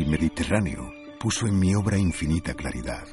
El 0.00 0.06
Mediterráneo 0.06 0.94
puso 1.18 1.46
en 1.46 1.58
mi 1.58 1.74
obra 1.74 1.98
infinita 1.98 2.54
claridad. 2.54 3.06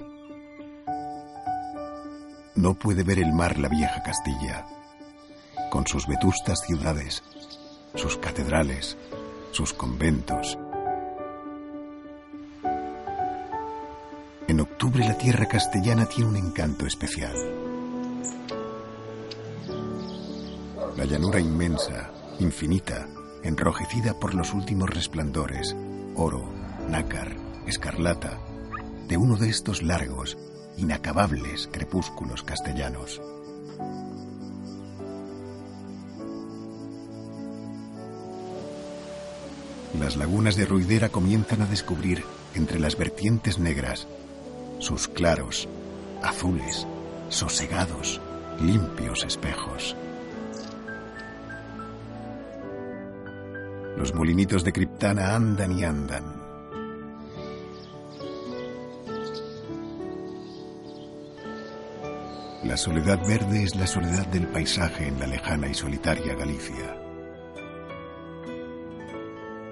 No 2.56 2.76
puede 2.76 3.04
ver 3.04 3.20
el 3.20 3.34
mar 3.34 3.60
la 3.60 3.68
vieja 3.68 4.02
Castilla, 4.04 4.66
con 5.70 5.86
sus 5.86 6.08
vetustas 6.08 6.62
ciudades, 6.66 7.24
sus 7.94 8.16
catedrales, 8.16 8.98
sus 9.52 9.74
conventos. 9.74 10.58
En 14.48 14.62
octubre 14.62 15.06
la 15.06 15.18
tierra 15.18 15.46
castellana 15.46 16.06
tiene 16.06 16.30
un 16.30 16.38
encanto 16.38 16.86
especial. 16.86 17.36
La 20.96 21.04
llanura 21.04 21.42
inmensa, 21.42 22.14
infinita, 22.40 23.10
enrojecida 23.44 24.18
por 24.18 24.34
los 24.34 24.54
últimos 24.54 24.90
resplandores, 24.90 25.76
oro, 26.16 26.57
nácar, 26.88 27.36
escarlata, 27.66 28.40
de 29.08 29.18
uno 29.18 29.38
de 29.38 29.50
estos 29.50 29.84
largos, 29.84 30.38
inacabables 30.78 31.70
crepúsculos 31.72 32.44
castellanos. 32.44 33.22
Las 40.00 40.16
lagunas 40.16 40.56
de 40.56 40.66
Ruidera 40.66 41.10
comienzan 41.10 41.62
a 41.62 41.66
descubrir, 41.66 42.24
entre 42.54 42.80
las 42.80 42.98
vertientes 42.98 43.60
negras, 43.60 44.08
sus 44.80 45.08
claros, 45.08 45.68
azules, 46.22 46.86
sosegados, 47.30 48.22
limpios 48.62 49.24
espejos. 49.24 49.96
Los 53.98 54.14
molinitos 54.14 54.64
de 54.64 54.74
Criptana 54.74 55.36
andan 55.36 55.78
y 55.78 55.84
andan. 55.84 56.37
La 62.64 62.76
soledad 62.76 63.20
verde 63.28 63.64
es 63.64 63.76
la 63.76 63.86
soledad 63.86 64.26
del 64.28 64.48
paisaje 64.48 65.08
en 65.08 65.20
la 65.20 65.28
lejana 65.28 65.68
y 65.68 65.76
solitaria 65.76 66.34
Galicia. 66.34 66.98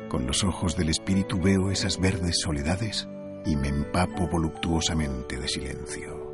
Con 0.08 0.28
los 0.28 0.44
ojos 0.44 0.78
del 0.78 0.90
espíritu 0.90 1.42
veo 1.42 1.72
esas 1.72 2.00
verdes 2.00 2.40
soledades 2.40 3.08
y 3.44 3.56
me 3.56 3.70
empapo 3.70 4.28
voluptuosamente 4.28 5.38
de 5.38 5.48
silencio. 5.48 6.32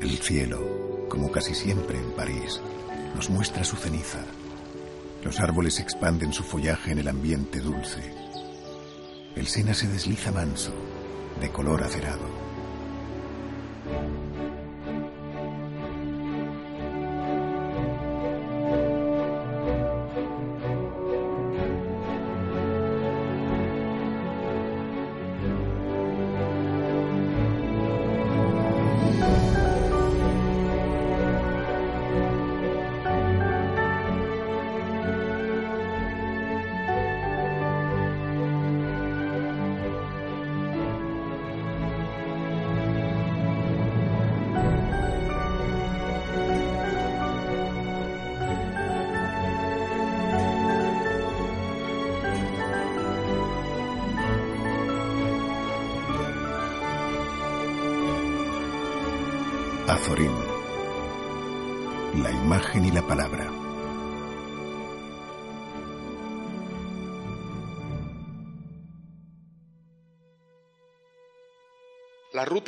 El 0.00 0.18
cielo, 0.18 1.06
como 1.08 1.30
casi 1.30 1.54
siempre 1.54 1.96
en 1.96 2.10
París, 2.12 2.60
nos 3.14 3.30
muestra 3.30 3.62
su 3.62 3.76
ceniza. 3.76 4.24
Los 5.22 5.38
árboles 5.38 5.78
expanden 5.78 6.32
su 6.32 6.42
follaje 6.42 6.90
en 6.90 6.98
el 6.98 7.08
ambiente 7.08 7.60
dulce. 7.60 8.02
El 9.36 9.46
Sena 9.46 9.74
se 9.74 9.86
desliza 9.86 10.32
manso, 10.32 10.72
de 11.40 11.50
color 11.50 11.82
acerado. 11.82 12.35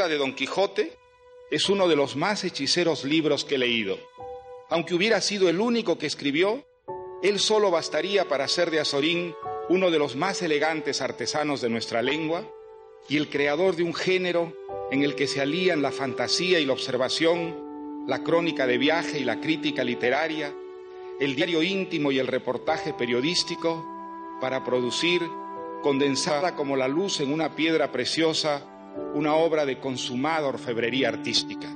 De 0.08 0.16
Don 0.16 0.34
Quijote 0.34 0.96
es 1.50 1.68
uno 1.68 1.86
de 1.86 1.96
los 1.96 2.16
más 2.16 2.42
hechiceros 2.44 3.04
libros 3.04 3.44
que 3.44 3.56
he 3.56 3.58
leído. 3.58 3.98
Aunque 4.70 4.94
hubiera 4.94 5.20
sido 5.20 5.48
el 5.48 5.60
único 5.60 5.98
que 5.98 6.06
escribió, 6.06 6.64
él 7.22 7.38
solo 7.38 7.70
bastaría 7.70 8.28
para 8.28 8.44
hacer 8.44 8.70
de 8.70 8.80
Azorín 8.80 9.34
uno 9.68 9.90
de 9.90 9.98
los 9.98 10.16
más 10.16 10.40
elegantes 10.42 11.02
artesanos 11.02 11.60
de 11.60 11.68
nuestra 11.68 12.00
lengua 12.00 12.42
y 13.08 13.16
el 13.16 13.28
creador 13.28 13.76
de 13.76 13.82
un 13.82 13.94
género 13.94 14.52
en 14.90 15.02
el 15.02 15.14
que 15.14 15.26
se 15.26 15.40
alían 15.40 15.82
la 15.82 15.92
fantasía 15.92 16.58
y 16.58 16.64
la 16.64 16.72
observación, 16.72 18.04
la 18.06 18.22
crónica 18.22 18.66
de 18.66 18.78
viaje 18.78 19.18
y 19.18 19.24
la 19.24 19.40
crítica 19.40 19.84
literaria, 19.84 20.54
el 21.20 21.34
diario 21.34 21.62
íntimo 21.62 22.12
y 22.12 22.18
el 22.18 22.26
reportaje 22.26 22.94
periodístico, 22.94 23.84
para 24.40 24.64
producir, 24.64 25.22
condensada 25.82 26.54
como 26.54 26.76
la 26.76 26.88
luz 26.88 27.20
en 27.20 27.32
una 27.32 27.54
piedra 27.54 27.92
preciosa, 27.92 28.77
una 29.14 29.34
obra 29.34 29.64
de 29.66 29.80
consumada 29.80 30.48
orfebrería 30.48 31.08
artística. 31.08 31.68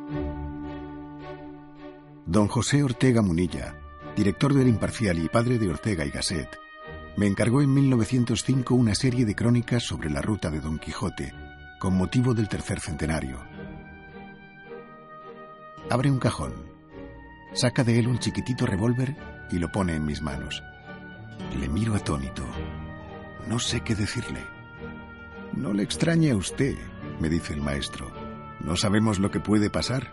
Don 2.26 2.48
José 2.48 2.82
Ortega 2.82 3.22
Munilla, 3.22 3.76
director 4.16 4.54
del 4.54 4.68
Imparcial 4.68 5.18
y 5.18 5.28
padre 5.28 5.58
de 5.58 5.68
Ortega 5.68 6.04
y 6.04 6.10
Gasset, 6.10 6.58
me 7.16 7.26
encargó 7.26 7.60
en 7.60 7.74
1905 7.74 8.74
una 8.74 8.94
serie 8.94 9.24
de 9.24 9.34
crónicas 9.34 9.82
sobre 9.82 10.08
la 10.08 10.22
ruta 10.22 10.50
de 10.50 10.60
Don 10.60 10.78
Quijote, 10.78 11.32
con 11.78 11.94
motivo 11.94 12.32
del 12.32 12.48
tercer 12.48 12.80
centenario. 12.80 13.38
Abre 15.90 16.10
un 16.10 16.18
cajón, 16.18 16.54
saca 17.52 17.84
de 17.84 17.98
él 17.98 18.08
un 18.08 18.18
chiquitito 18.18 18.66
revólver 18.66 19.16
y 19.50 19.58
lo 19.58 19.70
pone 19.70 19.94
en 19.94 20.06
mis 20.06 20.22
manos. 20.22 20.62
Le 21.58 21.68
miro 21.68 21.94
atónito. 21.94 22.44
No 23.46 23.58
sé 23.58 23.80
qué 23.80 23.94
decirle. 23.94 24.40
No 25.52 25.72
le 25.74 25.82
extrañe 25.82 26.30
a 26.30 26.36
usted, 26.36 26.76
me 27.20 27.28
dice 27.28 27.54
el 27.54 27.60
maestro. 27.60 28.10
No 28.60 28.76
sabemos 28.76 29.18
lo 29.18 29.30
que 29.30 29.40
puede 29.40 29.70
pasar. 29.70 30.12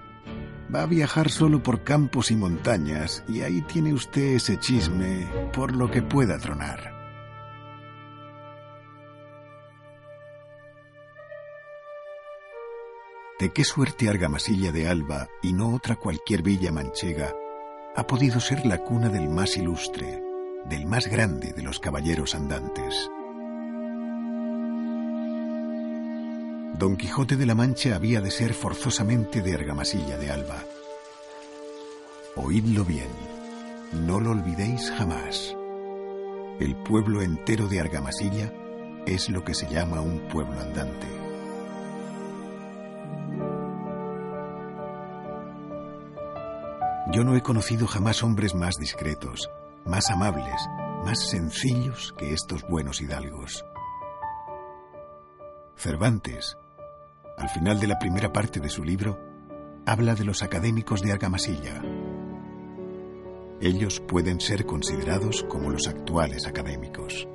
Va 0.73 0.83
a 0.83 0.87
viajar 0.87 1.29
solo 1.29 1.63
por 1.63 1.83
campos 1.83 2.31
y 2.31 2.35
montañas 2.35 3.23
y 3.27 3.41
ahí 3.41 3.61
tiene 3.61 3.93
usted 3.93 4.35
ese 4.35 4.59
chisme 4.59 5.27
por 5.53 5.75
lo 5.75 5.89
que 5.89 6.01
pueda 6.01 6.37
tronar. 6.37 6.99
De 13.39 13.51
qué 13.53 13.63
suerte 13.63 14.09
Argamasilla 14.09 14.71
de 14.71 14.87
Alba 14.89 15.27
y 15.41 15.53
no 15.53 15.73
otra 15.73 15.95
cualquier 15.95 16.43
villa 16.43 16.71
manchega 16.71 17.33
ha 17.95 18.05
podido 18.05 18.39
ser 18.39 18.65
la 18.65 18.79
cuna 18.79 19.09
del 19.09 19.29
más 19.29 19.57
ilustre, 19.57 20.21
del 20.65 20.85
más 20.85 21.07
grande 21.07 21.53
de 21.53 21.63
los 21.63 21.79
caballeros 21.79 22.35
andantes. 22.35 23.09
Don 26.79 26.95
Quijote 26.95 27.35
de 27.35 27.45
la 27.45 27.55
Mancha 27.55 27.93
había 27.93 28.21
de 28.21 28.31
ser 28.31 28.53
forzosamente 28.53 29.41
de 29.41 29.53
Argamasilla 29.53 30.17
de 30.17 30.31
Alba. 30.31 30.63
Oídlo 32.37 32.85
bien, 32.85 33.09
no 33.91 34.21
lo 34.21 34.31
olvidéis 34.31 34.89
jamás. 34.91 35.57
El 36.57 36.77
pueblo 36.77 37.21
entero 37.21 37.67
de 37.67 37.81
Argamasilla 37.81 38.53
es 39.05 39.27
lo 39.27 39.43
que 39.43 39.55
se 39.55 39.67
llama 39.67 39.99
un 39.99 40.25
pueblo 40.29 40.57
andante. 40.57 41.07
Yo 47.11 47.25
no 47.25 47.35
he 47.35 47.43
conocido 47.43 47.87
jamás 47.87 48.23
hombres 48.23 48.55
más 48.55 48.77
discretos, 48.77 49.49
más 49.83 50.09
amables, 50.09 50.61
más 51.03 51.27
sencillos 51.29 52.15
que 52.17 52.31
estos 52.31 52.61
buenos 52.69 53.01
hidalgos. 53.01 53.65
Cervantes, 55.75 56.57
al 57.39 57.49
final 57.49 57.79
de 57.79 57.87
la 57.87 57.97
primera 57.97 58.33
parte 58.33 58.59
de 58.59 58.69
su 58.69 58.83
libro, 58.83 59.17
habla 59.85 60.13
de 60.13 60.25
los 60.25 60.43
académicos 60.43 61.01
de 61.01 61.13
Argamasilla. 61.13 61.81
Ellos 63.61 64.01
pueden 64.01 64.41
ser 64.41 64.65
considerados 64.65 65.43
como 65.43 65.69
los 65.69 65.87
actuales 65.87 66.45
académicos. 66.45 67.27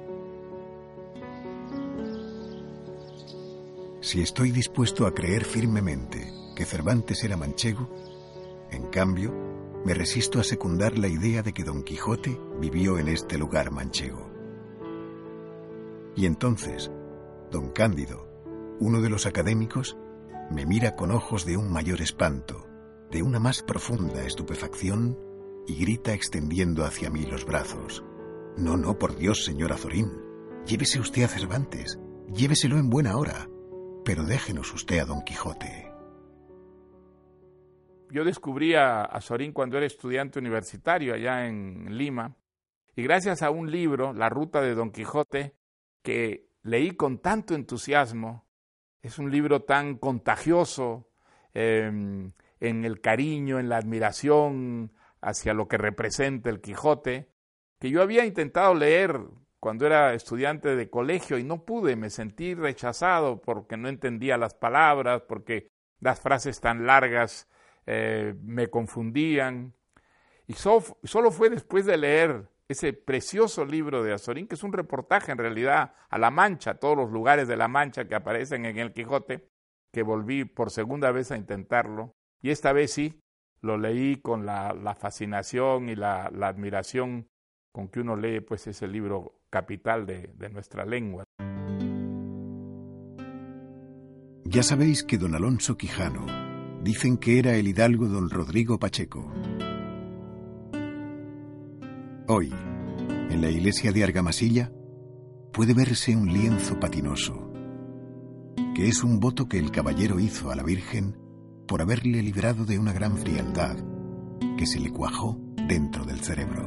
Si 4.01 4.21
estoy 4.21 4.51
dispuesto 4.51 5.07
a 5.07 5.15
creer 5.15 5.45
firmemente 5.45 6.31
que 6.55 6.67
Cervantes 6.67 7.25
era 7.25 7.39
manchego, 7.39 7.89
en 8.71 8.87
cambio, 8.89 9.33
me 9.87 9.95
resisto 9.95 10.39
a 10.39 10.45
secundar 10.45 10.99
la 10.99 11.09
idea 11.09 11.43
de 11.43 11.55
que 11.55 11.65
Don 11.65 11.83
Quijote 11.83 12.39
vivió 12.61 12.99
en 12.99 13.09
este 13.09 13.39
lugar 13.39 13.71
manchego. 13.71 14.31
Y 16.15 16.27
entonces, 16.27 16.91
Don 17.51 17.71
Cándido, 17.71 18.24
uno 18.81 19.01
de 19.01 19.11
los 19.11 19.27
académicos, 19.27 19.97
me 20.51 20.67
mira 20.67 20.97
con 20.97 21.11
ojos 21.11 21.45
de 21.45 21.57
un 21.57 21.73
mayor 21.73 22.01
espanto, 22.01 22.67
de 23.11 23.23
una 23.23 23.39
más 23.39 23.63
profunda 23.63 24.25
estupefacción, 24.25 25.19
y 25.67 25.77
grita 25.77 26.13
extendiendo 26.13 26.85
hacia 26.85 27.11
mí 27.11 27.25
los 27.25 27.47
brazos. 27.47 28.05
No, 28.57 28.77
no, 28.77 28.99
por 28.99 29.17
Dios, 29.17 29.45
señor 29.45 29.73
Azorín. 29.73 30.13
Llévese 30.67 31.01
usted 31.01 31.23
a 31.25 31.29
Cervantes. 31.29 31.99
Lléveselo 32.33 32.79
en 32.79 32.91
buena 32.91 33.17
hora. 33.17 33.49
Pero 34.05 34.25
déjenos 34.25 34.73
usted 34.73 34.99
a 34.99 35.05
Don 35.05 35.23
Quijote. 35.23 35.91
Yo 38.11 38.25
descubrí 38.25 38.75
a 38.75 39.03
Azorín 39.03 39.53
cuando 39.53 39.77
era 39.77 39.87
estudiante 39.87 40.39
universitario 40.39 41.15
allá 41.15 41.47
en 41.47 41.97
Lima. 41.97 42.37
Y 42.95 43.03
gracias 43.03 43.43
a 43.43 43.51
un 43.51 43.71
libro, 43.71 44.13
La 44.13 44.29
Ruta 44.29 44.61
de 44.61 44.75
Don 44.75 44.93
Quijote, 44.93 45.57
que 46.03 46.49
leí 46.63 46.93
con 46.93 47.19
tanto 47.19 47.55
entusiasmo, 47.55 48.47
es 49.05 49.19
un 49.19 49.31
libro 49.31 49.63
tan 49.63 49.99
contagioso 49.99 51.11
em, 51.53 52.33
en 52.59 52.85
el 52.87 53.03
cariño, 53.03 53.59
en 53.59 53.69
la 53.69 53.77
admiración 53.77 54.93
hacia 55.21 55.53
lo 55.53 55.69
que 55.69 55.77
representa 55.77 56.49
el 56.49 56.63
Quijote, 56.63 57.29
que 57.79 57.91
yo 57.91 58.01
había 58.01 58.25
intentado 58.25 58.75
leer 58.75 59.21
cuando 59.61 59.85
era 59.85 60.15
estudiante 60.15 60.75
de 60.75 60.89
colegio 60.89 61.37
y 61.37 61.45
no 61.45 61.67
pude, 61.67 61.97
me 61.97 62.09
sentí 62.09 62.55
rechazado 62.55 63.43
porque 63.43 63.77
no 63.77 63.91
entendía 63.91 64.39
las 64.39 64.55
palabras, 64.55 65.23
porque 65.29 65.69
las 66.01 66.21
frases 66.21 66.61
tan 66.61 66.87
largas 66.87 67.47
eh, 67.85 68.35
me 68.43 68.69
confundían. 68.69 69.75
Y 70.47 70.55
solo 70.55 71.31
fue 71.31 71.51
después 71.51 71.85
de 71.85 71.99
leer 71.99 72.49
ese 72.75 72.93
precioso 72.93 73.65
libro 73.65 74.03
de 74.03 74.13
Azorín, 74.13 74.47
que 74.47 74.57
es 74.57 74.63
un 74.63 74.73
reportaje 74.73 75.33
en 75.33 75.39
realidad 75.39 75.95
a 76.11 76.19
La 76.19 76.31
Mancha, 76.31 76.75
todos 76.75 76.97
los 76.97 77.11
lugares 77.11 77.49
de 77.49 77.57
La 77.57 77.69
Mancha 77.69 78.07
que 78.07 78.15
aparecen 78.15 78.67
en 78.67 78.79
el 78.79 78.93
Quijote, 78.93 79.49
que 79.93 80.03
volví 80.03 80.45
por 80.45 80.71
segunda 80.71 81.11
vez 81.13 81.31
a 81.31 81.37
intentarlo. 81.37 82.15
Y 82.43 82.51
esta 82.51 82.73
vez 82.73 82.93
sí, 82.93 83.21
lo 83.61 83.79
leí 83.79 84.17
con 84.17 84.45
la, 84.45 84.97
fascinación 84.99 85.89
y 85.89 85.95
la, 85.95 86.27
admiración 86.27 87.29
con 87.73 87.89
que 87.89 88.01
uno 88.01 88.17
lee 88.17 88.41
pues 88.41 88.67
ese 88.67 88.87
libro 88.89 89.41
capital 89.51 90.05
de, 90.05 90.31
de 90.35 90.51
nuestra 90.51 90.85
lengua. 90.85 91.25
Ya 94.45 94.63
sabéis 94.63 95.05
que 95.05 95.17
don 95.17 95.35
Alonso 95.35 95.77
Quijano 95.77 96.27
dicen 96.83 97.17
que 97.17 97.39
era 97.39 97.55
el 97.55 97.67
hidalgo 97.67 98.09
don 98.09 98.29
Rodrigo 98.29 98.79
Pacheco 98.79 99.33
Hoy, 102.27 102.51
en 103.29 103.43
la 103.43 103.51
iglesia 103.51 103.93
de 103.93 104.03
Argamasilla, 104.03 104.73
puede 105.53 105.75
verse 105.75 106.17
un 106.17 106.33
lienzo 106.33 106.81
patinoso, 106.81 107.53
que 108.75 108.89
es 108.89 109.05
un 109.05 109.21
voto 109.21 109.47
que 109.47 109.59
el 109.59 109.71
caballero 109.71 110.19
hizo 110.19 110.51
a 110.51 110.57
la 110.57 110.63
Virgen 110.63 111.19
por 111.69 111.83
haberle 111.83 112.23
librado 112.23 112.65
de 112.65 112.79
una 112.79 112.95
gran 112.95 113.19
frialdad 113.19 113.77
que 114.57 114.65
se 114.65 114.81
le 114.81 114.91
cuajó 114.91 115.39
dentro 115.69 116.07
del 116.07 116.21
cerebro. 116.21 116.67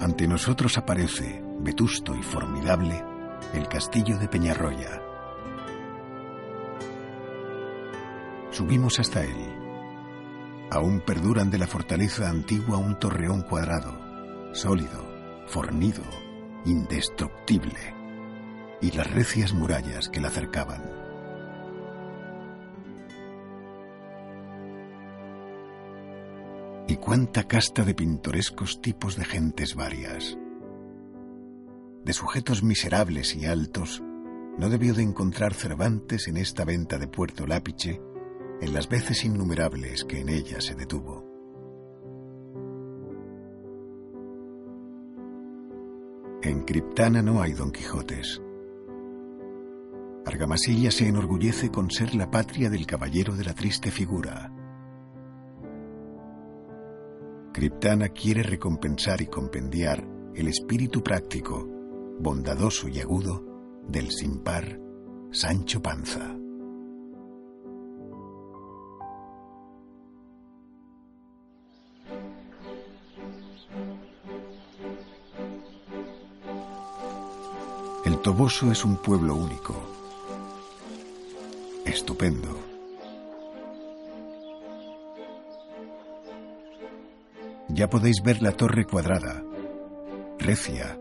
Ante 0.00 0.26
nosotros 0.26 0.76
aparece, 0.76 1.40
vetusto 1.60 2.16
y 2.16 2.22
formidable, 2.24 3.00
el 3.52 3.68
castillo 3.68 4.18
de 4.18 4.26
Peñarroya. 4.26 5.00
Subimos 8.50 8.98
hasta 8.98 9.22
él 9.22 9.63
Aún 10.70 11.00
perduran 11.00 11.50
de 11.50 11.58
la 11.58 11.66
fortaleza 11.66 12.28
antigua 12.28 12.78
un 12.78 12.98
torreón 12.98 13.42
cuadrado, 13.42 13.98
sólido, 14.54 15.04
fornido, 15.46 16.02
indestructible, 16.64 17.94
y 18.80 18.90
las 18.92 19.10
recias 19.10 19.52
murallas 19.52 20.08
que 20.08 20.20
la 20.20 20.30
cercaban. 20.30 20.82
Y 26.86 26.96
cuánta 26.96 27.44
casta 27.44 27.82
de 27.82 27.94
pintorescos 27.94 28.80
tipos 28.80 29.16
de 29.16 29.24
gentes 29.24 29.74
varias. 29.74 30.36
De 32.04 32.12
sujetos 32.12 32.62
miserables 32.62 33.34
y 33.34 33.46
altos, 33.46 34.02
no 34.58 34.68
debió 34.68 34.94
de 34.94 35.02
encontrar 35.02 35.54
Cervantes 35.54 36.28
en 36.28 36.36
esta 36.36 36.64
venta 36.64 36.98
de 36.98 37.08
Puerto 37.08 37.46
Lápiche 37.46 38.00
en 38.60 38.72
las 38.72 38.88
veces 38.88 39.24
innumerables 39.24 40.04
que 40.04 40.20
en 40.20 40.28
ella 40.28 40.60
se 40.60 40.74
detuvo. 40.74 41.24
En 46.42 46.62
Criptana 46.64 47.22
no 47.22 47.40
hay 47.40 47.52
Don 47.52 47.70
Quijotes. 47.72 48.42
Argamasilla 50.26 50.90
se 50.90 51.08
enorgullece 51.08 51.70
con 51.70 51.90
ser 51.90 52.14
la 52.14 52.30
patria 52.30 52.68
del 52.70 52.86
caballero 52.86 53.34
de 53.34 53.44
la 53.44 53.54
triste 53.54 53.90
figura. 53.90 54.52
Criptana 57.52 58.08
quiere 58.08 58.42
recompensar 58.42 59.22
y 59.22 59.26
compendiar 59.26 60.06
el 60.34 60.48
espíritu 60.48 61.02
práctico, 61.02 61.66
bondadoso 62.18 62.88
y 62.88 63.00
agudo 63.00 63.44
del 63.88 64.10
sin 64.10 64.42
par 64.42 64.80
Sancho 65.30 65.80
Panza. 65.80 66.43
Toboso 78.24 78.72
es 78.72 78.86
un 78.86 78.96
pueblo 78.96 79.34
único. 79.34 79.74
Estupendo. 81.84 82.58
Ya 87.68 87.90
podéis 87.90 88.22
ver 88.24 88.40
la 88.40 88.52
torre 88.52 88.86
cuadrada, 88.86 89.42
recia, 90.38 90.98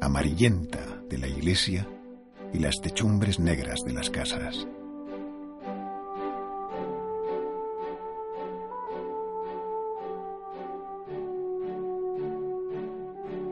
amarillenta 0.00 0.78
de 1.08 1.18
la 1.18 1.26
iglesia 1.26 1.88
y 2.52 2.60
las 2.60 2.80
techumbres 2.80 3.40
negras 3.40 3.80
de 3.84 3.92
las 3.92 4.08
casas. 4.08 4.64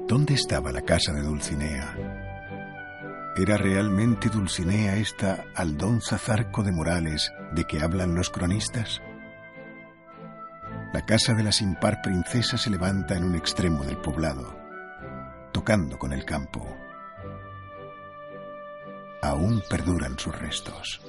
¿Dónde 0.06 0.34
estaba 0.34 0.70
la 0.70 0.82
casa 0.82 1.12
de 1.12 1.22
Dulcinea? 1.22 2.27
¿Era 3.38 3.57
realmente 3.57 4.30
Dulcinea 4.30 4.97
esta 4.97 5.45
Aldonza 5.54 6.18
Zarco 6.18 6.64
de 6.64 6.73
Morales 6.73 7.33
de 7.52 7.66
que 7.66 7.80
hablan 7.80 8.16
los 8.16 8.30
cronistas? 8.30 9.00
La 10.92 11.07
casa 11.07 11.35
de 11.35 11.45
la 11.45 11.52
sin 11.52 11.76
par 11.76 12.02
princesa 12.02 12.59
se 12.59 12.68
levanta 12.68 13.16
en 13.16 13.23
un 13.23 13.37
extremo 13.37 13.85
del 13.85 13.99
poblado, 13.99 14.59
tocando 15.52 16.00
con 16.00 16.12
el 16.12 16.25
campo. 16.25 16.66
Aún 19.23 19.62
perduran 19.71 20.18
sus 20.18 20.37
restos. 20.37 21.00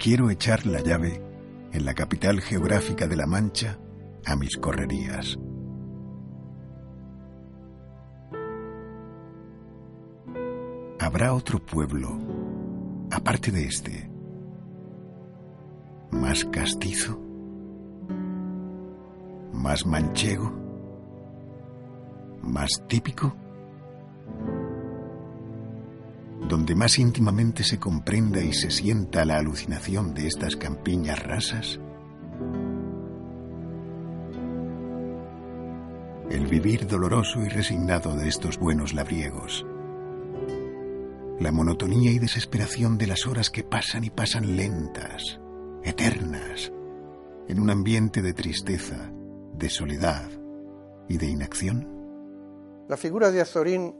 Quiero 0.00 0.30
echar 0.30 0.66
la 0.66 0.80
llave 0.80 1.22
en 1.72 1.84
la 1.84 1.94
capital 1.94 2.40
geográfica 2.40 3.06
de 3.06 3.14
La 3.14 3.26
Mancha 3.26 3.78
a 4.26 4.36
mis 4.36 4.56
correrías. 4.56 5.38
¿Habrá 10.98 11.34
otro 11.34 11.58
pueblo, 11.58 12.16
aparte 13.10 13.50
de 13.50 13.64
este, 13.64 14.10
más 16.12 16.44
castizo, 16.44 17.18
más 19.52 19.84
manchego, 19.84 20.52
más 22.42 22.70
típico, 22.86 23.34
donde 26.48 26.74
más 26.74 26.98
íntimamente 26.98 27.64
se 27.64 27.78
comprenda 27.78 28.42
y 28.42 28.52
se 28.52 28.70
sienta 28.70 29.24
la 29.24 29.38
alucinación 29.38 30.14
de 30.14 30.26
estas 30.26 30.56
campiñas 30.56 31.22
rasas. 31.22 31.80
El 36.32 36.46
vivir 36.46 36.86
doloroso 36.86 37.42
y 37.42 37.50
resignado 37.50 38.16
de 38.16 38.26
estos 38.26 38.58
buenos 38.58 38.94
labriegos 38.94 39.66
la 41.38 41.52
monotonía 41.52 42.10
y 42.10 42.18
desesperación 42.18 42.96
de 42.96 43.06
las 43.06 43.26
horas 43.26 43.50
que 43.50 43.64
pasan 43.64 44.04
y 44.04 44.10
pasan 44.10 44.56
lentas, 44.56 45.40
eternas, 45.82 46.72
en 47.48 47.60
un 47.60 47.68
ambiente 47.68 48.22
de 48.22 48.32
tristeza, 48.32 49.10
de 49.52 49.68
soledad 49.68 50.30
y 51.08 51.18
de 51.18 51.26
inacción? 51.26 52.86
La 52.88 52.96
figura 52.96 53.30
de 53.30 53.40
Azorín 53.40 53.92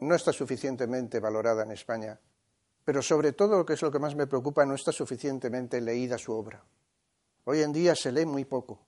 no 0.00 0.14
está 0.14 0.32
suficientemente 0.32 1.20
valorada 1.20 1.64
en 1.64 1.72
España, 1.72 2.18
pero 2.82 3.02
sobre 3.02 3.32
todo, 3.32 3.66
que 3.66 3.74
es 3.74 3.82
lo 3.82 3.90
que 3.90 3.98
más 3.98 4.14
me 4.14 4.26
preocupa, 4.26 4.64
no 4.64 4.74
está 4.74 4.92
suficientemente 4.92 5.82
leída 5.82 6.16
su 6.16 6.32
obra. 6.32 6.64
Hoy 7.44 7.60
en 7.60 7.72
día 7.72 7.94
se 7.94 8.12
lee 8.12 8.24
muy 8.24 8.44
poco, 8.44 8.87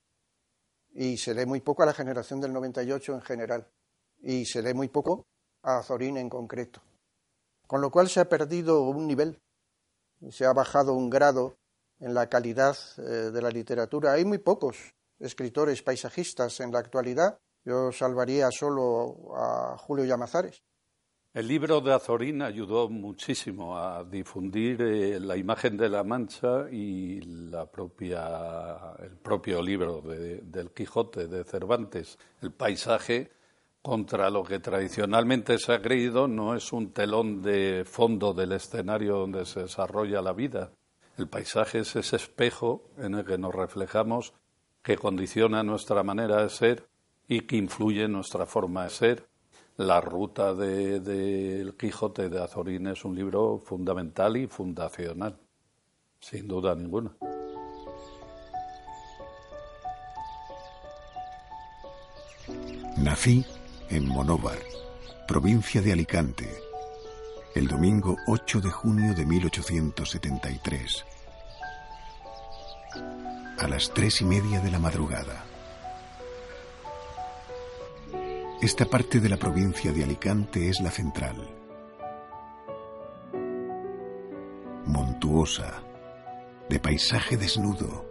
y 0.92 1.16
se 1.16 1.34
lee 1.34 1.46
muy 1.46 1.60
poco 1.60 1.82
a 1.82 1.86
la 1.86 1.94
generación 1.94 2.40
del 2.40 2.52
98 2.52 3.14
en 3.14 3.22
general, 3.22 3.66
y 4.20 4.44
se 4.44 4.62
lee 4.62 4.74
muy 4.74 4.88
poco 4.88 5.26
a 5.62 5.78
Azorín 5.78 6.16
en 6.16 6.28
concreto 6.28 6.80
con 7.70 7.80
lo 7.80 7.92
cual 7.92 8.08
se 8.08 8.18
ha 8.18 8.28
perdido 8.28 8.82
un 8.82 9.06
nivel, 9.06 9.40
se 10.32 10.44
ha 10.44 10.52
bajado 10.52 10.92
un 10.92 11.08
grado 11.08 11.54
en 12.00 12.14
la 12.14 12.28
calidad 12.28 12.76
eh, 12.98 13.30
de 13.30 13.40
la 13.40 13.48
literatura. 13.50 14.14
Hay 14.14 14.24
muy 14.24 14.38
pocos 14.38 14.92
escritores 15.20 15.80
paisajistas 15.80 16.58
en 16.58 16.72
la 16.72 16.80
actualidad. 16.80 17.38
Yo 17.64 17.92
salvaría 17.92 18.50
solo 18.50 19.36
a 19.36 19.78
Julio 19.78 20.04
Llamazares. 20.04 20.64
El 21.32 21.46
libro 21.46 21.80
de 21.80 21.94
Azorín 21.94 22.42
ayudó 22.42 22.88
muchísimo 22.88 23.78
a 23.78 24.02
difundir 24.02 24.82
eh, 24.82 25.20
la 25.20 25.36
imagen 25.36 25.76
de 25.76 25.88
la 25.88 26.02
Mancha 26.02 26.68
y 26.68 27.18
el 27.18 27.56
propio 29.22 29.62
libro 29.62 30.02
del 30.02 30.72
Quijote 30.72 31.28
de 31.28 31.44
Cervantes. 31.44 32.18
El 32.42 32.50
paisaje 32.50 33.30
contra 33.80 34.28
lo 34.28 34.42
que 34.42 34.58
tradicionalmente 34.58 35.56
se 35.58 35.72
ha 35.72 35.80
creído 35.80 36.26
no 36.26 36.56
es 36.56 36.72
un 36.72 36.92
telón 36.92 37.42
de 37.42 37.84
fondo 37.86 38.34
del 38.34 38.50
escenario 38.50 39.18
donde 39.18 39.46
se 39.46 39.60
desarrolla 39.60 40.20
la 40.22 40.32
vida. 40.32 40.72
El 41.16 41.28
paisaje 41.28 41.78
es 41.78 41.94
ese 41.94 42.16
espejo 42.16 42.90
en 42.98 43.14
el 43.14 43.24
que 43.24 43.38
nos 43.38 43.54
reflejamos, 43.54 44.34
que 44.82 44.98
condiciona 44.98 45.62
nuestra 45.62 46.02
manera 46.02 46.42
de 46.42 46.50
ser 46.50 46.88
y 47.28 47.42
que 47.42 47.54
influye 47.54 48.02
en 48.02 48.12
nuestra 48.14 48.46
forma 48.46 48.82
de 48.82 48.90
ser. 48.90 49.29
La 49.80 49.98
ruta 49.98 50.52
del 50.52 51.02
de, 51.02 51.72
Quijote 51.78 52.28
de 52.28 52.44
Azorín 52.44 52.88
es 52.88 53.02
un 53.02 53.16
libro 53.16 53.58
fundamental 53.64 54.36
y 54.36 54.46
fundacional, 54.46 55.40
sin 56.20 56.46
duda 56.46 56.74
ninguna. 56.74 57.16
Nací 62.98 63.42
en 63.88 64.06
Monóvar, 64.06 64.58
provincia 65.26 65.80
de 65.80 65.94
Alicante, 65.94 66.46
el 67.54 67.66
domingo 67.66 68.16
8 68.26 68.60
de 68.60 68.70
junio 68.70 69.14
de 69.14 69.24
1873, 69.24 71.06
a 73.58 73.66
las 73.66 73.90
tres 73.94 74.20
y 74.20 74.26
media 74.26 74.60
de 74.60 74.72
la 74.72 74.78
madrugada. 74.78 75.49
Esta 78.62 78.84
parte 78.84 79.20
de 79.20 79.30
la 79.30 79.38
provincia 79.38 79.90
de 79.90 80.04
Alicante 80.04 80.68
es 80.68 80.80
la 80.80 80.90
central. 80.90 81.48
Montuosa, 84.84 85.82
de 86.68 86.78
paisaje 86.78 87.38
desnudo, 87.38 88.04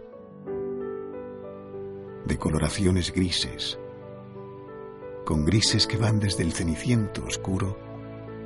de 2.26 2.36
coloraciones 2.36 3.12
grises, 3.12 3.78
con 5.24 5.44
grises 5.44 5.86
que 5.86 5.98
van 5.98 6.18
desde 6.18 6.42
el 6.42 6.52
ceniciento 6.52 7.24
oscuro 7.24 7.78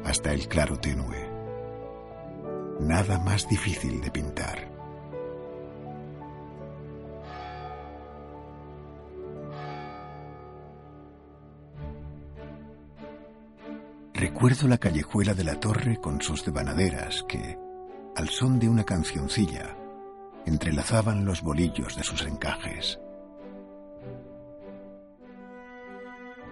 hasta 0.04 0.34
el 0.34 0.46
claro 0.46 0.78
tenue. 0.78 1.26
Nada 2.80 3.18
más 3.18 3.48
difícil 3.48 4.02
de 4.02 4.10
pintar. 4.10 4.73
Recuerdo 14.14 14.68
la 14.68 14.78
callejuela 14.78 15.34
de 15.34 15.42
la 15.42 15.58
torre 15.58 16.00
con 16.00 16.22
sus 16.22 16.44
devanaderas 16.44 17.24
que, 17.24 17.58
al 18.14 18.28
son 18.28 18.60
de 18.60 18.68
una 18.68 18.84
cancioncilla, 18.84 19.76
entrelazaban 20.46 21.24
los 21.24 21.42
bolillos 21.42 21.96
de 21.96 22.04
sus 22.04 22.22
encajes. 22.24 23.00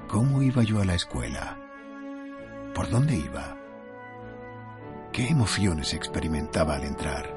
¿Cómo 0.09 0.43
iba 0.43 0.65
yo 0.65 0.81
a 0.81 0.85
la 0.85 0.97
escuela? 0.97 1.57
¿Por 2.75 2.91
dónde 2.91 3.15
iba? 3.15 3.57
¿Qué 5.13 5.29
emociones 5.29 5.95
experimentaba 5.95 6.75
al 6.75 6.83
entrar? 6.83 7.33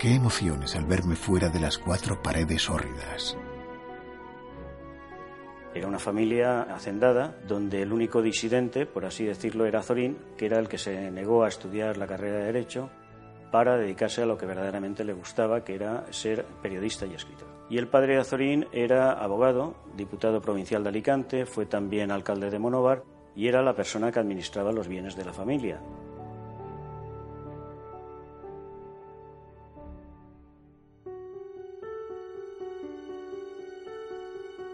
¿Qué 0.00 0.16
emociones 0.16 0.74
al 0.74 0.84
verme 0.84 1.14
fuera 1.14 1.48
de 1.48 1.60
las 1.60 1.78
cuatro 1.78 2.20
paredes 2.20 2.68
hórridas? 2.68 3.36
Era 5.74 5.88
una 5.88 5.98
familia 5.98 6.62
hacendada 6.62 7.34
donde 7.48 7.82
el 7.82 7.92
único 7.92 8.22
disidente, 8.22 8.86
por 8.86 9.04
así 9.04 9.24
decirlo, 9.24 9.66
era 9.66 9.82
Zorín, 9.82 10.16
que 10.36 10.46
era 10.46 10.60
el 10.60 10.68
que 10.68 10.78
se 10.78 11.10
negó 11.10 11.42
a 11.42 11.48
estudiar 11.48 11.96
la 11.96 12.06
carrera 12.06 12.38
de 12.38 12.44
Derecho 12.44 12.90
para 13.50 13.76
dedicarse 13.76 14.22
a 14.22 14.26
lo 14.26 14.38
que 14.38 14.46
verdaderamente 14.46 15.04
le 15.04 15.12
gustaba, 15.12 15.64
que 15.64 15.74
era 15.74 16.04
ser 16.10 16.44
periodista 16.62 17.06
y 17.06 17.14
escritor. 17.14 17.48
Y 17.68 17.78
el 17.78 17.88
padre 17.88 18.14
de 18.14 18.20
Azorín 18.20 18.66
era 18.72 19.12
abogado, 19.12 19.74
diputado 19.96 20.40
provincial 20.40 20.82
de 20.82 20.90
Alicante, 20.90 21.46
fue 21.46 21.66
también 21.66 22.10
alcalde 22.10 22.50
de 22.50 22.58
Monóvar 22.58 23.02
y 23.34 23.48
era 23.48 23.62
la 23.62 23.74
persona 23.74 24.12
que 24.12 24.20
administraba 24.20 24.70
los 24.70 24.86
bienes 24.86 25.16
de 25.16 25.24
la 25.24 25.32
familia. 25.32 25.80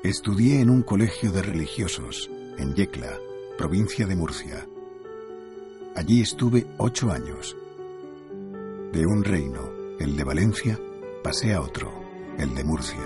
Estudié 0.03 0.63
en 0.63 0.71
un 0.71 0.83
colegio 0.83 1.31
de 1.31 1.43
religiosos, 1.43 2.31
en 2.57 2.75
Yecla, 2.75 3.19
provincia 3.59 4.07
de 4.07 4.17
Murcia. 4.17 4.67
Allí 5.95 6.23
estuve 6.23 6.67
ocho 6.79 7.13
años. 7.13 7.55
De 8.95 9.05
un 9.05 9.23
reino, 9.23 9.61
el 9.99 10.17
de 10.17 10.25
Valencia, 10.25 10.81
pasé 11.23 11.53
a 11.53 11.61
otro 11.61 11.93
el 12.39 12.55
de 12.55 12.65
Murcia. 12.65 13.05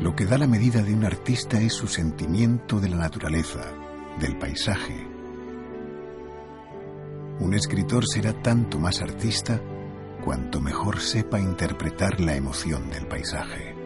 Lo 0.00 0.14
que 0.14 0.24
da 0.24 0.38
la 0.38 0.46
medida 0.46 0.82
de 0.82 0.94
un 0.94 1.04
artista 1.04 1.60
es 1.60 1.72
su 1.72 1.88
sentimiento 1.88 2.78
de 2.78 2.90
la 2.90 2.96
naturaleza, 2.98 3.72
del 4.20 4.38
paisaje. 4.38 5.04
Un 7.40 7.54
escritor 7.54 8.04
será 8.06 8.40
tanto 8.40 8.78
más 8.78 9.02
artista 9.02 9.60
cuanto 10.26 10.60
mejor 10.60 10.98
sepa 10.98 11.38
interpretar 11.38 12.20
la 12.20 12.34
emoción 12.34 12.90
del 12.90 13.06
paisaje. 13.06 13.76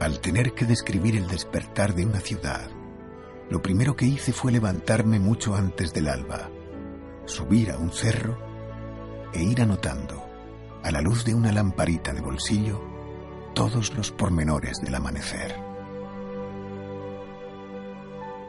Al 0.00 0.18
tener 0.20 0.54
que 0.54 0.64
describir 0.64 1.16
el 1.16 1.26
despertar 1.26 1.94
de 1.94 2.06
una 2.06 2.20
ciudad, 2.20 2.70
lo 3.50 3.60
primero 3.60 3.96
que 3.96 4.06
hice 4.06 4.32
fue 4.32 4.50
levantarme 4.50 5.18
mucho 5.18 5.54
antes 5.54 5.92
del 5.92 6.08
alba, 6.08 6.48
subir 7.26 7.70
a 7.70 7.76
un 7.76 7.92
cerro 7.92 8.38
e 9.34 9.42
ir 9.42 9.60
anotando, 9.60 10.24
a 10.82 10.90
la 10.90 11.02
luz 11.02 11.26
de 11.26 11.34
una 11.34 11.52
lamparita 11.52 12.14
de 12.14 12.22
bolsillo, 12.22 12.80
todos 13.52 13.94
los 13.94 14.10
pormenores 14.10 14.80
del 14.80 14.94
amanecer. 14.94 15.54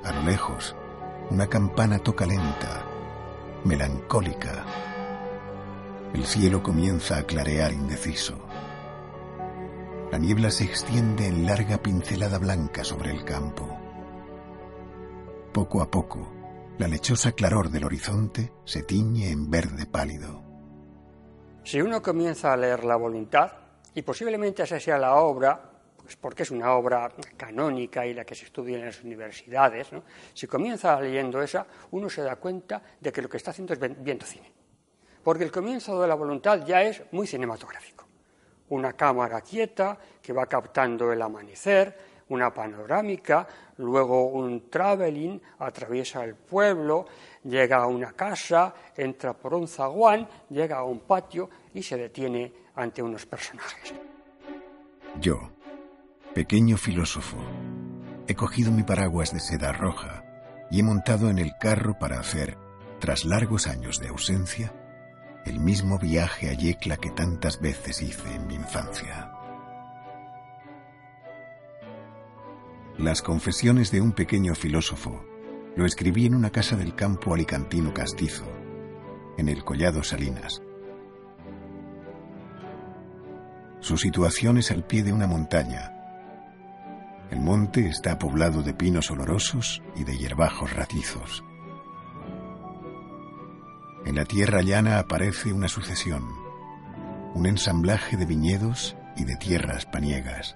A 0.05 0.11
lo 0.13 0.21
lejos, 0.21 0.73
una 1.31 1.47
campana 1.47 1.99
toca 1.99 2.25
lenta, 2.25 2.85
melancólica. 3.65 4.93
El 6.13 6.25
cielo 6.25 6.63
comienza 6.63 7.17
a 7.17 7.23
clarear 7.23 7.73
indeciso. 7.73 8.39
La 10.11 10.17
niebla 10.17 10.51
se 10.51 10.63
extiende 10.63 11.27
en 11.27 11.45
larga 11.45 11.81
pincelada 11.81 12.37
blanca 12.37 12.83
sobre 12.83 13.11
el 13.11 13.25
campo. 13.25 13.77
Poco 15.51 15.81
a 15.81 15.89
poco, 15.89 16.31
la 16.77 16.87
lechosa 16.87 17.33
claror 17.33 17.69
del 17.69 17.85
horizonte 17.85 18.51
se 18.63 18.83
tiñe 18.83 19.29
en 19.29 19.49
verde 19.49 19.85
pálido. 19.85 20.41
Si 21.63 21.81
uno 21.81 22.01
comienza 22.01 22.53
a 22.53 22.57
leer 22.57 22.83
la 22.85 22.95
voluntad, 22.95 23.51
y 23.93 24.01
posiblemente 24.01 24.63
esa 24.63 24.79
sea 24.79 24.97
la 24.97 25.15
obra 25.15 25.71
pues 26.05 26.17
porque 26.17 26.43
es 26.43 26.51
una 26.51 26.71
obra 26.73 27.09
canónica 27.35 28.05
y 28.05 28.13
la 28.13 28.23
que 28.23 28.35
se 28.35 28.45
estudia 28.45 28.77
en 28.77 28.85
las 28.85 29.03
universidades, 29.03 29.89
si 30.35 30.45
comienza 30.45 31.01
leyendo 31.01 31.41
esa, 31.41 31.65
uno 31.89 32.11
se 32.11 32.21
da 32.21 32.35
cuenta 32.35 32.79
de 33.01 33.11
que 33.11 33.23
lo 33.23 33.27
que 33.27 33.37
está 33.37 33.49
haciendo 33.49 33.73
es 33.73 33.79
viendo 33.79 34.23
cine. 34.23 34.53
Porque 35.25 35.43
el 35.43 35.51
comienzo 35.51 35.99
de 35.99 36.07
la 36.07 36.13
voluntad 36.13 36.63
ya 36.67 36.83
es 36.83 37.01
muy 37.11 37.25
cinematográfico. 37.25 38.05
Una 38.69 38.93
cámara 38.93 39.41
quieta 39.41 39.97
que 40.21 40.31
va 40.31 40.45
captando 40.45 41.11
el 41.11 41.19
amanecer, 41.19 41.97
una 42.29 42.53
panorámica, 42.53 43.47
luego 43.77 44.27
un 44.27 44.69
traveling, 44.69 45.41
atraviesa 45.57 46.23
el 46.23 46.35
pueblo, 46.35 47.07
llega 47.43 47.77
a 47.77 47.87
una 47.87 48.11
casa, 48.11 48.75
entra 48.95 49.33
por 49.33 49.55
un 49.55 49.67
zaguán, 49.67 50.27
llega 50.51 50.77
a 50.77 50.83
un 50.83 50.99
patio 50.99 51.49
y 51.73 51.81
se 51.81 51.97
detiene 51.97 52.53
ante 52.75 53.01
unos 53.01 53.25
personajes. 53.25 53.95
Yo, 55.19 55.39
pequeño 56.35 56.77
filósofo, 56.77 57.37
he 58.27 58.35
cogido 58.35 58.71
mi 58.71 58.83
paraguas 58.83 59.33
de 59.33 59.39
seda 59.39 59.71
roja 59.71 60.23
y 60.69 60.81
he 60.81 60.83
montado 60.83 61.31
en 61.31 61.39
el 61.39 61.53
carro 61.59 61.97
para 61.97 62.19
hacer, 62.19 62.59
tras 62.99 63.25
largos 63.25 63.65
años 63.65 63.99
de 63.99 64.09
ausencia, 64.09 64.71
el 65.45 65.59
mismo 65.59 65.99
viaje 65.99 66.49
a 66.49 66.53
Yecla 66.53 66.97
que 66.97 67.11
tantas 67.11 67.61
veces 67.61 68.01
hice 68.01 68.33
en 68.33 68.47
mi 68.47 68.55
infancia. 68.55 69.31
Las 72.97 73.21
confesiones 73.21 73.91
de 73.91 74.01
un 74.01 74.13
pequeño 74.13 74.55
filósofo 74.55 75.23
lo 75.75 75.85
escribí 75.85 76.25
en 76.25 76.33
una 76.33 76.49
casa 76.49 76.75
del 76.75 76.95
campo 76.95 77.33
alicantino 77.33 77.93
castizo, 77.93 78.45
en 79.37 79.49
el 79.49 79.63
Collado 79.63 80.01
Salinas. 80.03 80.61
Su 83.81 83.97
situación 83.97 84.57
es 84.57 84.71
al 84.71 84.83
pie 84.83 85.03
de 85.03 85.13
una 85.13 85.27
montaña. 85.27 85.91
El 87.29 87.41
monte 87.41 87.87
está 87.87 88.17
poblado 88.17 88.63
de 88.63 88.73
pinos 88.73 89.11
olorosos 89.11 89.83
y 89.95 90.05
de 90.05 90.17
hierbajos 90.17 90.73
ratizos. 90.73 91.43
En 94.05 94.15
la 94.15 94.25
tierra 94.25 94.61
llana 94.61 94.99
aparece 94.99 95.51
una 95.51 95.67
sucesión, 95.67 96.23
un 97.33 97.47
ensamblaje 97.47 98.17
de 98.17 98.27
viñedos 98.27 98.95
y 99.17 99.25
de 99.25 99.35
tierras 99.35 99.87
paniegas. 99.87 100.55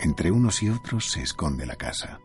Entre 0.00 0.32
unos 0.32 0.62
y 0.64 0.68
otros 0.68 1.10
se 1.12 1.22
esconde 1.22 1.64
la 1.64 1.76
casa. 1.76 2.18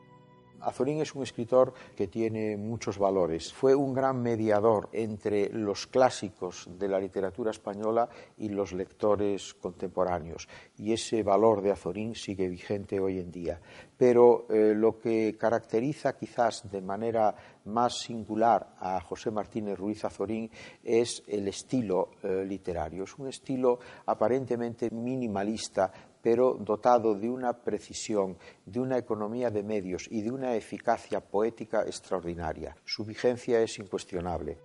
Azorín 0.61 1.01
es 1.01 1.15
un 1.15 1.23
escritor 1.23 1.73
que 1.95 2.07
tiene 2.07 2.57
muchos 2.57 2.97
valores. 2.97 3.53
Fue 3.53 3.75
un 3.75 3.93
gran 3.93 4.21
mediador 4.21 4.89
entre 4.93 5.49
los 5.49 5.87
clásicos 5.87 6.67
de 6.77 6.87
la 6.87 6.99
literatura 6.99 7.51
española 7.51 8.09
y 8.37 8.49
los 8.49 8.73
lectores 8.73 9.53
contemporáneos. 9.55 10.47
Y 10.77 10.93
ese 10.93 11.23
valor 11.23 11.61
de 11.61 11.71
Azorín 11.71 12.15
sigue 12.15 12.47
vigente 12.47 12.99
hoy 12.99 13.19
en 13.19 13.31
día. 13.31 13.59
Pero 13.97 14.45
eh, 14.49 14.73
lo 14.75 14.99
que 14.99 15.35
caracteriza 15.37 16.15
quizás 16.15 16.69
de 16.71 16.81
manera 16.81 17.35
más 17.65 17.99
singular 17.99 18.75
a 18.79 18.99
José 19.01 19.29
Martínez 19.31 19.77
Ruiz 19.77 20.03
Azorín 20.03 20.49
es 20.83 21.23
el 21.27 21.47
estilo 21.47 22.11
eh, 22.23 22.43
literario. 22.45 23.03
Es 23.03 23.17
un 23.17 23.27
estilo 23.27 23.79
aparentemente 24.05 24.89
minimalista, 24.89 25.91
pero 26.21 26.57
dotado 26.59 27.15
de 27.15 27.29
una 27.29 27.53
precisión, 27.53 28.37
de 28.65 28.79
una 28.79 28.97
economía 28.97 29.49
de 29.49 29.63
medios 29.63 30.07
y 30.09 30.21
de 30.21 30.31
una 30.31 30.55
eficacia 30.55 31.19
poética 31.19 31.81
extraordinaria. 31.83 32.75
Su 32.85 33.05
vigencia 33.05 33.61
es 33.61 33.79
incuestionable. 33.79 34.57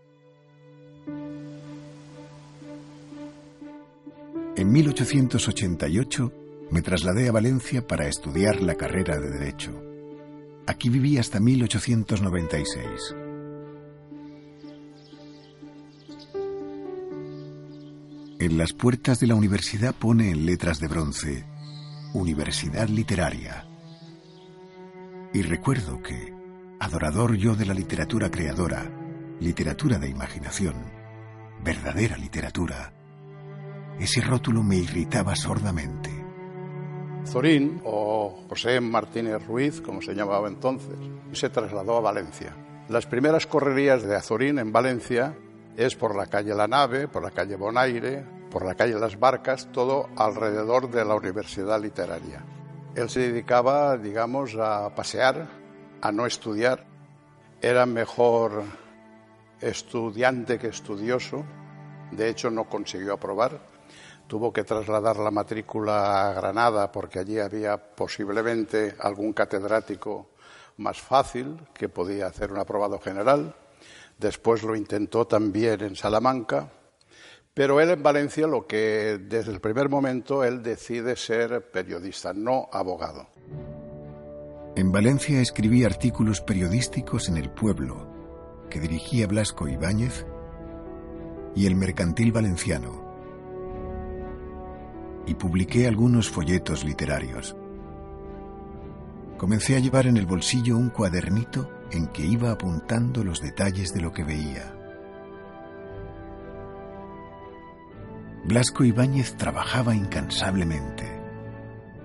En 4.57 4.73
1888 4.73 6.33
me 6.71 6.83
trasladé 6.83 7.29
a 7.29 7.33
Valencia 7.33 7.87
para 7.87 8.09
estudiar 8.09 8.63
la 8.63 8.75
carrera 8.75 9.19
de 9.19 9.31
Derecho. 9.31 9.73
Aquí 10.67 10.89
viví 10.89 11.19
hasta 11.19 11.39
1896. 11.39 13.26
En 18.39 18.59
las 18.59 18.75
puertas 18.75 19.19
de 19.19 19.27
la 19.27 19.35
universidad 19.35 19.95
pone 19.95 20.31
en 20.31 20.45
letras 20.45 20.79
de 20.79 20.89
bronce 20.89 21.47
Universidad 22.13 22.87
Literaria. 22.87 23.67
Y 25.33 25.41
recuerdo 25.41 26.03
que, 26.03 26.35
adorador 26.79 27.37
yo 27.37 27.55
de 27.55 27.65
la 27.65 27.73
literatura 27.73 28.31
creadora, 28.31 28.93
literatura 29.41 29.99
de 29.99 30.11
imaginación, 30.11 30.75
verdadera 31.65 32.19
literatura, 32.19 32.93
ese 33.99 34.21
rótulo 34.21 34.63
me 34.63 34.77
irritaba 34.77 35.35
sordamente. 35.35 36.11
Zorín, 37.25 37.81
o 37.85 38.45
José 38.51 38.83
Martínez 38.83 39.47
Ruiz, 39.47 39.81
como 39.81 40.03
se 40.03 40.15
llamaba 40.15 40.47
entonces, 40.49 40.99
se 41.33 41.49
trasladó 41.49 41.97
a 41.97 42.03
Valencia. 42.03 42.55
Las 42.91 43.07
primeras 43.07 43.47
correrías 43.47 44.03
de 44.03 44.15
Azorín 44.15 44.59
en 44.59 44.73
Valencia 44.73 45.35
es 45.77 45.95
por 45.95 46.17
la 46.17 46.27
calle 46.27 46.55
La 46.55 46.67
Nave, 46.67 47.09
por 47.09 47.23
la 47.23 47.31
calle 47.31 47.57
Bonaire, 47.57 48.25
por 48.51 48.65
la 48.65 48.75
calle 48.75 48.99
Las 48.99 49.19
Barcas, 49.19 49.69
todo 49.73 50.09
alrededor 50.17 50.91
de 50.91 51.05
la 51.05 51.15
Universidad 51.15 51.81
Literaria. 51.81 52.45
Él 52.95 53.11
se 53.11 53.21
dedicaba, 53.21 53.99
digamos, 53.99 54.57
a 54.59 54.95
pasear, 54.95 55.47
a 56.01 56.13
no 56.13 56.25
estudiar. 56.25 56.87
Era 57.61 57.85
mejor 57.85 58.63
estudiante 59.61 60.59
que 60.59 60.69
estudioso. 60.69 61.45
De 62.11 62.31
hecho, 62.31 62.51
no 62.51 62.65
consiguió 62.65 63.13
aprobar. 63.13 63.61
Tuvo 64.27 64.53
que 64.53 64.65
trasladar 64.65 65.19
la 65.19 65.31
matrícula 65.31 66.31
a 66.31 66.33
Granada 66.33 66.91
porque 66.91 67.19
allí 67.19 67.39
había 67.39 67.77
posiblemente 67.77 68.97
algún 68.99 69.35
catedrático 69.35 70.31
más 70.79 71.01
fácil 71.01 71.59
que 71.75 71.89
podía 71.89 72.27
hacer 72.29 72.51
un 72.51 72.59
aprobado 72.59 72.99
general. 72.99 73.55
Después 74.19 74.63
lo 74.63 74.75
intentó 74.75 75.27
también 75.27 75.83
en 75.83 75.97
Salamanca 75.97 76.71
pero 77.57 77.81
él 77.81 77.89
en 77.89 78.03
Valencia 78.03 78.47
lo 78.47 78.67
que 78.67 79.19
desde 79.19 79.51
el 79.51 79.61
primer 79.61 79.89
momento 79.89 80.45
él 80.45 80.63
decide 80.63 81.17
ser 81.17 81.71
periodista, 81.71 82.35
no 82.35 82.69
abogado. 82.71 83.31
En 84.77 84.93
Valencia 84.93 85.41
escribí 85.41 85.83
artículos 85.83 86.43
periodísticos 86.43 87.31
en 87.31 87.39
El 87.39 87.49
Pueblo, 87.49 88.13
que 88.69 88.79
dirigía 88.79 89.27
Blasco 89.27 89.67
Ibáñez, 89.69 90.27
y 91.55 91.65
El 91.65 91.77
Mercantil 91.77 92.31
Valenciano. 92.31 93.03
Y 95.27 95.35
publiqué 95.37 95.87
algunos 95.87 96.29
folletos 96.29 96.85
literarios. 96.85 97.57
Comencé 99.39 99.77
a 99.77 99.79
llevar 99.79 100.07
en 100.07 100.19
el 100.19 100.27
bolsillo 100.27 100.77
un 100.77 100.91
cuadernito 100.91 101.71
en 101.91 102.09
que 102.09 102.25
iba 102.25 102.51
apuntando 102.51 103.25
los 103.25 103.41
detalles 103.41 103.93
de 103.93 104.01
lo 104.01 104.13
que 104.13 104.25
veía. 104.25 104.75
Blasco 108.45 108.85
Ibáñez 108.85 109.37
trabajaba 109.37 109.95
incansablemente. 109.95 111.05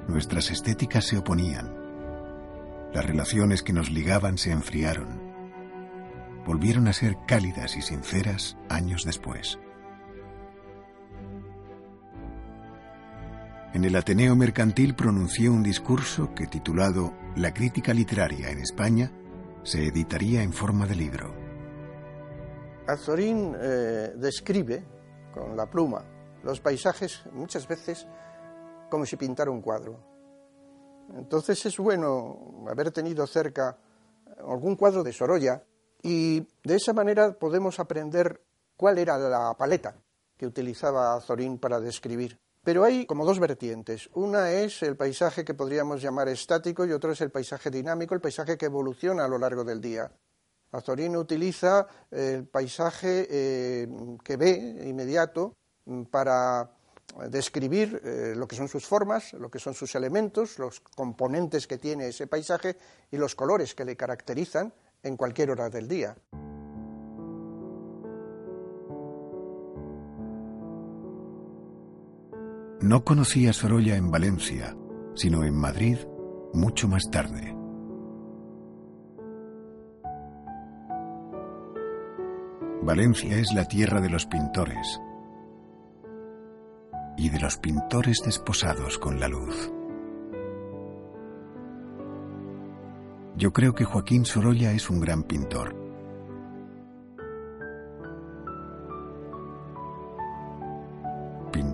Nuestras 0.07 0.49
estéticas 0.49 1.05
se 1.05 1.17
oponían. 1.17 1.71
Las 2.93 3.05
relaciones 3.05 3.61
que 3.61 3.73
nos 3.73 3.91
ligaban 3.91 4.37
se 4.37 4.51
enfriaron. 4.51 5.21
Volvieron 6.45 6.87
a 6.87 6.93
ser 6.93 7.15
cálidas 7.27 7.77
y 7.77 7.81
sinceras 7.81 8.57
años 8.69 9.03
después. 9.05 9.59
En 13.73 13.85
el 13.85 13.95
Ateneo 13.95 14.35
Mercantil 14.35 14.95
pronuncié 14.95 15.49
un 15.49 15.63
discurso 15.63 16.33
que, 16.33 16.47
titulado 16.47 17.13
La 17.35 17.53
crítica 17.53 17.93
literaria 17.93 18.49
en 18.49 18.59
España, 18.59 19.11
se 19.63 19.87
editaría 19.87 20.41
en 20.43 20.53
forma 20.53 20.85
de 20.85 20.95
libro. 20.95 21.33
Azorín 22.87 23.55
eh, 23.59 24.13
describe 24.15 24.83
con 25.33 25.55
la 25.55 25.69
pluma 25.69 26.03
los 26.43 26.59
paisajes 26.59 27.23
muchas 27.31 27.67
veces 27.67 28.07
como 28.89 29.05
si 29.05 29.15
pintara 29.15 29.51
un 29.51 29.61
cuadro. 29.61 29.99
Entonces 31.15 31.65
es 31.65 31.77
bueno 31.77 32.65
haber 32.69 32.91
tenido 32.91 33.25
cerca 33.27 33.77
algún 34.39 34.75
cuadro 34.75 35.03
de 35.03 35.13
Sorolla 35.13 35.63
y 36.01 36.39
de 36.63 36.75
esa 36.75 36.93
manera 36.93 37.33
podemos 37.33 37.79
aprender 37.79 38.41
cuál 38.75 38.97
era 38.97 39.17
la 39.17 39.55
paleta 39.57 39.95
que 40.37 40.47
utilizaba 40.47 41.15
Azorín 41.15 41.59
para 41.59 41.79
describir. 41.79 42.39
Pero 42.63 42.83
hay 42.83 43.05
como 43.05 43.25
dos 43.25 43.39
vertientes. 43.39 44.09
Una 44.13 44.51
es 44.51 44.83
el 44.83 44.95
paisaje 44.95 45.43
que 45.43 45.55
podríamos 45.55 46.01
llamar 46.01 46.29
estático 46.29 46.85
y 46.85 46.91
otro 46.91 47.11
es 47.11 47.21
el 47.21 47.31
paisaje 47.31 47.71
dinámico, 47.71 48.13
el 48.13 48.21
paisaje 48.21 48.57
que 48.57 48.67
evoluciona 48.67 49.25
a 49.25 49.27
lo 49.27 49.39
largo 49.39 49.63
del 49.63 49.81
día. 49.81 50.11
Azorín 50.71 51.17
utiliza 51.17 51.87
el 52.11 52.47
paisaje 52.47 53.27
eh, 53.29 53.87
que 54.23 54.37
ve 54.37 54.83
inmediato 54.85 55.55
para 56.09 56.71
describir 57.29 58.01
eh, 58.03 58.33
lo 58.37 58.47
que 58.47 58.55
son 58.55 58.67
sus 58.67 58.85
formas, 58.85 59.33
lo 59.33 59.49
que 59.49 59.59
son 59.59 59.73
sus 59.73 59.95
elementos, 59.95 60.59
los 60.59 60.79
componentes 60.79 61.67
que 61.67 61.77
tiene 61.77 62.07
ese 62.07 62.27
paisaje 62.27 62.77
y 63.09 63.17
los 63.17 63.35
colores 63.35 63.75
que 63.75 63.83
le 63.83 63.97
caracterizan 63.97 64.73
en 65.03 65.17
cualquier 65.17 65.51
hora 65.51 65.69
del 65.69 65.87
día. 65.87 66.15
No 72.81 73.03
conocía 73.03 73.53
Sorolla 73.53 73.95
en 73.95 74.09
Valencia, 74.09 74.75
sino 75.13 75.43
en 75.43 75.55
Madrid 75.55 75.97
mucho 76.51 76.87
más 76.87 77.11
tarde. 77.11 77.55
Valencia 82.81 83.37
es 83.37 83.53
la 83.53 83.65
tierra 83.65 84.01
de 84.01 84.09
los 84.09 84.25
pintores 84.25 84.99
y 87.17 87.29
de 87.29 87.39
los 87.39 87.57
pintores 87.57 88.23
desposados 88.25 88.97
con 88.97 89.19
la 89.19 89.27
luz. 89.27 89.71
Yo 93.37 93.53
creo 93.53 93.75
que 93.75 93.85
Joaquín 93.85 94.25
Sorolla 94.25 94.71
es 94.71 94.89
un 94.89 94.99
gran 94.99 95.21
pintor. 95.21 95.80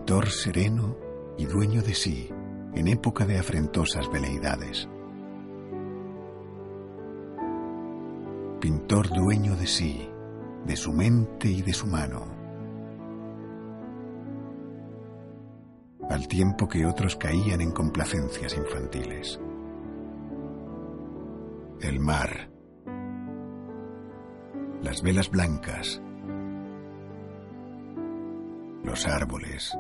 Pintor 0.07 0.29
sereno 0.29 0.95
y 1.37 1.43
dueño 1.43 1.81
de 1.81 1.93
sí 1.93 2.29
en 2.73 2.87
época 2.87 3.25
de 3.25 3.39
afrentosas 3.39 4.09
veleidades. 4.09 4.87
Pintor 8.61 9.09
dueño 9.09 9.57
de 9.57 9.67
sí, 9.67 10.09
de 10.65 10.77
su 10.77 10.93
mente 10.93 11.49
y 11.49 11.61
de 11.61 11.73
su 11.73 11.87
mano. 11.87 12.25
Al 16.09 16.25
tiempo 16.29 16.69
que 16.69 16.85
otros 16.85 17.17
caían 17.17 17.59
en 17.59 17.71
complacencias 17.71 18.55
infantiles. 18.55 19.41
El 21.81 21.99
mar. 21.99 22.49
Las 24.81 25.01
velas 25.01 25.29
blancas. 25.29 26.01
Los 28.85 29.05
árboles. 29.05 29.77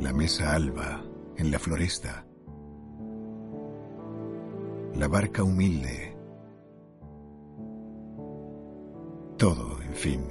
La 0.00 0.14
mesa 0.14 0.54
alba 0.54 1.04
en 1.36 1.50
la 1.50 1.58
floresta, 1.58 2.26
la 4.94 5.08
barca 5.08 5.42
humilde, 5.42 6.16
todo, 9.36 9.82
en 9.82 9.94
fin, 9.94 10.24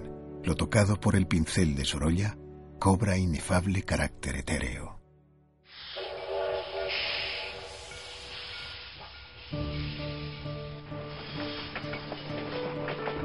lo 0.44 0.56
tocado 0.56 1.00
por 1.00 1.16
el 1.16 1.28
pincel 1.28 1.76
de 1.76 1.86
Sorolla, 1.86 2.36
cobra 2.80 3.18
inefable 3.18 3.84
carácter 3.84 4.38
etéreo. 4.38 5.00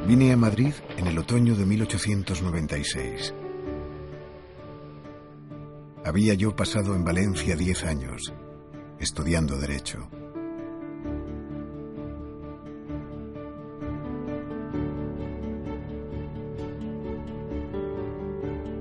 Vine 0.06 0.32
a 0.32 0.36
Madrid 0.36 0.74
en 0.98 1.06
el 1.06 1.18
otoño 1.18 1.54
de 1.54 1.64
1896. 1.64 3.34
Había 6.06 6.34
yo 6.34 6.54
pasado 6.54 6.94
en 6.94 7.02
Valencia 7.02 7.56
diez 7.56 7.82
años, 7.82 8.34
estudiando 8.98 9.56
Derecho. 9.56 10.06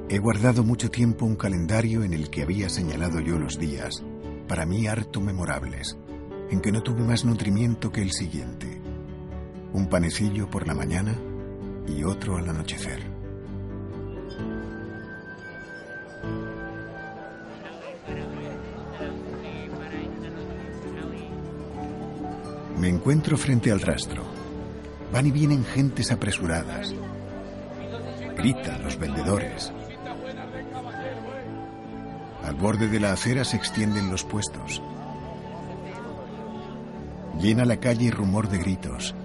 He 0.09 0.19
guardado 0.19 0.65
mucho 0.65 0.91
tiempo 0.91 1.25
un 1.25 1.37
calendario 1.37 2.03
en 2.03 2.13
el 2.13 2.29
que 2.29 2.43
había 2.43 2.67
señalado 2.67 3.21
yo 3.21 3.39
los 3.39 3.57
días, 3.57 4.03
para 4.49 4.65
mí 4.65 4.87
harto 4.87 5.21
memorables, 5.21 5.97
en 6.51 6.59
que 6.59 6.73
no 6.73 6.83
tuve 6.83 7.03
más 7.03 7.23
nutrimiento 7.23 7.89
que 7.89 8.01
el 8.01 8.11
siguiente. 8.11 8.81
Un 9.71 9.87
panecillo 9.87 10.49
por 10.49 10.67
la 10.67 10.73
mañana 10.73 11.17
y 11.87 12.03
otro 12.03 12.35
al 12.35 12.49
anochecer. 12.49 13.12
Me 22.83 22.89
encuentro 22.89 23.37
frente 23.37 23.71
al 23.71 23.79
rastro. 23.79 24.23
Van 25.13 25.25
y 25.25 25.31
vienen 25.31 25.63
gentes 25.63 26.11
apresuradas. 26.11 26.93
Gritan 28.35 28.83
los 28.83 28.99
vendedores. 28.99 29.71
Al 32.43 32.55
borde 32.55 32.89
de 32.89 32.99
la 32.99 33.13
acera 33.13 33.45
se 33.45 33.55
extienden 33.55 34.11
los 34.11 34.25
puestos. 34.25 34.81
Llena 37.39 37.63
la 37.63 37.77
calle 37.77 38.11
rumor 38.11 38.49
de 38.49 38.57
gritos, 38.57 39.15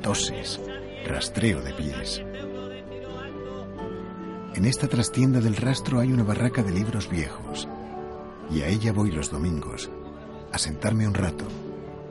toses, 0.00 0.58
rastreo 1.06 1.60
de 1.60 1.74
pies. 1.74 2.22
En 4.54 4.64
esta 4.64 4.88
trastienda 4.88 5.42
del 5.42 5.56
rastro 5.56 6.00
hay 6.00 6.10
una 6.10 6.24
barraca 6.24 6.62
de 6.62 6.72
libros 6.72 7.10
viejos, 7.10 7.68
y 8.50 8.62
a 8.62 8.68
ella 8.68 8.94
voy 8.94 9.10
los 9.10 9.30
domingos, 9.30 9.90
a 10.52 10.56
sentarme 10.56 11.06
un 11.06 11.12
rato 11.12 11.46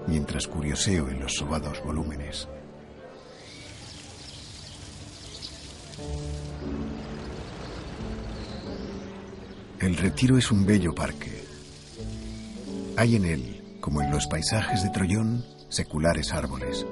mientras 0.08 0.48
curioseo 0.48 1.10
en 1.10 1.20
los 1.20 1.36
sobados 1.36 1.84
volúmenes. 1.84 2.48
El 9.80 9.98
retiro 9.98 10.38
es 10.38 10.52
un 10.52 10.66
bello 10.66 10.94
parque. 10.94 11.44
Hay 12.98 13.16
en 13.16 13.26
él, 13.26 13.78
como 13.80 14.02
en 14.02 14.12
los 14.12 14.28
paisajes 14.28 14.84
de 14.84 14.90
Troyón, 14.90 15.44
seculares 15.70 16.34
árboles. 16.34 16.86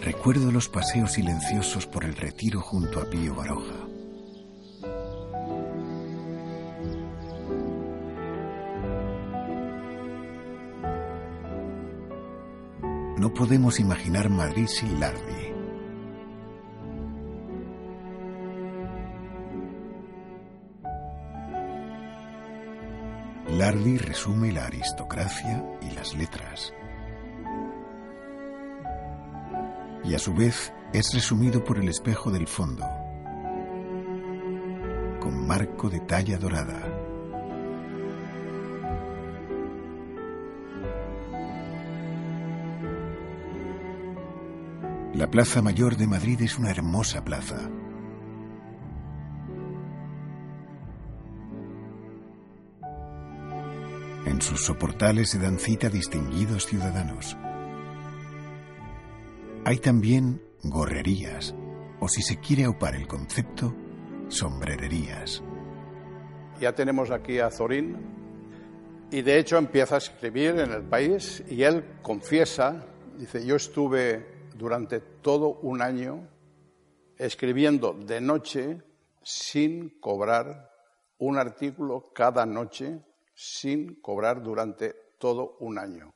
Recuerdo 0.00 0.50
los 0.50 0.68
paseos 0.68 1.12
silenciosos 1.12 1.86
por 1.86 2.04
el 2.04 2.16
retiro 2.16 2.60
junto 2.60 3.00
a 3.00 3.08
Pío 3.08 3.36
Baroja. 3.36 3.85
Podemos 13.36 13.78
imaginar 13.80 14.30
Madrid 14.30 14.66
sin 14.66 14.98
Lardi. 14.98 15.52
Lardi 23.58 23.98
resume 23.98 24.52
la 24.52 24.64
aristocracia 24.64 25.64
y 25.82 25.90
las 25.94 26.14
letras. 26.14 26.72
Y 30.04 30.14
a 30.14 30.18
su 30.18 30.34
vez 30.34 30.72
es 30.94 31.12
resumido 31.12 31.62
por 31.62 31.78
el 31.78 31.88
espejo 31.90 32.30
del 32.30 32.48
fondo, 32.48 32.86
con 35.20 35.46
marco 35.46 35.90
de 35.90 36.00
talla 36.00 36.38
dorada. 36.38 37.05
La 45.16 45.30
Plaza 45.30 45.62
Mayor 45.62 45.96
de 45.96 46.06
Madrid 46.06 46.42
es 46.42 46.58
una 46.58 46.70
hermosa 46.70 47.24
plaza. 47.24 47.70
En 54.26 54.42
sus 54.42 54.62
soportales 54.62 55.30
se 55.30 55.38
dan 55.38 55.58
cita 55.58 55.88
distinguidos 55.88 56.66
ciudadanos. 56.66 57.34
Hay 59.64 59.78
también 59.78 60.42
gorrerías, 60.62 61.54
o 61.98 62.08
si 62.08 62.20
se 62.20 62.38
quiere 62.38 62.64
aupar 62.64 62.94
el 62.94 63.06
concepto, 63.06 63.74
sombrererías. 64.28 65.42
Ya 66.60 66.74
tenemos 66.74 67.10
aquí 67.10 67.38
a 67.38 67.50
Zorín 67.50 67.96
y 69.10 69.22
de 69.22 69.38
hecho 69.38 69.56
empieza 69.56 69.94
a 69.94 69.98
escribir 69.98 70.58
en 70.58 70.72
el 70.72 70.82
país 70.82 71.42
y 71.48 71.62
él 71.62 71.82
confiesa, 72.02 72.84
dice, 73.18 73.46
yo 73.46 73.56
estuve 73.56 74.35
durante 74.56 75.00
todo 75.00 75.58
un 75.62 75.82
año 75.82 76.28
escribiendo 77.18 77.92
de 77.92 78.20
noche 78.20 78.82
sin 79.22 80.00
cobrar 80.00 80.70
un 81.18 81.38
artículo 81.38 82.12
cada 82.12 82.46
noche, 82.46 83.04
sin 83.34 84.00
cobrar 84.00 84.42
durante 84.42 84.94
todo 85.18 85.56
un 85.60 85.78
año. 85.78 86.10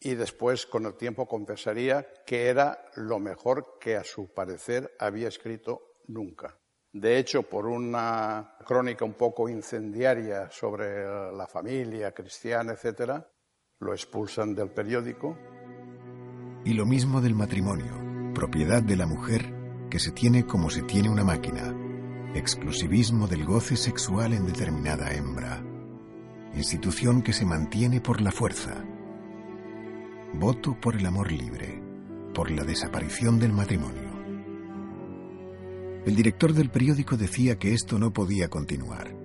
Y 0.00 0.14
después, 0.14 0.66
con 0.66 0.86
el 0.86 0.94
tiempo, 0.94 1.26
confesaría 1.26 2.06
que 2.24 2.46
era 2.46 2.86
lo 2.94 3.18
mejor 3.18 3.78
que 3.80 3.96
a 3.96 4.04
su 4.04 4.32
parecer 4.32 4.94
había 4.98 5.28
escrito 5.28 5.96
nunca. 6.06 6.56
De 6.92 7.18
hecho, 7.18 7.42
por 7.42 7.66
una 7.66 8.56
crónica 8.64 9.04
un 9.04 9.14
poco 9.14 9.48
incendiaria 9.48 10.50
sobre 10.50 11.04
la 11.32 11.46
familia 11.46 12.12
cristiana, 12.12 12.72
etc., 12.72 13.22
lo 13.80 13.92
expulsan 13.92 14.54
del 14.54 14.70
periódico 14.70 15.36
y 16.68 16.74
lo 16.74 16.84
mismo 16.84 17.22
del 17.22 17.34
matrimonio, 17.34 17.94
propiedad 18.34 18.82
de 18.82 18.94
la 18.94 19.06
mujer 19.06 19.54
que 19.88 19.98
se 19.98 20.10
tiene 20.10 20.44
como 20.44 20.68
se 20.68 20.82
tiene 20.82 21.08
una 21.08 21.24
máquina, 21.24 21.74
exclusivismo 22.34 23.26
del 23.26 23.46
goce 23.46 23.74
sexual 23.74 24.34
en 24.34 24.44
determinada 24.44 25.14
hembra, 25.14 25.64
institución 26.54 27.22
que 27.22 27.32
se 27.32 27.46
mantiene 27.46 28.02
por 28.02 28.20
la 28.20 28.32
fuerza, 28.32 28.84
voto 30.34 30.78
por 30.78 30.94
el 30.94 31.06
amor 31.06 31.32
libre, 31.32 31.82
por 32.34 32.50
la 32.50 32.64
desaparición 32.64 33.38
del 33.38 33.54
matrimonio. 33.54 34.10
El 36.04 36.14
director 36.14 36.52
del 36.52 36.68
periódico 36.68 37.16
decía 37.16 37.58
que 37.58 37.72
esto 37.72 37.98
no 37.98 38.12
podía 38.12 38.50
continuar, 38.50 39.16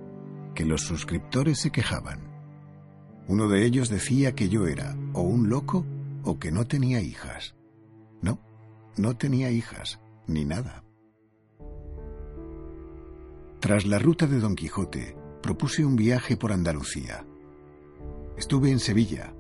que 0.56 0.64
los 0.64 0.84
suscriptores 0.84 1.60
se 1.60 1.72
quejaban. 1.72 2.22
Uno 3.28 3.50
de 3.50 3.66
ellos 3.66 3.90
decía 3.90 4.34
que 4.34 4.48
yo 4.48 4.66
era 4.66 4.96
o 5.12 5.24
un 5.24 5.50
loco 5.50 5.86
o 6.24 6.40
que 6.40 6.52
no 6.52 6.66
tenía 6.66 7.02
hijas. 7.02 7.56
No, 8.22 8.40
no 8.98 9.16
tenía 9.18 9.52
hijas, 9.52 10.00
ni 10.28 10.46
nada. 10.46 10.84
Tras 13.60 13.86
la 13.86 14.00
ruta 14.00 14.28
de 14.28 14.40
Don 14.40 14.56
Quijote, 14.56 15.16
propuse 15.42 15.86
un 15.86 15.96
viaje 15.96 16.38
por 16.38 16.52
Andalucía. 16.52 17.26
Estuve 18.38 18.72
en 18.72 18.80
Sevilla, 18.80 19.34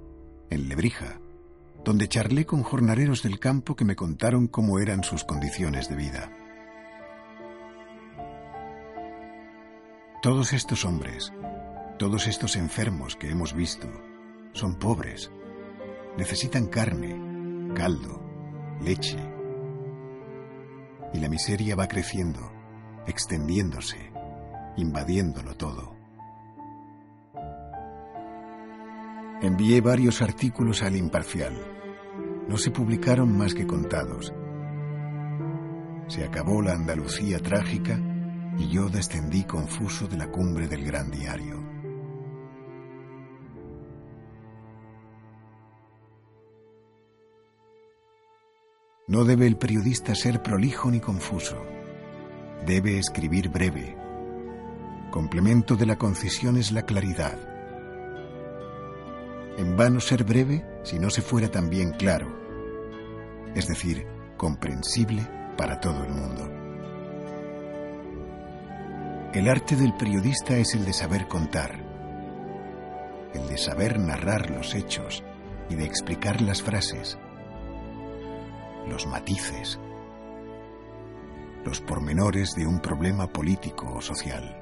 en 0.49 0.69
Lebrija, 0.69 1.19
donde 1.83 2.07
charlé 2.07 2.45
con 2.45 2.63
jornaleros 2.63 3.23
del 3.23 3.39
campo 3.39 3.75
que 3.75 3.85
me 3.85 3.95
contaron 3.95 4.47
cómo 4.47 4.79
eran 4.79 5.03
sus 5.03 5.23
condiciones 5.23 5.89
de 5.89 5.95
vida. 5.95 6.31
Todos 10.21 10.53
estos 10.53 10.85
hombres, 10.85 11.33
todos 11.99 12.27
estos 12.27 12.55
enfermos 12.55 13.17
que 13.17 13.29
hemos 13.29 13.53
visto, 13.53 13.89
son 14.53 14.75
pobres. 14.75 15.31
Necesitan 16.17 16.67
carne, 16.67 17.73
caldo, 17.73 18.21
leche. 18.81 19.17
Y 21.13 21.19
la 21.19 21.27
miseria 21.27 21.75
va 21.75 21.87
creciendo, 21.87 22.51
extendiéndose, 23.07 24.11
invadiéndolo 24.77 25.55
todo. 25.55 25.95
Envié 29.41 29.81
varios 29.81 30.21
artículos 30.21 30.83
al 30.83 30.95
imparcial. 30.95 31.53
No 32.47 32.57
se 32.57 32.71
publicaron 32.71 33.35
más 33.35 33.53
que 33.53 33.65
contados. 33.65 34.33
Se 36.07 36.23
acabó 36.23 36.61
la 36.61 36.73
Andalucía 36.73 37.39
trágica 37.39 37.99
y 38.57 38.69
yo 38.69 38.87
descendí 38.89 39.43
confuso 39.45 40.07
de 40.07 40.17
la 40.17 40.27
cumbre 40.27 40.67
del 40.67 40.85
gran 40.85 41.09
diario. 41.09 41.62
No 49.13 49.25
debe 49.25 49.45
el 49.45 49.57
periodista 49.57 50.15
ser 50.15 50.41
prolijo 50.41 50.89
ni 50.89 50.99
confuso. 50.99 51.63
Debe 52.65 52.97
escribir 52.97 53.49
breve. 53.49 53.95
Complemento 55.11 55.75
de 55.75 55.85
la 55.85 55.97
concisión 55.97 56.57
es 56.57 56.71
la 56.71 56.81
claridad. 56.81 57.37
En 59.59 59.77
vano 59.77 59.99
ser 59.99 60.23
breve 60.23 60.65
si 60.81 60.97
no 60.97 61.11
se 61.11 61.21
fuera 61.21 61.47
también 61.51 61.91
claro, 61.91 62.35
es 63.53 63.67
decir, 63.67 64.07
comprensible 64.35 65.21
para 65.57 65.79
todo 65.79 66.03
el 66.05 66.11
mundo. 66.11 66.49
El 69.31 69.47
arte 69.47 69.75
del 69.75 69.93
periodista 69.93 70.57
es 70.57 70.73
el 70.73 70.85
de 70.85 70.93
saber 70.93 71.27
contar, 71.27 71.77
el 73.35 73.47
de 73.47 73.59
saber 73.59 73.99
narrar 73.99 74.49
los 74.49 74.73
hechos 74.73 75.23
y 75.69 75.75
de 75.75 75.85
explicar 75.85 76.41
las 76.41 76.63
frases, 76.63 77.19
los 78.87 79.07
matices, 79.07 79.79
los 81.65 81.79
pormenores 81.81 82.55
de 82.55 82.67
un 82.67 82.79
problema 82.79 83.27
político 83.27 83.91
o 83.95 84.01
social. 84.01 84.59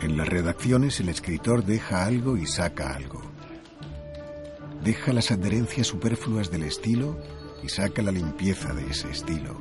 En 0.00 0.18
las 0.18 0.28
redacciones 0.28 1.00
el 1.00 1.08
escritor 1.08 1.64
deja 1.64 2.04
algo 2.04 2.36
y 2.36 2.46
saca 2.46 2.94
algo. 2.94 3.22
Deja 4.82 5.14
las 5.14 5.30
adherencias 5.30 5.86
superfluas 5.86 6.50
del 6.50 6.64
estilo 6.64 7.18
y 7.62 7.70
saca 7.70 8.02
la 8.02 8.12
limpieza 8.12 8.74
de 8.74 8.86
ese 8.86 9.10
estilo. 9.10 9.56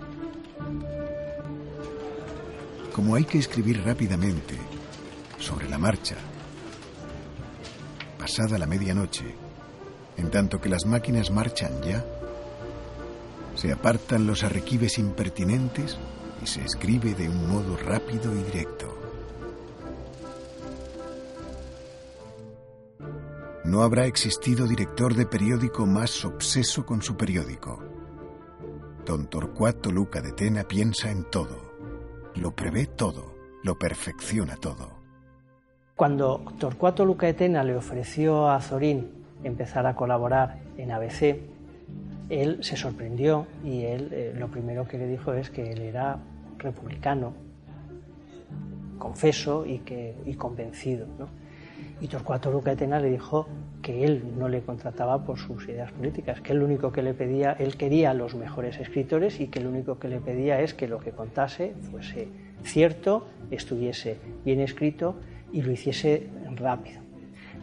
Como 2.93 3.15
hay 3.15 3.23
que 3.23 3.39
escribir 3.39 3.81
rápidamente, 3.83 4.55
sobre 5.43 5.69
la 5.69 5.77
marcha, 5.77 6.15
pasada 8.17 8.57
la 8.57 8.65
medianoche, 8.65 9.35
en 10.15 10.31
tanto 10.31 10.61
que 10.61 10.69
las 10.69 10.85
máquinas 10.85 11.31
marchan 11.31 11.81
ya, 11.81 12.03
se 13.55 13.73
apartan 13.73 14.25
los 14.25 14.43
arrequibes 14.43 14.97
impertinentes 14.97 15.97
y 16.41 16.47
se 16.47 16.63
escribe 16.63 17.13
de 17.13 17.27
un 17.27 17.49
modo 17.49 17.75
rápido 17.75 18.33
y 18.33 18.41
directo. 18.43 18.97
No 23.65 23.83
habrá 23.83 24.05
existido 24.05 24.65
director 24.65 25.13
de 25.13 25.25
periódico 25.25 25.85
más 25.85 26.23
obseso 26.23 26.85
con 26.85 27.01
su 27.01 27.17
periódico. 27.17 27.83
Don 29.05 29.27
Torcuato 29.27 29.91
Luca 29.91 30.21
de 30.21 30.31
Tena 30.31 30.63
piensa 30.63 31.11
en 31.11 31.25
todo, 31.25 31.73
lo 32.35 32.55
prevé 32.55 32.85
todo, 32.85 33.35
lo 33.61 33.77
perfecciona 33.77 34.55
todo. 34.55 35.02
Cuando 36.03 36.43
Torcuato 36.59 37.05
Luca 37.05 37.27
de 37.27 37.33
Tena 37.33 37.63
le 37.63 37.77
ofreció 37.77 38.49
a 38.49 38.59
Zorín 38.59 39.07
empezar 39.41 39.87
a 39.87 39.95
colaborar 39.95 40.57
en 40.77 40.91
ABC, 40.91 41.39
él 42.27 42.57
se 42.61 42.75
sorprendió 42.75 43.47
y 43.63 43.85
él 43.85 44.09
eh, 44.11 44.33
lo 44.37 44.49
primero 44.49 44.85
que 44.85 44.97
le 44.97 45.07
dijo 45.07 45.31
es 45.31 45.49
que 45.49 45.71
él 45.71 45.79
era 45.79 46.17
republicano, 46.57 47.31
confeso 48.99 49.65
y, 49.65 49.77
que, 49.79 50.17
y 50.25 50.33
convencido. 50.33 51.07
¿no? 51.17 51.29
Y 52.01 52.09
Torcuato 52.09 52.51
Luca 52.51 52.71
de 52.71 52.75
Tena 52.75 52.99
le 52.99 53.09
dijo 53.09 53.47
que 53.81 54.03
él 54.03 54.33
no 54.37 54.49
le 54.49 54.61
contrataba 54.61 55.23
por 55.23 55.39
sus 55.39 55.69
ideas 55.69 55.93
políticas, 55.93 56.41
que 56.41 56.53
lo 56.53 56.65
único 56.65 56.91
que 56.91 57.01
le 57.01 57.13
pedía, 57.13 57.53
él 57.53 57.77
quería 57.77 58.13
los 58.13 58.35
mejores 58.35 58.77
escritores 58.77 59.39
y 59.39 59.47
que 59.47 59.61
lo 59.61 59.69
único 59.69 59.99
que 59.99 60.09
le 60.09 60.19
pedía 60.19 60.59
es 60.59 60.73
que 60.73 60.89
lo 60.89 60.99
que 60.99 61.11
contase 61.11 61.75
fuese 61.89 62.27
cierto, 62.61 63.25
estuviese 63.51 64.17
bien 64.43 64.59
escrito 64.59 65.15
y 65.53 65.61
lo 65.61 65.71
hiciese 65.71 66.27
rápido. 66.55 67.01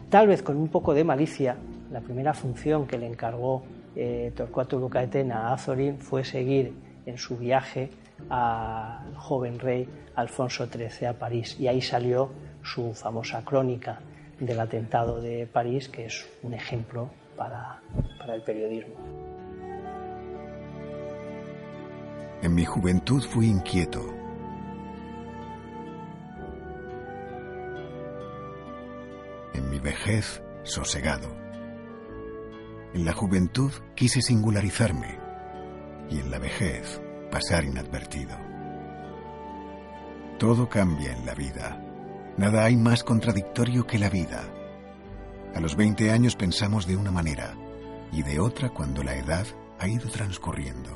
Tal 0.09 0.27
vez 0.27 0.41
con 0.41 0.57
un 0.57 0.69
poco 0.69 0.93
de 0.93 1.03
malicia, 1.03 1.57
la 1.91 2.01
primera 2.01 2.33
función 2.33 2.87
que 2.87 2.97
le 2.97 3.05
encargó 3.05 3.63
eh, 3.95 4.31
Torcuato 4.35 4.79
Luca 4.79 5.01
de 5.01 5.07
Tena 5.07 5.49
a 5.49 5.53
Azorín 5.53 5.99
fue 5.99 6.23
seguir 6.23 6.73
en 7.05 7.17
su 7.17 7.37
viaje 7.37 7.89
al 8.29 9.15
joven 9.15 9.59
rey 9.59 9.87
Alfonso 10.15 10.67
XIII 10.67 11.07
a 11.07 11.13
París 11.13 11.57
y 11.59 11.67
ahí 11.67 11.81
salió 11.81 12.29
su 12.63 12.93
famosa 12.93 13.43
crónica 13.43 13.99
del 14.39 14.59
atentado 14.59 15.21
de 15.21 15.47
París, 15.47 15.89
que 15.89 16.05
es 16.05 16.27
un 16.43 16.53
ejemplo 16.53 17.09
para, 17.35 17.81
para 18.19 18.35
el 18.35 18.41
periodismo. 18.41 18.93
En 22.41 22.55
mi 22.55 22.65
juventud 22.65 23.21
fui 23.21 23.47
inquieto. 23.47 24.20
En 29.53 29.69
mi 29.69 29.79
vejez, 29.79 30.41
sosegado. 30.63 31.35
En 32.93 33.05
la 33.05 33.13
juventud 33.13 33.71
quise 33.95 34.21
singularizarme 34.21 35.19
y 36.09 36.19
en 36.19 36.31
la 36.31 36.39
vejez 36.39 37.01
pasar 37.31 37.63
inadvertido. 37.63 38.37
Todo 40.37 40.67
cambia 40.67 41.11
en 41.11 41.25
la 41.25 41.35
vida 41.35 41.87
Nada 42.37 42.63
hay 42.63 42.77
más 42.77 43.03
contradictorio 43.03 43.85
que 43.85 43.99
la 43.99 44.09
vida. 44.09 44.43
A 45.53 45.59
los 45.59 45.75
20 45.75 46.11
años 46.11 46.35
pensamos 46.35 46.87
de 46.87 46.95
una 46.95 47.11
manera 47.11 47.55
y 48.11 48.23
de 48.23 48.39
otra 48.39 48.69
cuando 48.69 49.03
la 49.03 49.15
edad 49.15 49.45
ha 49.79 49.87
ido 49.87 50.09
transcurriendo. 50.09 50.89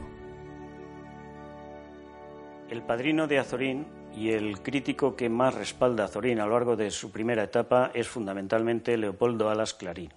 El 2.69 2.83
padrino 2.83 3.27
de 3.27 3.39
Azorín 3.39 3.85
y 4.15 4.32
el 4.32 4.62
crítico 4.62 5.15
que 5.15 5.30
más 5.30 5.54
respalda 5.54 6.04
a 6.04 6.06
Azorín 6.08 6.39
a 6.39 6.45
lo 6.45 6.54
largo 6.54 6.75
de 6.75 6.89
su 6.91 7.12
primera 7.12 7.43
etapa 7.43 7.91
es 7.93 8.08
fundamentalmente 8.08 8.97
Leopoldo 8.97 9.49
Alas 9.49 9.73
Clarín. 9.73 10.13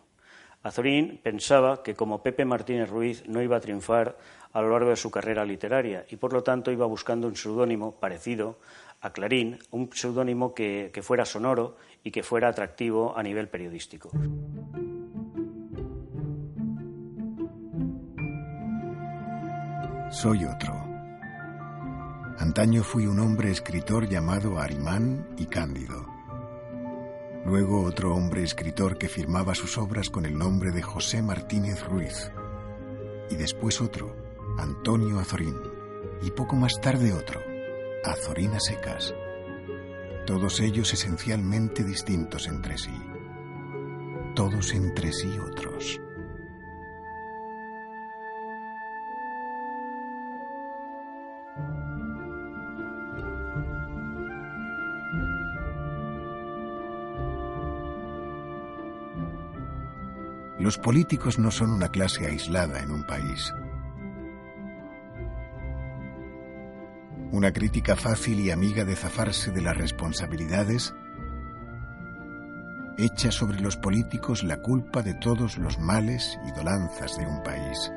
Azorín 0.63 1.21
pensaba 1.23 1.83
que 1.83 1.95
como 1.95 2.23
Pepe 2.23 2.45
Martínez 2.45 2.89
Ruiz 2.89 3.25
no 3.27 3.43
iba 3.43 3.57
a 3.57 3.61
triunfar 3.61 4.17
a 4.53 4.63
lo 4.63 4.71
largo 4.71 4.91
de 4.91 4.97
su 4.97 5.11
carrera 5.11 5.45
literaria 5.45 6.05
y 6.09 6.17
por 6.17 6.33
lo 6.33 6.43
tanto 6.43 6.71
iba 6.71 6.87
buscando 6.87 7.27
un 7.27 7.37
seudónimo 7.37 7.97
parecido 7.97 8.59
a 9.01 9.13
Clarín 9.13 9.59
un 9.71 9.91
seudónimo 9.93 10.55
que, 10.55 10.91
que 10.93 11.03
fuera 11.03 11.25
sonoro 11.25 11.77
y 12.03 12.11
que 12.11 12.23
fuera 12.23 12.49
atractivo 12.49 13.17
a 13.17 13.23
nivel 13.23 13.49
periodístico. 13.49 14.11
Soy 20.11 20.45
otro. 20.45 20.88
Antaño 22.49 22.83
fui 22.83 23.07
un 23.07 23.21
hombre 23.21 23.51
escritor 23.51 24.09
llamado 24.09 24.59
Arimán 24.59 25.29
y 25.37 25.45
Cándido. 25.45 26.07
Luego 27.45 27.83
otro 27.83 28.15
hombre 28.15 28.43
escritor 28.43 28.97
que 28.97 29.07
firmaba 29.07 29.55
sus 29.55 29.77
obras 29.77 30.09
con 30.09 30.25
el 30.25 30.39
nombre 30.39 30.73
de 30.73 30.81
José 30.81 31.21
Martínez 31.21 31.85
Ruiz. 31.85 32.33
Y 33.29 33.37
después 33.37 33.83
otro, 33.83 34.17
Antonio 34.59 35.21
Azorín. 35.21 35.57
Y 36.23 36.31
poco 36.31 36.57
más 36.57 36.81
tarde 36.81 37.13
otro, 37.13 37.39
Azorina 38.03 38.59
secas. 38.61 39.13
todos 40.27 40.61
ellos 40.61 40.95
esencialmente 40.95 41.85
distintos 41.85 42.49
entre 42.49 42.79
sí, 42.79 42.99
todos 44.35 44.73
entre 44.73 45.13
sí 45.13 45.39
otros. 45.39 46.01
Los 60.69 60.77
políticos 60.77 61.39
no 61.39 61.51
son 61.51 61.71
una 61.71 61.89
clase 61.89 62.27
aislada 62.27 62.81
en 62.81 62.91
un 62.91 63.03
país. 63.07 63.55
Una 67.33 67.55
crítica 67.55 67.97
fácil 67.97 68.39
y 68.41 68.51
amiga 68.51 68.85
de 68.85 68.95
zafarse 68.95 69.51
de 69.51 69.63
las 69.63 69.79
responsabilidades 69.79 70.93
echa 72.99 73.33
sobre 73.33 73.61
los 73.61 73.79
políticos 73.79 74.45
la 74.45 74.61
culpa 74.61 75.01
de 75.01 75.15
todos 75.15 75.57
los 75.57 75.79
males 75.79 76.39
y 76.47 76.53
dolanzas 76.53 77.17
de 77.17 77.25
un 77.25 77.43
país. 77.43 77.91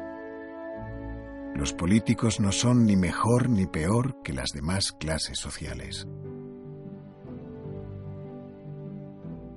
Los 1.53 1.73
políticos 1.73 2.39
no 2.39 2.53
son 2.53 2.86
ni 2.86 2.95
mejor 2.95 3.49
ni 3.49 3.67
peor 3.67 4.23
que 4.23 4.31
las 4.31 4.51
demás 4.53 4.93
clases 4.93 5.39
sociales. 5.39 6.07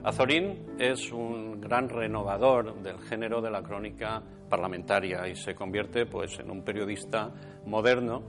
Azorín 0.05 0.77
es 0.79 1.11
un 1.12 1.62
gran 1.62 1.88
renovador 1.88 2.75
del 2.83 2.99
género 3.01 3.40
de 3.40 3.51
la 3.51 3.62
crónica 3.62 4.23
parlamentaria 4.51 5.27
y 5.27 5.35
se 5.35 5.55
convierte 5.55 6.05
pues, 6.05 6.38
en 6.38 6.51
un 6.51 6.62
periodista 6.62 7.33
moderno 7.64 8.23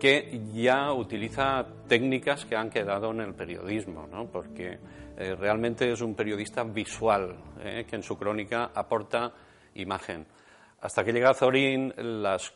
que 0.00 0.40
ya 0.52 0.92
utiliza 0.92 1.64
técnicas 1.86 2.44
que 2.44 2.56
han 2.56 2.70
quedado 2.70 3.12
en 3.12 3.20
el 3.20 3.34
periodismo, 3.34 4.08
¿no? 4.08 4.26
porque 4.26 4.80
eh, 5.16 5.36
realmente 5.36 5.92
es 5.92 6.00
un 6.00 6.16
periodista 6.16 6.64
visual 6.64 7.36
¿eh? 7.62 7.86
que 7.88 7.94
en 7.94 8.02
su 8.02 8.18
crónica 8.18 8.72
aporta 8.74 9.32
imagen. 9.74 10.26
Hasta 10.80 11.04
que 11.04 11.12
llega 11.12 11.30
Azorín, 11.30 11.94
las 11.96 12.52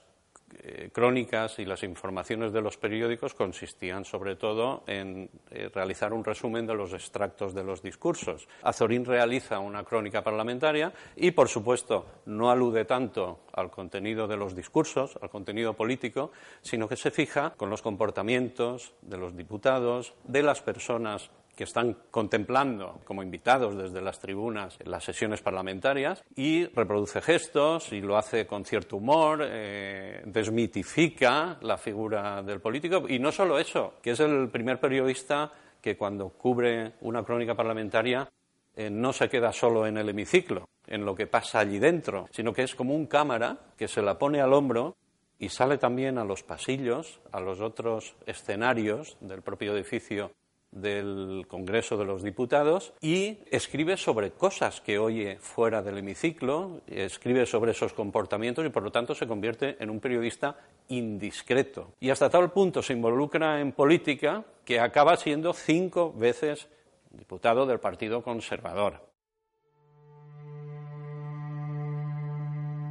eh, 0.55 0.91
crónicas 0.93 1.59
y 1.59 1.65
las 1.65 1.83
informaciones 1.83 2.53
de 2.53 2.61
los 2.61 2.77
periódicos 2.77 3.35
consistían 3.35 4.05
sobre 4.05 4.37
todo 4.37 4.85
en 4.87 5.29
eh, 5.51 5.71
realizar 5.75 6.13
un 6.13 6.25
resumen 6.25 6.67
de 6.67 6.75
los 6.75 6.93
extractos 6.93 7.53
de 7.53 7.65
los 7.65 7.83
discursos. 7.83 8.49
Azorín 8.63 9.05
realiza 9.05 9.59
una 9.59 9.83
crónica 9.83 10.23
parlamentaria 10.23 10.93
y, 11.17 11.33
por 11.33 11.49
supuesto, 11.49 12.07
no 12.27 12.51
alude 12.51 12.85
tanto 12.85 13.41
al 13.53 13.71
contenido 13.71 14.29
de 14.29 14.37
los 14.37 14.55
discursos, 14.55 15.19
al 15.21 15.31
contenido 15.31 15.75
político, 15.75 16.31
sino 16.63 16.89
que 16.89 16.97
se 16.97 17.11
fija 17.11 17.55
con 17.57 17.69
los 17.69 17.83
comportamientos 17.83 18.95
de 19.03 19.19
los 19.19 19.37
diputados, 19.37 20.15
de 20.25 20.43
las 20.43 20.63
personas 20.63 21.31
que 21.57 21.65
están 21.65 21.97
contemplando 22.11 23.01
como 23.05 23.23
invitados 23.23 23.77
desde 23.77 24.03
las 24.03 24.21
tribunas 24.21 24.79
las 24.85 25.03
sesiones 25.03 25.41
parlamentarias 25.41 26.23
y 26.37 26.67
reproduce 26.67 27.23
gestos 27.23 27.93
y 27.93 28.03
lo 28.03 28.19
hace 28.19 28.47
con 28.47 28.67
cierto 28.67 28.99
humor, 28.99 29.41
eh, 29.43 30.23
desmitifica 30.27 31.57
la 31.63 31.79
figura 31.79 32.43
del 32.43 32.61
político. 32.61 33.07
Y 33.09 33.19
no 33.19 33.33
solo 33.33 33.59
eso, 33.59 33.95
que 34.03 34.11
es 34.11 34.21
el 34.21 34.51
primer 34.51 34.79
periodista 34.79 35.51
que 35.81 35.97
cuando 35.97 36.29
cubre 36.29 36.93
una 37.01 37.25
crónica 37.25 37.55
parlamentaria 37.55 38.29
eh, 38.77 38.91
no 38.91 39.15
se 39.15 39.31
queda 39.31 39.51
solo 39.51 39.87
en 39.87 39.97
el 39.97 40.11
hemiciclo, 40.11 40.69
en 40.87 41.07
lo 41.07 41.15
que 41.15 41.27
pasa 41.27 41.61
allí 41.61 41.79
dentro, 41.79 42.29
sino 42.33 42.53
que 42.53 42.65
es 42.65 42.75
como 42.75 42.95
un 42.95 43.07
cámara 43.07 43.57
que 43.79 43.89
se 43.89 44.03
la 44.03 44.19
pone 44.19 44.43
al 44.43 44.53
hombro 44.53 44.95
y 45.39 45.49
sale 45.49 45.79
también 45.79 46.19
a 46.19 46.25
los 46.25 46.43
pasillos, 46.43 47.21
a 47.33 47.41
los 47.41 47.61
otros 47.61 48.15
escenarios 48.27 49.17
del 49.21 49.41
propio 49.41 49.75
edificio 49.75 50.33
del 50.71 51.47
Congreso 51.49 51.97
de 51.97 52.05
los 52.05 52.23
Diputados 52.23 52.93
y 53.01 53.39
escribe 53.51 53.97
sobre 53.97 54.33
cosas 54.33 54.81
que 54.81 54.99
oye 54.99 55.39
fuera 55.41 55.83
del 55.83 55.99
hemiciclo, 55.99 56.83
escribe 56.87 57.47
sobre 57.47 57.73
esos 57.73 57.93
comportamientos 57.93 58.65
y 58.65 58.71
por 58.71 58.83
lo 58.83 58.93
tanto 58.93 59.15
se 59.15 59.27
convierte 59.27 59.77
en 59.83 59.91
un 59.91 60.01
periodista 60.01 60.57
indiscreto. 60.89 61.95
Y 62.01 62.11
hasta 62.11 62.31
tal 62.31 62.53
punto 62.53 62.83
se 62.83 62.93
involucra 62.93 63.61
en 63.61 63.73
política 63.73 64.45
que 64.65 64.81
acaba 64.81 65.17
siendo 65.17 65.53
cinco 65.53 66.13
veces 66.13 66.69
diputado 67.11 67.67
del 67.67 67.81
Partido 67.81 68.23
Conservador. 68.23 69.07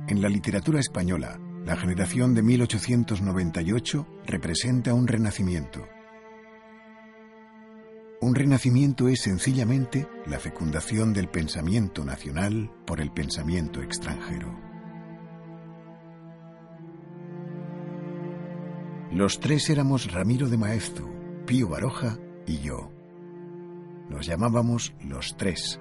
En 0.07 0.21
la 0.21 0.29
literatura 0.29 0.79
española, 0.79 1.39
la 1.65 1.75
generación 1.75 2.35
de 2.35 2.43
1898 2.43 4.07
representa 4.27 4.93
un 4.93 5.07
renacimiento 5.07 5.94
un 8.25 8.33
renacimiento 8.33 9.07
es 9.07 9.21
sencillamente 9.21 10.07
la 10.25 10.39
fecundación 10.39 11.13
del 11.13 11.29
pensamiento 11.29 12.03
nacional 12.03 12.71
por 12.87 12.99
el 12.99 13.11
pensamiento 13.11 13.83
extranjero. 13.83 14.51
Los 19.11 19.39
tres 19.39 19.69
éramos 19.69 20.11
Ramiro 20.11 20.49
de 20.49 20.57
Maeztu, 20.57 21.07
Pío 21.45 21.69
Baroja 21.69 22.17
y 22.47 22.61
yo. 22.61 22.89
Nos 24.09 24.25
llamábamos 24.25 24.95
Los 25.01 25.37
Tres. 25.37 25.79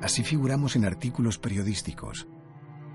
Así 0.00 0.22
figuramos 0.22 0.76
en 0.76 0.84
artículos 0.84 1.36
periodísticos. 1.38 2.28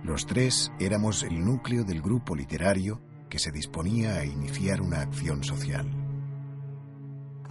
Los 0.02 0.26
tres 0.26 0.72
éramos 0.80 1.24
el 1.24 1.44
núcleo 1.44 1.84
del 1.84 2.02
grupo 2.02 2.38
literario 2.38 3.02
que 3.30 3.38
se 3.38 3.52
disponía 3.52 4.16
a 4.16 4.26
iniciar 4.26 4.80
una 4.82 5.02
acción 5.02 5.44
social. 5.44 6.01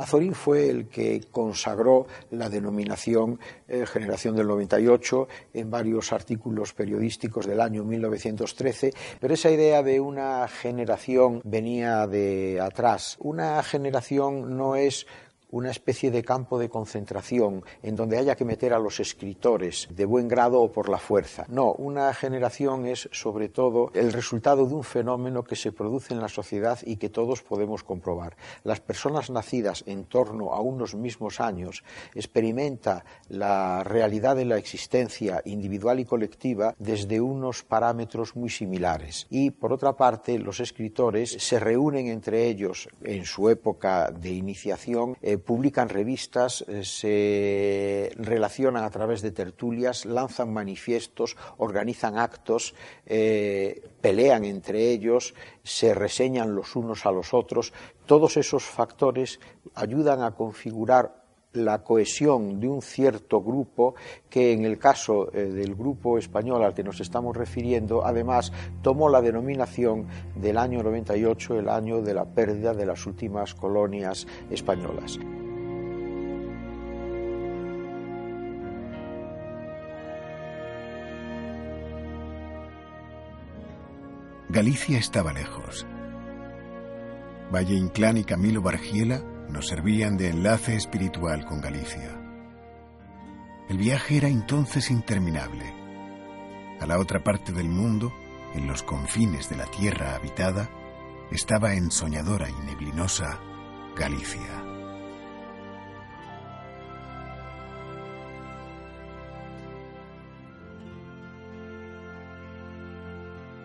Azorín 0.00 0.34
fue 0.34 0.70
el 0.70 0.88
que 0.88 1.20
consagró 1.30 2.06
la 2.30 2.48
denominación 2.48 3.38
eh, 3.68 3.84
Generación 3.86 4.34
del 4.34 4.46
98 4.46 5.28
en 5.52 5.70
varios 5.70 6.12
artículos 6.12 6.72
periodísticos 6.72 7.46
del 7.46 7.60
año 7.60 7.84
1913, 7.84 8.92
pero 9.20 9.34
esa 9.34 9.50
idea 9.50 9.82
de 9.82 10.00
una 10.00 10.48
generación 10.48 11.42
venía 11.44 12.06
de 12.06 12.60
atrás. 12.60 13.16
Una 13.20 13.62
generación 13.62 14.56
no 14.56 14.74
es 14.74 15.06
una 15.50 15.70
especie 15.70 16.10
de 16.10 16.22
campo 16.22 16.58
de 16.58 16.68
concentración 16.68 17.64
en 17.82 17.96
donde 17.96 18.18
haya 18.18 18.36
que 18.36 18.44
meter 18.44 18.72
a 18.72 18.78
los 18.78 19.00
escritores 19.00 19.88
de 19.90 20.04
buen 20.04 20.28
grado 20.28 20.60
o 20.60 20.72
por 20.72 20.88
la 20.88 20.98
fuerza. 20.98 21.44
No, 21.48 21.72
una 21.72 22.12
generación 22.14 22.86
es 22.86 23.08
sobre 23.12 23.48
todo 23.48 23.90
el 23.94 24.12
resultado 24.12 24.66
de 24.66 24.74
un 24.74 24.84
fenómeno 24.84 25.44
que 25.44 25.56
se 25.56 25.72
produce 25.72 26.14
en 26.14 26.20
la 26.20 26.28
sociedad 26.28 26.78
y 26.84 26.96
que 26.96 27.08
todos 27.08 27.42
podemos 27.42 27.82
comprobar. 27.82 28.36
Las 28.64 28.80
personas 28.80 29.30
nacidas 29.30 29.84
en 29.86 30.04
torno 30.04 30.52
a 30.52 30.60
unos 30.60 30.94
mismos 30.94 31.40
años 31.40 31.82
experimenta 32.14 33.04
la 33.28 33.82
realidad 33.84 34.36
de 34.36 34.44
la 34.44 34.58
existencia 34.58 35.42
individual 35.44 36.00
y 36.00 36.04
colectiva 36.04 36.74
desde 36.78 37.20
unos 37.20 37.62
parámetros 37.62 38.36
muy 38.36 38.50
similares. 38.50 39.26
Y 39.30 39.50
por 39.50 39.72
otra 39.72 39.94
parte, 39.94 40.38
los 40.38 40.60
escritores 40.60 41.30
se 41.30 41.58
reúnen 41.58 42.06
entre 42.08 42.46
ellos 42.46 42.88
en 43.02 43.24
su 43.24 43.48
época 43.48 44.10
de 44.10 44.30
iniciación 44.30 45.16
eh, 45.22 45.38
publican 45.40 45.88
revistas, 45.88 46.64
eh, 46.68 46.84
se 46.84 48.12
relacionan 48.16 48.84
a 48.84 48.90
través 48.90 49.22
de 49.22 49.32
tertulias, 49.32 50.04
lanzan 50.04 50.52
manifiestos, 50.52 51.36
organizan 51.58 52.18
actos, 52.18 52.74
eh, 53.06 53.88
pelean 54.00 54.44
entre 54.44 54.90
ellos, 54.90 55.34
se 55.62 55.94
reseñan 55.94 56.54
los 56.54 56.76
unos 56.76 57.06
a 57.06 57.12
los 57.12 57.34
otros. 57.34 57.72
Todos 58.06 58.36
esos 58.36 58.64
factores 58.64 59.40
ayudan 59.74 60.22
a 60.22 60.34
configurar 60.34 61.19
la 61.52 61.82
cohesión 61.82 62.60
de 62.60 62.68
un 62.68 62.80
cierto 62.80 63.42
grupo 63.42 63.94
que 64.28 64.52
en 64.52 64.64
el 64.64 64.78
caso 64.78 65.32
eh, 65.32 65.46
del 65.46 65.74
grupo 65.74 66.18
español 66.18 66.62
al 66.62 66.74
que 66.74 66.84
nos 66.84 67.00
estamos 67.00 67.36
refiriendo 67.36 68.04
además 68.06 68.52
tomó 68.82 69.08
la 69.08 69.20
denominación 69.20 70.06
del 70.36 70.58
año 70.58 70.82
98 70.82 71.58
el 71.58 71.68
año 71.68 72.02
de 72.02 72.14
la 72.14 72.24
pérdida 72.24 72.74
de 72.74 72.86
las 72.86 73.06
últimas 73.06 73.54
colonias 73.54 74.26
españolas. 74.50 75.18
Galicia 84.48 84.98
estaba 84.98 85.32
lejos. 85.32 85.86
Valle 87.54 87.74
Inclán 87.74 88.16
y 88.16 88.24
Camilo 88.24 88.60
Bargiela 88.62 89.22
nos 89.50 89.68
servían 89.68 90.16
de 90.16 90.30
enlace 90.30 90.76
espiritual 90.76 91.44
con 91.44 91.60
Galicia. 91.60 92.16
El 93.68 93.78
viaje 93.78 94.16
era 94.16 94.28
entonces 94.28 94.90
interminable. 94.90 95.64
A 96.80 96.86
la 96.86 96.98
otra 96.98 97.22
parte 97.22 97.52
del 97.52 97.68
mundo, 97.68 98.12
en 98.54 98.66
los 98.66 98.82
confines 98.82 99.48
de 99.48 99.56
la 99.56 99.66
tierra 99.66 100.14
habitada, 100.14 100.68
estaba 101.30 101.74
ensoñadora 101.74 102.48
y 102.48 102.66
neblinosa 102.66 103.38
Galicia. 103.96 104.64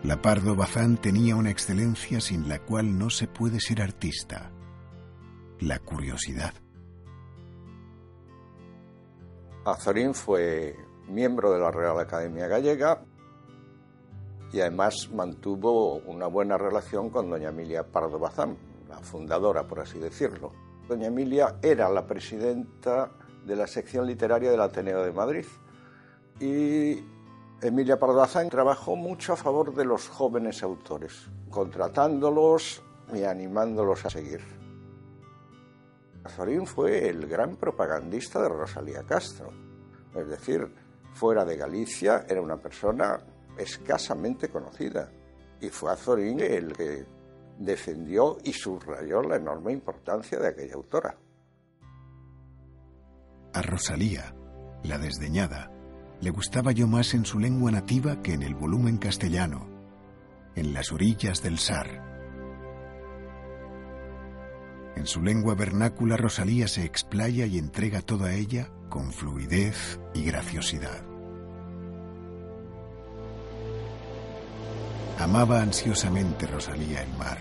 La 0.03 0.21
Pardo 0.21 0.55
Bazán 0.55 0.97
tenía 0.97 1.35
una 1.35 1.49
excelencia 1.49 2.21
sin 2.21 2.47
la 2.47 2.59
cual 2.59 2.99
no 2.99 3.09
se 3.09 3.27
puede 3.27 3.59
ser 3.59 3.81
artista 3.81 4.51
la 5.59 5.79
curiosidad. 5.79 6.53
Azorín 9.65 10.13
fue 10.13 10.75
miembro 11.07 11.51
de 11.51 11.59
la 11.59 11.71
Real 11.71 11.99
Academia 11.99 12.47
Gallega 12.47 13.01
y 14.51 14.59
además 14.59 15.09
mantuvo 15.11 15.95
una 15.95 16.27
buena 16.27 16.57
relación 16.57 17.09
con 17.09 17.29
doña 17.29 17.49
Emilia 17.49 17.83
Pardo 17.83 18.19
Bazán, 18.19 18.57
la 18.87 18.99
fundadora, 18.99 19.67
por 19.67 19.79
así 19.79 19.97
decirlo. 19.97 20.51
Doña 20.87 21.07
Emilia 21.07 21.55
era 21.61 21.89
la 21.89 22.05
presidenta 22.05 23.11
de 23.45 23.55
la 23.55 23.65
sección 23.65 24.05
literaria 24.05 24.51
del 24.51 24.61
Ateneo 24.61 25.03
de 25.03 25.11
Madrid 25.11 25.45
y 26.39 27.03
Emilia 27.61 27.97
Pardo 27.97 28.17
Bazán 28.17 28.49
trabajó 28.49 28.95
mucho 28.95 29.33
a 29.33 29.35
favor 29.35 29.73
de 29.73 29.85
los 29.85 30.09
jóvenes 30.09 30.61
autores, 30.61 31.27
contratándolos 31.49 32.83
y 33.13 33.23
animándolos 33.23 34.05
a 34.05 34.09
seguir. 34.09 34.64
Azorín 36.25 36.65
fue 36.65 37.07
el 37.07 37.27
gran 37.27 37.55
propagandista 37.55 38.41
de 38.41 38.49
Rosalía 38.49 39.03
Castro, 39.03 39.51
es 40.15 40.27
decir, 40.27 40.67
fuera 41.13 41.45
de 41.45 41.55
Galicia 41.55 42.25
era 42.27 42.41
una 42.41 42.57
persona 42.57 43.19
escasamente 43.57 44.49
conocida 44.49 45.11
y 45.61 45.69
fue 45.69 45.91
Azorín 45.91 46.39
el 46.39 46.73
que 46.73 47.05
defendió 47.59 48.37
y 48.43 48.53
subrayó 48.53 49.21
la 49.21 49.35
enorme 49.35 49.71
importancia 49.71 50.39
de 50.39 50.47
aquella 50.47 50.73
autora. 50.73 51.15
A 53.53 53.61
Rosalía, 53.61 54.35
la 54.83 54.97
desdeñada, 54.97 55.71
le 56.21 56.31
gustaba 56.31 56.71
yo 56.71 56.87
más 56.87 57.13
en 57.13 57.25
su 57.25 57.37
lengua 57.37 57.69
nativa 57.71 58.21
que 58.23 58.33
en 58.33 58.41
el 58.41 58.55
volumen 58.55 58.97
castellano, 58.97 59.69
en 60.55 60.73
las 60.73 60.91
orillas 60.91 61.43
del 61.43 61.59
Sar. 61.59 62.14
En 64.95 65.05
su 65.07 65.21
lengua 65.21 65.55
vernácula 65.55 66.15
Rosalía 66.17 66.67
se 66.67 66.85
explaya 66.85 67.45
y 67.45 67.57
entrega 67.57 68.01
toda 68.01 68.33
ella 68.33 68.69
con 68.89 69.11
fluidez 69.11 69.99
y 70.13 70.23
graciosidad. 70.23 71.03
Amaba 75.19 75.61
ansiosamente 75.61 76.47
Rosalía 76.47 77.01
el 77.03 77.13
mar. 77.17 77.39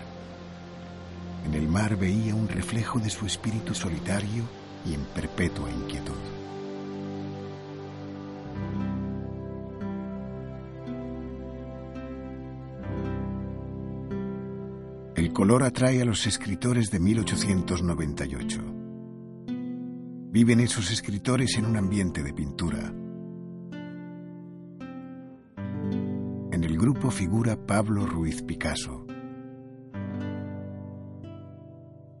En 1.45 1.53
el 1.53 1.67
mar 1.67 1.95
veía 1.95 2.35
un 2.35 2.47
reflejo 2.47 2.99
de 2.99 3.09
su 3.09 3.25
espíritu 3.25 3.73
solitario 3.73 4.43
y 4.85 4.93
en 4.93 5.03
perpetua 5.05 5.69
inquietud. 5.69 6.34
Color 15.35 15.63
atrae 15.63 16.01
a 16.01 16.05
los 16.05 16.25
escritores 16.27 16.89
de 16.91 16.99
1898. 17.01 18.61
Viven 20.31 20.61
esos 20.61 20.89
escritores 20.91 21.57
en 21.57 21.65
un 21.65 21.75
ambiente 21.75 22.23
de 22.23 22.33
pintura. 22.33 22.93
En 26.53 26.63
el 26.63 26.77
grupo 26.77 27.11
figura 27.11 27.57
Pablo 27.57 28.05
Ruiz 28.05 28.43
Picasso. 28.43 29.05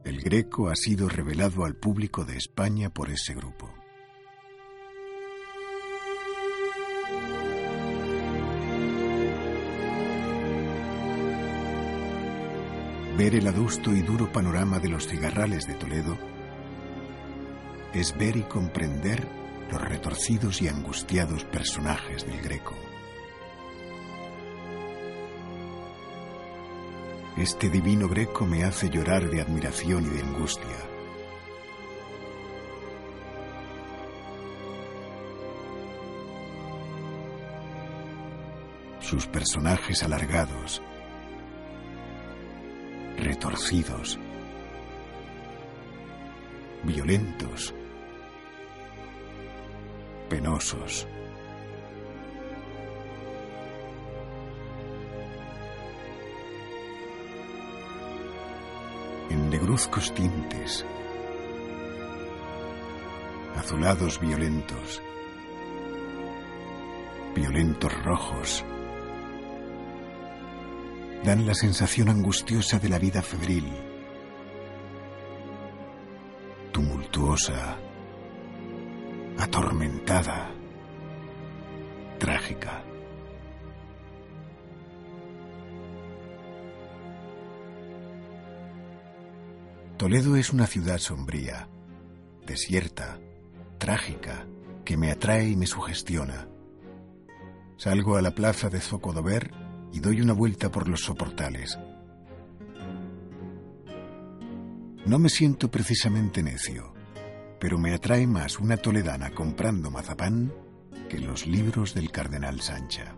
El 0.03 0.19
Greco 0.21 0.67
ha 0.67 0.75
sido 0.75 1.07
revelado 1.07 1.63
al 1.63 1.77
público 1.77 2.25
de 2.25 2.35
España 2.35 2.89
por 2.89 3.09
ese 3.09 3.33
grupo. 3.33 3.74
Ver 13.17 13.33
el 13.35 13.47
adusto 13.47 13.95
y 13.95 14.01
duro 14.01 14.29
panorama 14.29 14.77
de 14.79 14.89
los 14.89 15.07
cigarrales 15.07 15.65
de 15.65 15.75
Toledo 15.75 16.17
es 17.93 18.17
ver 18.17 18.35
y 18.35 18.43
comprender 18.43 19.25
los 19.71 19.81
retorcidos 19.81 20.61
y 20.61 20.67
angustiados 20.67 21.45
personajes 21.45 22.25
del 22.25 22.41
Greco. 22.41 22.75
Este 27.37 27.69
divino 27.69 28.09
Greco 28.09 28.45
me 28.45 28.65
hace 28.65 28.89
llorar 28.89 29.29
de 29.29 29.39
admiración 29.39 30.05
y 30.07 30.09
de 30.09 30.21
angustia. 30.21 30.77
Sus 38.99 39.25
personajes 39.27 40.03
alargados, 40.03 40.81
retorcidos, 43.35 44.17
violentos, 46.83 47.73
penosos. 50.29 51.05
En 59.29 59.49
negruzcos 59.49 60.13
tintes, 60.13 60.85
azulados 63.57 64.17
violentos, 64.21 65.01
violentos 67.35 67.93
rojos, 68.05 68.63
dan 71.25 71.47
la 71.47 71.55
sensación 71.55 72.09
angustiosa 72.09 72.77
de 72.77 72.87
la 72.87 72.99
vida 72.99 73.23
febril, 73.23 73.65
tumultuosa, 76.71 77.77
atormentada, 79.39 80.51
trágica. 82.19 82.83
Toledo 89.97 90.35
es 90.35 90.53
una 90.53 90.67
ciudad 90.67 90.99
sombría, 90.99 91.67
desierta, 92.45 93.17
trágica, 93.79 94.45
que 94.83 94.95
me 94.95 95.09
atrae 95.09 95.49
y 95.49 95.55
me 95.55 95.65
sugestiona. 95.65 96.47
Salgo 97.77 98.15
a 98.15 98.21
la 98.21 98.35
plaza 98.35 98.69
de 98.69 98.79
Zocodover 98.79 99.64
y 99.95 100.01
doy 100.01 100.19
una 100.19 100.33
vuelta 100.33 100.69
por 100.69 100.89
los 100.89 101.05
soportales. 101.05 101.79
No 105.05 105.19
me 105.19 105.29
siento 105.29 105.71
precisamente 105.71 106.43
necio, 106.43 106.93
pero 107.61 107.77
me 107.77 107.93
atrae 107.93 108.27
más 108.27 108.59
una 108.59 108.75
toledana 108.75 109.31
comprando 109.31 109.89
mazapán 109.89 110.53
que 111.09 111.19
los 111.19 111.47
libros 111.47 111.93
del 111.93 112.11
cardenal 112.11 112.59
Sancha. 112.59 113.15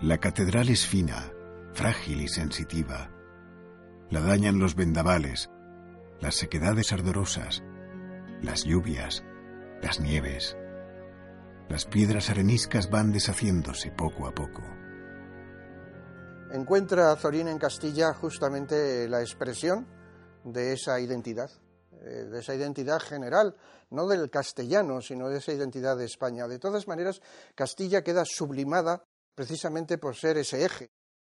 La 0.00 0.18
catedral 0.18 0.70
es 0.70 0.84
fina, 0.84 1.30
frágil 1.72 2.20
y 2.20 2.26
sensitiva. 2.26 3.12
La 4.10 4.22
dañan 4.22 4.58
los 4.58 4.74
vendavales, 4.74 5.50
las 6.20 6.34
sequedades 6.34 6.92
ardorosas, 6.92 7.62
las 8.42 8.64
lluvias, 8.64 9.22
las 9.82 10.00
nieves. 10.00 10.56
Las 11.70 11.84
piedras 11.84 12.28
areniscas 12.30 12.90
van 12.90 13.12
deshaciéndose 13.12 13.92
poco 13.92 14.26
a 14.26 14.34
poco. 14.34 14.60
Encuentra 16.50 17.14
Zorín 17.14 17.46
en 17.46 17.60
Castilla 17.60 18.12
justamente 18.12 19.08
la 19.08 19.20
expresión 19.20 19.86
de 20.42 20.72
esa 20.72 20.98
identidad, 20.98 21.48
eh, 21.92 22.24
de 22.24 22.40
esa 22.40 22.56
identidad 22.56 22.98
general, 22.98 23.54
no 23.90 24.08
del 24.08 24.28
castellano, 24.30 25.00
sino 25.00 25.28
de 25.28 25.38
esa 25.38 25.52
identidad 25.52 25.96
de 25.96 26.06
España. 26.06 26.48
De 26.48 26.58
todas 26.58 26.88
maneras, 26.88 27.22
Castilla 27.54 28.02
queda 28.02 28.24
sublimada 28.24 29.04
precisamente 29.36 29.96
por 29.96 30.16
ser 30.16 30.38
ese 30.38 30.64
eje. 30.64 30.90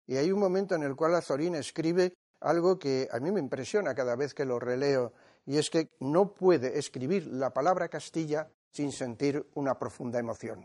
Y 0.06 0.16
hay 0.16 0.32
un 0.32 0.40
momento 0.40 0.74
en 0.74 0.82
el 0.82 0.96
cual 0.96 1.14
Azorín 1.14 1.56
escribe 1.56 2.14
algo 2.40 2.78
que 2.78 3.06
a 3.12 3.20
mí 3.20 3.30
me 3.32 3.40
impresiona 3.40 3.94
cada 3.94 4.16
vez 4.16 4.32
que 4.32 4.46
lo 4.46 4.58
releo, 4.58 5.12
y 5.44 5.58
es 5.58 5.68
que 5.68 5.90
no 6.00 6.32
puede 6.32 6.78
escribir 6.78 7.26
la 7.26 7.52
palabra 7.52 7.90
Castilla 7.90 8.48
sin 8.72 8.90
sentir 8.90 9.46
una 9.54 9.78
profunda 9.78 10.18
emoción. 10.18 10.64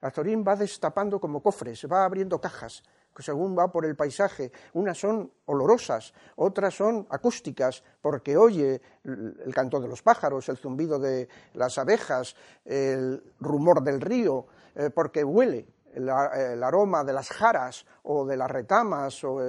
Azorín 0.00 0.44
va 0.46 0.54
destapando 0.54 1.18
como 1.18 1.42
cofres, 1.42 1.86
va 1.90 2.04
abriendo 2.04 2.38
cajas, 2.38 2.82
según 3.18 3.56
va 3.56 3.72
por 3.72 3.86
el 3.86 3.96
paisaje. 3.96 4.52
Unas 4.74 4.98
son 4.98 5.32
olorosas, 5.46 6.12
otras 6.36 6.74
son 6.74 7.06
acústicas, 7.08 7.82
porque 8.02 8.36
oye 8.36 8.80
el 9.04 9.54
canto 9.54 9.80
de 9.80 9.88
los 9.88 10.02
pájaros, 10.02 10.48
el 10.50 10.58
zumbido 10.58 10.98
de 10.98 11.28
las 11.54 11.78
abejas, 11.78 12.36
el 12.66 13.22
rumor 13.40 13.82
del 13.82 14.00
río, 14.00 14.46
eh, 14.74 14.90
porque 14.90 15.24
huele 15.24 15.66
el, 15.94 16.10
aroma 16.10 17.02
de 17.02 17.12
las 17.12 17.28
jaras 17.28 17.86
o 18.02 18.26
de 18.26 18.36
las 18.36 18.50
retamas 18.50 19.22
o 19.24 19.40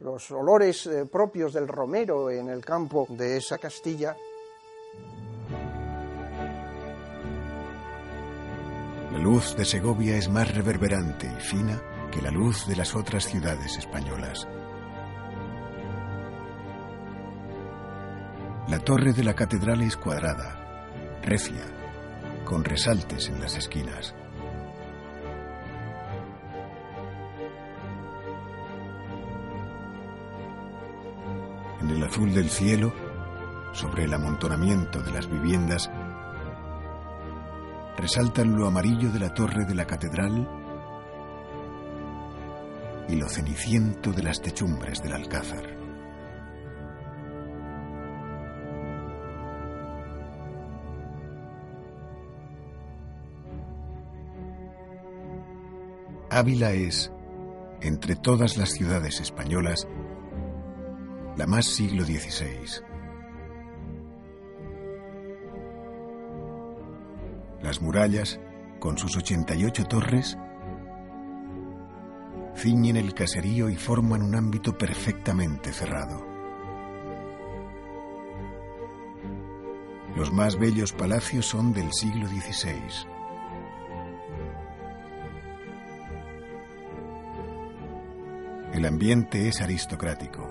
los 0.00 0.30
olores 0.32 0.86
eh, 0.86 1.04
propios 1.04 1.52
del 1.52 1.68
romero 1.68 2.30
en 2.30 2.48
el 2.48 2.64
campo 2.64 3.06
de 3.10 3.36
esa 3.36 3.58
Castilla 3.58 4.16
luz 9.26 9.56
de 9.56 9.64
Segovia 9.64 10.16
es 10.16 10.28
más 10.28 10.54
reverberante 10.54 11.26
y 11.26 11.40
fina 11.40 11.82
que 12.12 12.22
la 12.22 12.30
luz 12.30 12.64
de 12.68 12.76
las 12.76 12.94
otras 12.94 13.24
ciudades 13.24 13.76
españolas. 13.76 14.46
La 18.68 18.78
torre 18.78 19.12
de 19.12 19.24
la 19.24 19.34
catedral 19.34 19.82
es 19.82 19.96
cuadrada, 19.96 21.18
recia, 21.24 21.64
con 22.44 22.62
resaltes 22.62 23.28
en 23.28 23.40
las 23.40 23.56
esquinas. 23.56 24.14
En 31.80 31.90
el 31.90 32.04
azul 32.04 32.32
del 32.32 32.48
cielo, 32.48 32.94
sobre 33.72 34.04
el 34.04 34.14
amontonamiento 34.14 35.02
de 35.02 35.10
las 35.10 35.28
viviendas, 35.28 35.90
resaltan 37.96 38.56
lo 38.56 38.66
amarillo 38.66 39.10
de 39.10 39.20
la 39.20 39.32
torre 39.32 39.64
de 39.64 39.74
la 39.74 39.86
catedral 39.86 40.48
y 43.08 43.16
lo 43.16 43.28
ceniciento 43.28 44.12
de 44.12 44.22
las 44.22 44.40
techumbres 44.40 45.02
del 45.02 45.12
alcázar. 45.12 45.76
Ávila 56.28 56.72
es, 56.72 57.12
entre 57.80 58.16
todas 58.16 58.58
las 58.58 58.70
ciudades 58.70 59.20
españolas, 59.20 59.88
la 61.36 61.46
más 61.46 61.66
siglo 61.66 62.04
XVI. 62.04 62.95
Las 67.76 67.82
murallas, 67.82 68.40
con 68.80 68.96
sus 68.96 69.18
88 69.18 69.84
torres, 69.84 70.38
ciñen 72.56 72.96
el 72.96 73.12
caserío 73.12 73.68
y 73.68 73.76
forman 73.76 74.22
un 74.22 74.34
ámbito 74.34 74.78
perfectamente 74.78 75.74
cerrado. 75.74 76.24
Los 80.16 80.32
más 80.32 80.58
bellos 80.58 80.94
palacios 80.94 81.44
son 81.44 81.74
del 81.74 81.92
siglo 81.92 82.26
XVI. 82.28 82.80
El 88.72 88.86
ambiente 88.86 89.48
es 89.48 89.60
aristocrático 89.60 90.48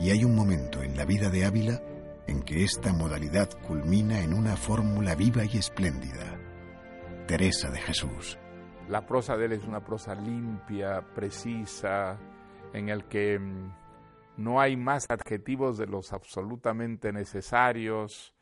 y 0.00 0.10
hay 0.10 0.24
un 0.24 0.34
momento 0.34 0.82
en 0.82 0.96
la 0.96 1.04
vida 1.04 1.30
de 1.30 1.44
Ávila 1.44 1.80
en 2.26 2.42
que 2.42 2.64
esta 2.64 2.92
modalidad 2.92 3.50
culmina 3.62 4.20
en 4.20 4.34
una 4.34 4.56
fórmula 4.56 5.14
viva 5.14 5.44
y 5.44 5.58
espléndida. 5.58 6.38
Teresa 7.26 7.70
de 7.70 7.80
Jesús. 7.80 8.38
La 8.88 9.06
prosa 9.06 9.36
de 9.36 9.46
él 9.46 9.52
es 9.52 9.64
una 9.64 9.84
prosa 9.84 10.14
limpia, 10.14 11.02
precisa, 11.14 12.18
en 12.72 12.88
el 12.88 13.04
que 13.04 13.38
mm, 13.38 13.72
no 14.36 14.60
hay 14.60 14.76
más 14.76 15.06
adjetivos 15.08 15.78
de 15.78 15.86
los 15.86 16.12
absolutamente 16.12 17.12
necesarios. 17.12 18.34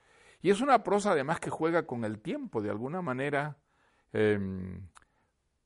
Y 0.43 0.51
es 0.51 0.61
una 0.61 0.83
prosa 0.83 1.13
además 1.13 1.41
que 1.41 1.51
juega 1.51 1.87
con 1.87 2.05
el 2.05 2.21
tiempo, 2.21 2.61
de 2.61 2.71
alguna 2.71 3.01
manera 3.01 3.57
em, 4.13 4.89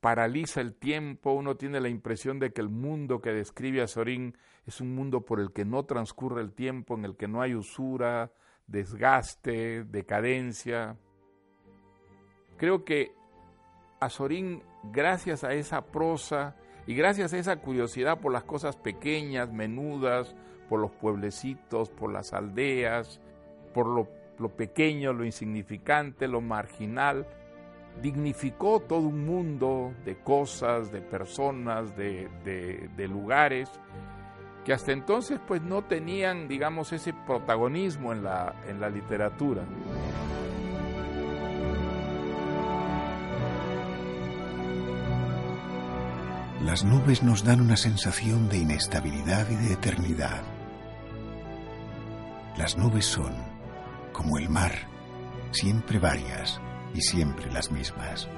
paraliza 0.08 0.62
el 0.62 0.72
tiempo, 0.72 1.32
uno 1.32 1.58
tiene 1.58 1.80
la 1.80 1.90
impresión 1.90 2.38
de 2.38 2.50
que 2.50 2.62
el 2.62 2.70
mundo 2.70 3.20
que 3.20 3.30
describe 3.30 3.82
a 3.82 3.86
Sorín 3.86 4.38
es 4.64 4.80
un 4.80 4.94
mundo 4.94 5.20
por 5.20 5.38
el 5.38 5.52
que 5.52 5.66
no 5.66 5.84
transcurre 5.84 6.40
el 6.40 6.54
tiempo, 6.54 6.94
en 6.94 7.04
el 7.04 7.14
que 7.14 7.28
no 7.28 7.42
hay 7.42 7.54
usura, 7.54 8.32
desgaste, 8.66 9.84
decadencia. 9.84 10.96
Creo 12.56 12.86
que 12.86 13.12
Azorín, 14.00 14.62
gracias 14.84 15.44
a 15.44 15.52
esa 15.52 15.82
prosa 15.82 16.56
y 16.86 16.94
gracias 16.94 17.34
a 17.34 17.38
esa 17.38 17.56
curiosidad 17.56 18.18
por 18.18 18.32
las 18.32 18.44
cosas 18.44 18.76
pequeñas, 18.76 19.52
menudas, 19.52 20.34
por 20.70 20.80
los 20.80 20.90
pueblecitos, 20.90 21.90
por 21.90 22.10
las 22.10 22.32
aldeas, 22.32 23.20
por 23.74 23.86
lo, 23.86 24.08
pequeño, 24.56 25.12
lo 25.12 25.26
insignificante, 25.26 26.28
lo 26.28 26.40
marginal, 26.40 27.26
dignificó 28.02 28.80
todo 28.80 29.00
un 29.00 29.24
mundo 29.24 29.94
de 30.04 30.16
cosas, 30.16 30.92
de 30.92 31.00
personas, 31.00 31.96
de, 31.96 32.28
de 32.44 33.08
lugares 33.08 33.70
que 34.68 34.74
hasta 34.74 34.92
entonces 34.92 35.40
pues 35.48 35.62
no 35.62 35.84
tenían, 35.84 36.46
digamos, 36.46 36.92
ese 36.92 37.14
protagonismo 37.14 38.12
en 38.12 38.22
la, 38.22 38.54
en 38.66 38.78
la 38.78 38.90
literatura. 38.90 39.62
Las 46.62 46.84
nubes 46.84 47.22
nos 47.22 47.44
dan 47.44 47.62
una 47.62 47.78
sensación 47.78 48.50
de 48.50 48.58
inestabilidad 48.58 49.48
y 49.48 49.56
de 49.56 49.72
eternidad. 49.72 50.42
Las 52.58 52.76
nubes 52.76 53.06
son, 53.06 53.32
como 54.12 54.36
el 54.36 54.50
mar, 54.50 54.72
siempre 55.50 55.98
varias 55.98 56.60
y 56.94 57.00
siempre 57.00 57.50
las 57.52 57.70
mismas. 57.70 58.28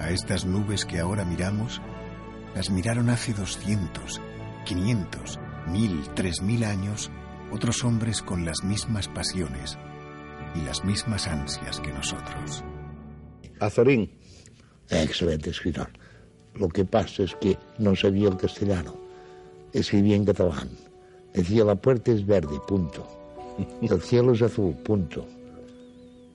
A 0.00 0.10
estas 0.10 0.44
nubes 0.44 0.84
que 0.84 1.00
ahora 1.00 1.24
miramos, 1.24 1.80
las 2.54 2.70
miraron 2.70 3.10
hace 3.10 3.32
200, 3.32 4.20
500, 4.64 5.38
1000, 5.68 6.08
3000 6.14 6.64
años 6.64 7.10
otros 7.50 7.84
hombres 7.84 8.22
con 8.22 8.44
las 8.44 8.62
mismas 8.62 9.08
pasiones 9.08 9.78
y 10.54 10.60
las 10.60 10.84
mismas 10.84 11.26
ansias 11.26 11.80
que 11.80 11.92
nosotros. 11.92 12.62
Azorín, 13.60 14.10
excelente 14.88 15.50
escritor. 15.50 15.88
Lo 16.54 16.68
que 16.68 16.84
pasa 16.84 17.22
es 17.22 17.34
que 17.36 17.56
no 17.78 17.94
sabía 17.94 18.28
el 18.28 18.36
castellano. 18.36 18.96
Escribía 19.72 20.16
en 20.16 20.24
catalán. 20.24 20.68
Decía 21.34 21.64
la 21.64 21.74
puerta 21.74 22.10
es 22.10 22.24
verde, 22.26 22.58
punto. 22.66 23.06
El 23.82 24.00
cielo 24.00 24.32
es 24.32 24.42
azul, 24.42 24.74
punto. 24.74 25.26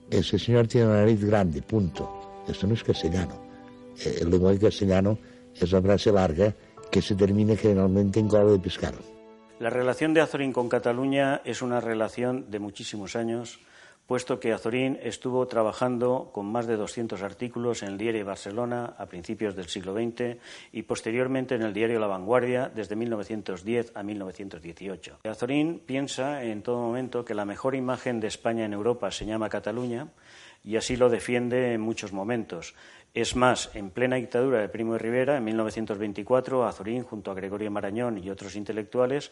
Ese 0.10 0.38
señor 0.38 0.68
tiene 0.68 0.88
una 0.88 0.98
nariz 0.98 1.24
grande, 1.24 1.62
punto. 1.62 2.44
Esto 2.48 2.68
no 2.68 2.74
es 2.74 2.84
castellano. 2.84 3.42
El 4.04 4.30
lenguaje 4.30 4.60
castellano 4.60 5.18
es 5.56 5.72
una 5.72 5.82
frase 5.82 6.12
larga 6.12 6.54
que 6.92 7.02
se 7.02 7.16
termina 7.16 7.56
generalmente 7.56 8.20
en 8.20 8.28
cola 8.28 8.52
de 8.52 8.60
pescar. 8.60 8.94
La 9.60 9.70
relación 9.70 10.14
de 10.14 10.22
Azorín 10.22 10.52
con 10.52 10.68
Cataluña 10.68 11.42
es 11.46 11.62
una 11.62 11.80
relación 11.80 12.52
de 12.52 12.60
muchísimos 12.60 13.16
años, 13.16 13.60
puesto 14.08 14.40
que 14.40 14.54
Azorín 14.54 15.00
estuvo 15.02 15.48
trabajando 15.48 16.30
con 16.34 16.46
más 16.52 16.68
de 16.68 16.76
200 16.76 17.22
artículos 17.22 17.84
en 17.84 17.90
el 17.90 17.98
diario 17.98 18.26
Barcelona 18.26 18.96
a 18.98 19.06
principios 19.06 19.56
del 19.56 19.68
siglo 19.68 19.94
XX 19.94 20.38
y 20.72 20.84
posteriormente 20.84 21.56
en 21.56 21.62
el 21.62 21.74
diario 21.74 22.00
La 22.00 22.08
Vanguardia 22.08 22.70
desde 22.74 22.96
1910 22.96 23.92
a 23.96 24.04
1918. 24.04 25.20
Azorín 25.24 25.80
piensa 25.86 26.44
en 26.44 26.62
todo 26.62 26.80
momento 26.80 27.24
que 27.24 27.34
la 27.34 27.46
mejor 27.46 27.76
imagen 27.76 28.20
de 28.20 28.28
España 28.28 28.66
en 28.66 28.74
Europa 28.74 29.12
se 29.12 29.26
llama 29.26 29.50
Cataluña 29.50 30.10
y 30.64 30.78
así 30.78 30.96
lo 30.96 31.10
defiende 31.10 31.74
en 31.74 31.82
muchos 31.82 32.14
momentos. 32.14 32.74
Es 33.14 33.36
más, 33.36 33.70
en 33.76 33.92
plena 33.92 34.16
dictadura 34.16 34.60
de 34.60 34.70
Primo 34.70 34.94
de 34.94 35.00
Rivera, 35.00 35.38
en 35.38 35.44
1924, 35.44 36.66
Azorín, 36.66 37.04
junto 37.04 37.30
a 37.30 37.36
Gregorio 37.36 37.70
Marañón 37.70 38.18
y 38.18 38.32
otros 38.32 38.56
intelectuales, 38.56 39.32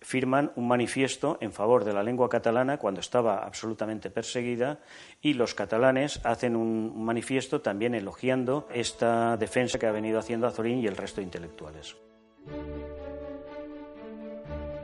firman 0.00 0.50
un 0.56 0.66
manifiesto 0.66 1.38
en 1.40 1.52
favor 1.52 1.84
de 1.84 1.92
la 1.92 2.02
lengua 2.02 2.28
catalana 2.28 2.78
cuando 2.78 3.00
estaba 3.00 3.44
absolutamente 3.44 4.10
perseguida 4.10 4.80
y 5.20 5.34
los 5.34 5.54
catalanes 5.54 6.20
hacen 6.24 6.56
un 6.56 7.04
manifiesto 7.04 7.60
también 7.60 7.94
elogiando 7.94 8.66
esta 8.74 9.36
defensa 9.36 9.78
que 9.78 9.86
ha 9.86 9.92
venido 9.92 10.18
haciendo 10.18 10.48
Azorín 10.48 10.80
y 10.80 10.88
el 10.88 10.96
resto 10.96 11.20
de 11.20 11.26
intelectuales. 11.26 11.96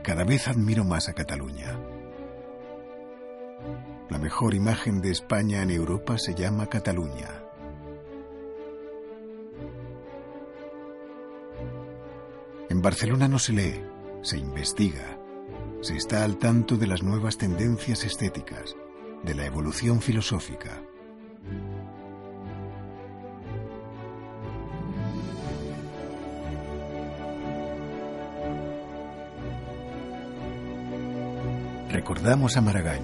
Cada 0.03 0.23
vez 0.23 0.47
admiro 0.47 0.85
más 0.85 1.09
a 1.09 1.13
Cataluña. 1.13 1.77
La 4.09 4.19
mejor 4.19 4.53
imagen 4.53 5.01
de 5.01 5.11
España 5.11 5.61
en 5.63 5.71
Europa 5.71 6.17
se 6.17 6.33
llama 6.33 6.67
Cataluña. 6.67 7.46
En 12.69 12.81
Barcelona 12.81 13.29
no 13.29 13.39
se 13.39 13.53
lee, 13.53 13.81
se 14.21 14.37
investiga, 14.37 15.17
se 15.81 15.95
está 15.95 16.25
al 16.25 16.37
tanto 16.37 16.75
de 16.75 16.87
las 16.87 17.01
nuevas 17.01 17.37
tendencias 17.37 18.03
estéticas, 18.03 18.75
de 19.23 19.35
la 19.35 19.45
evolución 19.45 20.01
filosófica. 20.01 20.81
Recordamos 31.89 32.57
a 32.57 32.61
Maragall, 32.61 32.99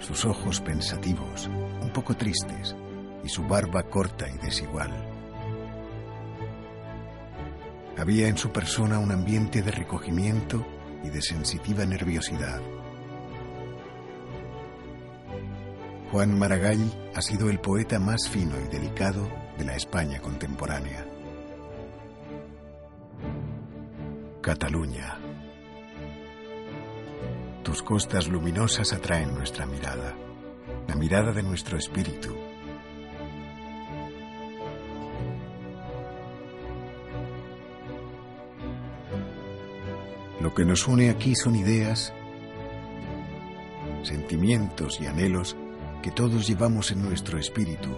sus 0.00 0.24
ojos 0.24 0.62
pensativos, 0.62 1.50
un 1.82 1.90
poco 1.92 2.16
tristes, 2.16 2.74
y 3.22 3.28
su 3.28 3.42
barba 3.42 3.82
corta 3.82 4.26
y 4.30 4.38
desigual. 4.38 5.11
Había 7.98 8.28
en 8.28 8.38
su 8.38 8.50
persona 8.50 8.98
un 8.98 9.12
ambiente 9.12 9.62
de 9.62 9.70
recogimiento 9.70 10.66
y 11.04 11.10
de 11.10 11.22
sensitiva 11.22 11.84
nerviosidad. 11.84 12.60
Juan 16.10 16.38
Maragall 16.38 16.92
ha 17.14 17.22
sido 17.22 17.48
el 17.48 17.58
poeta 17.58 17.98
más 17.98 18.28
fino 18.28 18.54
y 18.60 18.68
delicado 18.68 19.28
de 19.56 19.64
la 19.64 19.76
España 19.76 20.20
contemporánea. 20.20 21.06
Cataluña, 24.42 25.18
Tus 27.62 27.82
costas 27.82 28.26
luminosas 28.26 28.92
atraen 28.92 29.34
nuestra 29.34 29.64
mirada, 29.64 30.14
la 30.88 30.96
mirada 30.96 31.32
de 31.32 31.42
nuestro 31.42 31.78
espíritu. 31.78 32.36
Lo 40.52 40.56
que 40.56 40.64
nos 40.66 40.86
une 40.86 41.08
aquí 41.08 41.34
son 41.34 41.56
ideas, 41.56 42.12
sentimientos 44.02 45.00
y 45.00 45.06
anhelos 45.06 45.56
que 46.02 46.10
todos 46.10 46.46
llevamos 46.46 46.90
en 46.90 47.00
nuestro 47.02 47.38
espíritu 47.38 47.88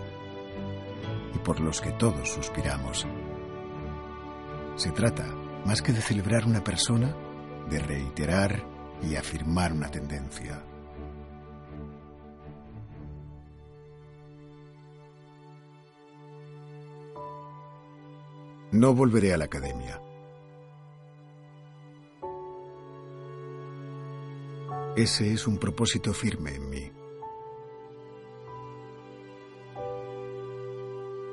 y 1.34 1.38
por 1.38 1.58
los 1.58 1.80
que 1.80 1.90
todos 1.90 2.30
suspiramos. 2.30 3.08
Se 4.76 4.92
trata, 4.92 5.26
más 5.66 5.82
que 5.82 5.92
de 5.92 6.00
celebrar 6.00 6.46
una 6.46 6.62
persona, 6.62 7.12
de 7.68 7.80
reiterar 7.80 8.64
y 9.02 9.16
afirmar 9.16 9.72
una 9.72 9.90
tendencia. 9.90 10.62
No 18.70 18.94
volveré 18.94 19.34
a 19.34 19.38
la 19.38 19.46
academia. 19.46 20.00
Ese 24.96 25.32
es 25.32 25.48
un 25.48 25.58
propósito 25.58 26.14
firme 26.14 26.54
en 26.54 26.70
mí. 26.70 26.92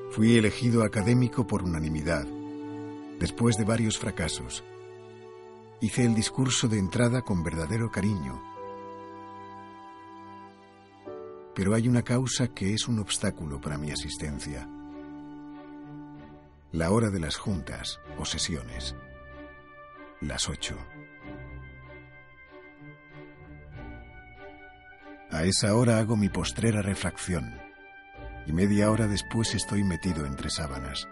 Fui 0.09 0.35
elegido 0.35 0.83
académico 0.83 1.45
por 1.45 1.61
unanimidad, 1.61 2.25
después 3.19 3.57
de 3.57 3.63
varios 3.63 3.99
fracasos. 3.99 4.63
Hice 5.79 6.03
el 6.05 6.15
discurso 6.15 6.67
de 6.67 6.79
entrada 6.79 7.21
con 7.21 7.43
verdadero 7.43 7.91
cariño. 7.91 8.41
Pero 11.53 11.75
hay 11.75 11.87
una 11.87 12.01
causa 12.01 12.47
que 12.47 12.73
es 12.73 12.87
un 12.87 12.97
obstáculo 12.97 13.61
para 13.61 13.77
mi 13.77 13.91
asistencia. 13.91 14.67
La 16.71 16.89
hora 16.89 17.11
de 17.11 17.19
las 17.19 17.37
juntas 17.37 17.99
o 18.17 18.25
sesiones. 18.25 18.95
Las 20.19 20.49
ocho. 20.49 20.77
A 25.41 25.45
esa 25.45 25.73
hora 25.75 25.97
hago 25.97 26.15
mi 26.15 26.29
postrera 26.29 26.83
refracción 26.83 27.59
y 28.45 28.53
media 28.53 28.91
hora 28.91 29.07
después 29.07 29.55
estoy 29.55 29.83
metido 29.83 30.27
entre 30.27 30.51
sábanas. 30.51 31.07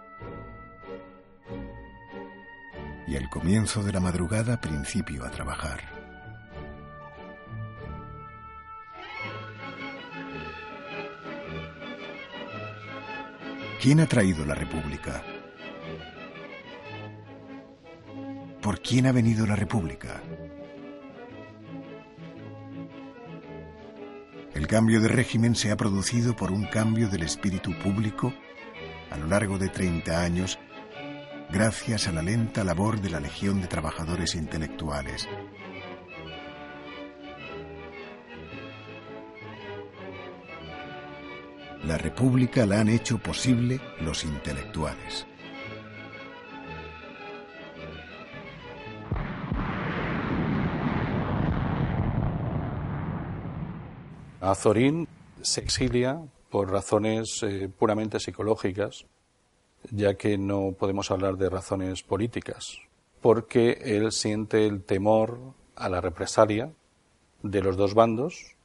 Y 3.08 3.16
al 3.16 3.28
comienzo 3.32 3.82
de 3.82 3.92
la 3.92 4.00
madrugada 4.00 4.62
principio 4.62 5.26
a 5.26 5.32
trabajar. 5.32 5.80
¿Quién 13.82 14.00
ha 14.00 14.06
traído 14.06 14.46
la 14.46 14.54
República? 14.54 15.24
¿Por 18.62 18.80
quién 18.80 19.08
ha 19.08 19.12
venido 19.12 19.48
la 19.48 19.56
República? 19.56 20.22
Cambio 24.70 25.02
de 25.02 25.08
régimen 25.08 25.56
se 25.56 25.72
ha 25.72 25.78
producido 25.78 26.36
por 26.36 26.52
un 26.52 26.66
cambio 26.66 27.10
del 27.10 27.24
espíritu 27.24 27.72
público 27.80 28.32
a 29.10 29.18
lo 29.18 29.26
largo 29.26 29.58
de 29.58 29.68
30 29.68 30.22
años 30.22 30.60
gracias 31.50 32.08
a 32.08 32.12
la 32.12 32.22
lenta 32.22 32.64
labor 32.64 33.02
de 33.02 33.10
la 33.10 33.20
Legión 33.20 33.62
de 33.62 33.68
Trabajadores 33.68 34.36
Intelectuales. 34.36 35.28
La 41.84 41.98
República 41.98 42.68
la 42.68 42.80
han 42.80 42.90
hecho 42.90 43.18
posible 43.18 43.82
los 44.02 44.24
intelectuales. 44.24 45.26
Azorín 54.52 55.08
se 55.42 55.62
exilia 55.62 56.22
por 56.50 56.72
razones 56.72 57.44
eh, 57.44 57.70
puramente 57.70 58.20
psicológicas, 58.20 59.06
ya 59.92 60.16
que 60.16 60.38
no 60.38 60.74
podemos 60.78 61.12
hablar 61.12 61.38
de 61.38 61.50
razones 61.50 62.04
políticas, 62.04 62.80
porque 63.22 63.80
él 63.84 64.12
siente 64.12 64.66
el 64.66 64.84
temor 64.84 65.40
a 65.76 65.90
la 65.90 66.02
represalia 66.02 66.72
de 67.44 67.62
los 67.62 67.78
dos 67.78 67.94
bandos. 67.94 68.56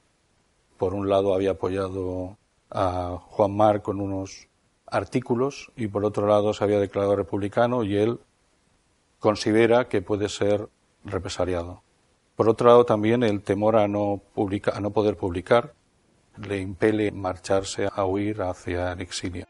Por 0.77 0.93
un 0.93 1.07
lado 1.07 1.33
había 1.33 1.51
apoyado 1.51 2.37
a 2.71 3.19
Juan 3.29 3.55
Mar 3.55 3.81
con 3.81 4.01
unos 4.01 4.47
artículos 4.87 5.71
y 5.75 5.87
por 5.87 6.03
otro 6.03 6.27
lado 6.27 6.53
se 6.53 6.63
había 6.63 6.79
declarado 6.79 7.15
republicano 7.15 7.83
y 7.83 7.95
él 7.95 8.19
considera 9.19 9.87
que 9.87 10.01
puede 10.01 10.29
ser 10.29 10.67
represaliado. 11.03 11.84
Por 12.35 12.49
otro 12.49 12.67
lado, 12.67 12.85
también 12.85 13.23
el 13.23 13.41
temor 13.41 13.77
a 13.77 13.87
no, 13.87 14.21
a 14.73 14.79
no 14.79 14.91
poder 14.91 15.15
publicar 15.15 15.73
le 16.37 16.59
impele 16.59 17.11
marcharse 17.11 17.87
a 17.93 18.05
huir 18.05 18.41
hacia 18.41 18.91
el 18.91 19.01
exilio. 19.01 19.45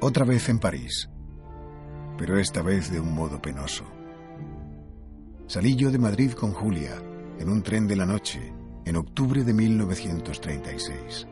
Otra 0.00 0.24
vez 0.24 0.48
en 0.50 0.58
París, 0.58 1.08
pero 2.18 2.38
esta 2.38 2.62
vez 2.62 2.92
de 2.92 3.00
un 3.00 3.14
modo 3.14 3.40
penoso. 3.40 3.84
Salí 5.46 5.74
yo 5.74 5.90
de 5.90 5.98
Madrid 5.98 6.32
con 6.32 6.52
Julia 6.52 6.94
en 7.38 7.48
un 7.48 7.62
tren 7.62 7.86
de 7.86 7.96
la 7.96 8.06
noche 8.06 8.52
en 8.84 8.96
octubre 8.96 9.42
de 9.42 9.52
1936. 9.52 11.26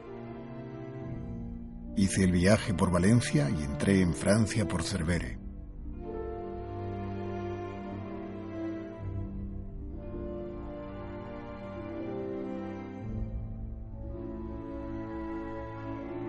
Hice 1.96 2.24
el 2.24 2.32
viaje 2.32 2.74
por 2.74 2.90
Valencia 2.90 3.48
y 3.48 3.62
entré 3.62 4.00
en 4.00 4.14
Francia 4.14 4.66
por 4.66 4.82
Cervere. 4.82 5.38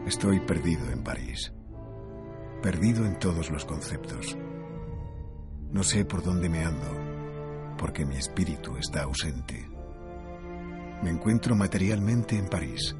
Estoy 0.05 0.39
perdido 0.41 0.91
en 0.91 1.03
París, 1.03 1.51
perdido 2.61 3.07
en 3.07 3.17
todos 3.17 3.49
los 3.49 3.65
conceptos. 3.65 4.37
No 5.71 5.81
sé 5.83 6.05
por 6.05 6.21
dónde 6.21 6.47
me 6.47 6.63
ando, 6.63 7.75
porque 7.79 8.05
mi 8.05 8.17
espíritu 8.17 8.77
está 8.77 9.01
ausente. 9.01 9.67
Me 11.01 11.09
encuentro 11.09 11.55
materialmente 11.55 12.37
en 12.37 12.47
París, 12.49 12.95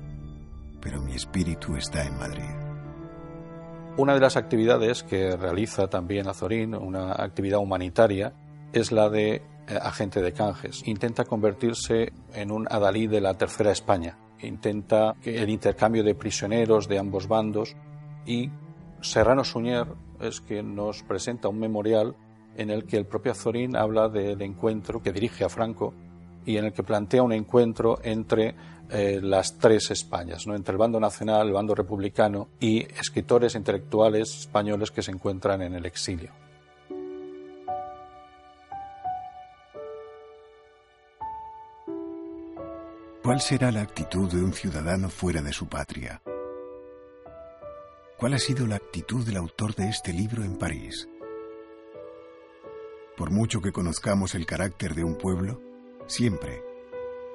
pero 0.86 1.02
mi 1.02 1.16
espíritu 1.16 1.76
está 1.76 2.06
en 2.06 2.16
Madrid. 2.16 2.44
Una 3.98 4.14
de 4.14 4.20
las 4.20 4.38
actividades 4.38 5.02
que 5.02 5.36
realiza 5.36 5.88
también 5.88 6.28
Azorín, 6.28 6.76
una 6.76 7.14
actividad 7.14 7.58
humanitaria, 7.58 8.34
es 8.72 8.92
la 8.92 9.10
de 9.10 9.34
eh, 9.34 9.42
agente 9.82 10.22
de 10.22 10.32
canjes. 10.32 10.88
Intenta 10.88 11.24
convertirse 11.24 12.14
en 12.36 12.52
un 12.52 12.68
adalí 12.70 13.08
de 13.08 13.20
la 13.20 13.34
Tercera 13.34 13.72
España. 13.72 14.16
Intenta 14.42 15.16
el 15.24 15.50
intercambio 15.50 16.04
de 16.04 16.14
prisioneros 16.14 16.88
de 16.88 17.00
ambos 17.00 17.28
bandos 17.28 17.76
y 18.28 18.52
Serrano 19.02 19.44
Suñer 19.44 19.88
es 20.20 20.40
que 20.40 20.62
nos 20.62 21.02
presenta 21.02 21.48
un 21.48 21.58
memorial 21.58 22.16
en 22.58 22.70
el 22.70 22.86
que 22.86 22.98
el 22.98 23.08
propio 23.08 23.32
Azorín 23.32 23.76
habla 23.76 24.08
del 24.08 24.40
encuentro 24.44 25.02
que 25.02 25.12
dirige 25.12 25.46
a 25.46 25.50
Franco 25.50 25.96
y 26.46 26.58
en 26.58 26.66
el 26.66 26.74
que 26.74 26.84
plantea 26.84 27.24
un 27.24 27.34
encuentro 27.34 28.00
entre 28.04 28.56
eh, 28.90 29.20
las 29.22 29.58
tres 29.58 29.90
Españas, 29.92 30.46
¿no? 30.46 30.56
entre 30.56 30.74
el 30.74 30.78
bando 30.78 31.00
nacional, 31.00 31.48
el 31.48 31.54
bando 31.54 31.74
republicano 31.74 32.50
y 32.60 32.82
escritores 32.82 33.56
intelectuales 33.56 34.42
españoles 34.42 34.92
que 34.92 35.02
se 35.02 35.12
encuentran 35.12 35.62
en 35.64 35.74
el 35.74 35.86
exilio. 35.86 36.32
¿Cuál 43.24 43.42
será 43.42 43.72
la 43.72 43.82
actitud 43.82 44.32
de 44.32 44.44
un 44.44 44.54
ciudadano 44.54 45.10
fuera 45.10 45.42
de 45.42 45.52
su 45.52 45.68
patria? 45.68 46.22
¿Cuál 48.18 48.36
ha 48.36 48.38
sido 48.38 48.68
la 48.68 48.76
actitud 48.76 49.26
del 49.26 49.38
autor 49.38 49.74
de 49.74 49.90
este 49.90 50.14
libro 50.14 50.44
en 50.44 50.58
París? 50.58 51.10
Por 53.18 53.32
mucho 53.32 53.62
que 53.62 53.72
conozcamos 53.72 54.36
el 54.36 54.46
carácter 54.46 54.94
de 54.94 55.04
un 55.04 55.18
pueblo, 55.18 55.60
siempre, 56.08 56.62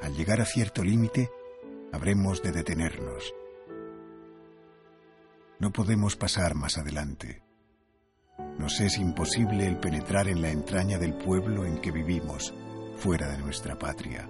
al 0.01 0.15
llegar 0.15 0.41
a 0.41 0.45
cierto 0.45 0.83
límite, 0.83 1.31
habremos 1.93 2.43
de 2.43 2.53
detenernos. 2.53 3.35
No 5.59 5.73
podemos 5.73 6.17
pasar 6.17 6.55
más 6.55 6.79
adelante. 6.79 7.43
Nos 8.59 8.81
es 8.81 8.99
imposible 8.99 9.67
el 9.67 9.79
penetrar 9.79 10.29
en 10.29 10.41
la 10.41 10.51
entraña 10.51 10.99
del 10.99 11.15
pueblo 11.15 11.67
en 11.67 11.81
que 11.81 11.91
vivimos, 11.91 12.55
fuera 12.97 13.29
de 13.29 13.39
nuestra 13.39 13.79
patria. 13.79 14.29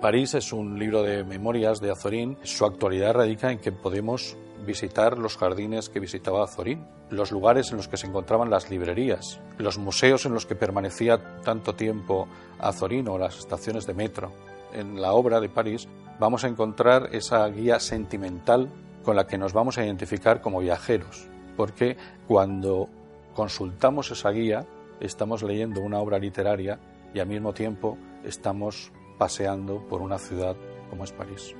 París 0.00 0.34
es 0.34 0.52
un 0.52 0.78
libro 0.78 1.02
de 1.02 1.24
memorias 1.24 1.80
de 1.80 1.90
Azorín. 1.90 2.38
Su 2.42 2.64
actualidad 2.64 3.14
radica 3.14 3.50
en 3.50 3.58
que 3.58 3.72
podemos 3.72 4.36
visitar 4.64 5.18
los 5.18 5.36
jardines 5.36 5.88
que 5.88 6.00
visitaba 6.00 6.44
Azorín, 6.44 6.86
los 7.10 7.32
lugares 7.32 7.70
en 7.70 7.76
los 7.76 7.88
que 7.88 7.96
se 7.96 8.06
encontraban 8.06 8.50
las 8.50 8.70
librerías, 8.70 9.40
los 9.58 9.78
museos 9.78 10.26
en 10.26 10.34
los 10.34 10.46
que 10.46 10.54
permanecía 10.54 11.40
tanto 11.42 11.74
tiempo 11.74 12.28
Azorín 12.58 13.08
o 13.08 13.18
las 13.18 13.38
estaciones 13.38 13.86
de 13.86 13.94
metro. 13.94 14.32
En 14.72 15.00
la 15.00 15.12
obra 15.12 15.40
de 15.40 15.48
París 15.48 15.88
vamos 16.18 16.44
a 16.44 16.48
encontrar 16.48 17.10
esa 17.12 17.46
guía 17.48 17.80
sentimental 17.80 18.68
con 19.04 19.16
la 19.16 19.26
que 19.26 19.38
nos 19.38 19.52
vamos 19.52 19.78
a 19.78 19.84
identificar 19.84 20.40
como 20.40 20.60
viajeros, 20.60 21.28
porque 21.56 21.96
cuando 22.26 22.88
consultamos 23.34 24.10
esa 24.10 24.30
guía 24.30 24.66
estamos 25.00 25.42
leyendo 25.42 25.80
una 25.80 25.98
obra 25.98 26.18
literaria 26.18 26.78
y 27.14 27.20
al 27.20 27.28
mismo 27.28 27.52
tiempo 27.52 27.96
estamos 28.24 28.92
paseando 29.16 29.86
por 29.88 30.02
una 30.02 30.18
ciudad 30.18 30.56
como 30.90 31.04
es 31.04 31.12
París. 31.12 31.54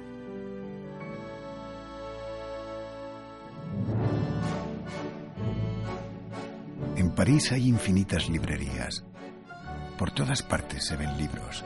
París 7.19 7.51
hay 7.51 7.67
infinitas 7.67 8.29
librerías. 8.29 9.03
Por 9.99 10.13
todas 10.13 10.45
partes 10.45 10.85
se 10.85 10.97
ven 10.97 11.19
libros. 11.19 11.65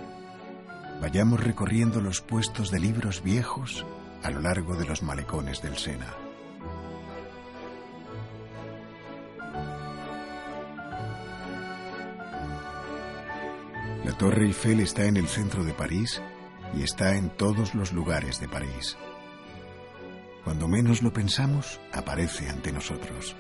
Vayamos 0.98 1.44
recorriendo 1.44 2.00
los 2.00 2.22
puestos 2.22 2.70
de 2.70 2.80
libros 2.80 3.22
viejos 3.22 3.84
a 4.22 4.30
lo 4.30 4.40
largo 4.40 4.76
de 4.76 4.86
los 4.86 5.02
malecones 5.02 5.60
del 5.60 5.76
Sena. 5.76 6.06
La 14.06 14.16
Torre 14.16 14.46
Eiffel 14.46 14.80
está 14.80 15.04
en 15.04 15.18
el 15.18 15.28
centro 15.28 15.64
de 15.64 15.74
París 15.74 16.22
y 16.74 16.82
está 16.82 17.14
en 17.14 17.28
todos 17.28 17.74
los 17.74 17.92
lugares 17.92 18.40
de 18.40 18.48
París. 18.48 18.96
Cuando 20.44 20.66
menos 20.66 21.02
lo 21.02 21.12
pensamos, 21.12 21.78
aparece 21.92 22.48
ante 22.48 22.72
nosotros. 22.72 23.36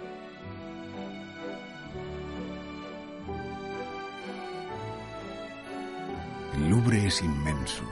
El 6.62 6.70
Louvre 6.70 7.04
es 7.06 7.22
inmenso. 7.22 7.82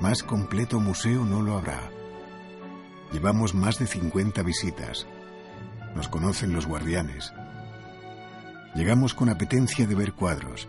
Más 0.00 0.24
completo 0.24 0.80
museo 0.80 1.24
no 1.24 1.42
lo 1.42 1.56
habrá. 1.56 1.80
Llevamos 3.12 3.54
más 3.54 3.78
de 3.78 3.86
50 3.86 4.42
visitas. 4.42 5.06
Nos 5.94 6.08
conocen 6.08 6.52
los 6.52 6.66
guardianes. 6.66 7.32
Llegamos 8.74 9.14
con 9.14 9.28
apetencia 9.28 9.86
de 9.86 9.94
ver 9.94 10.12
cuadros, 10.12 10.66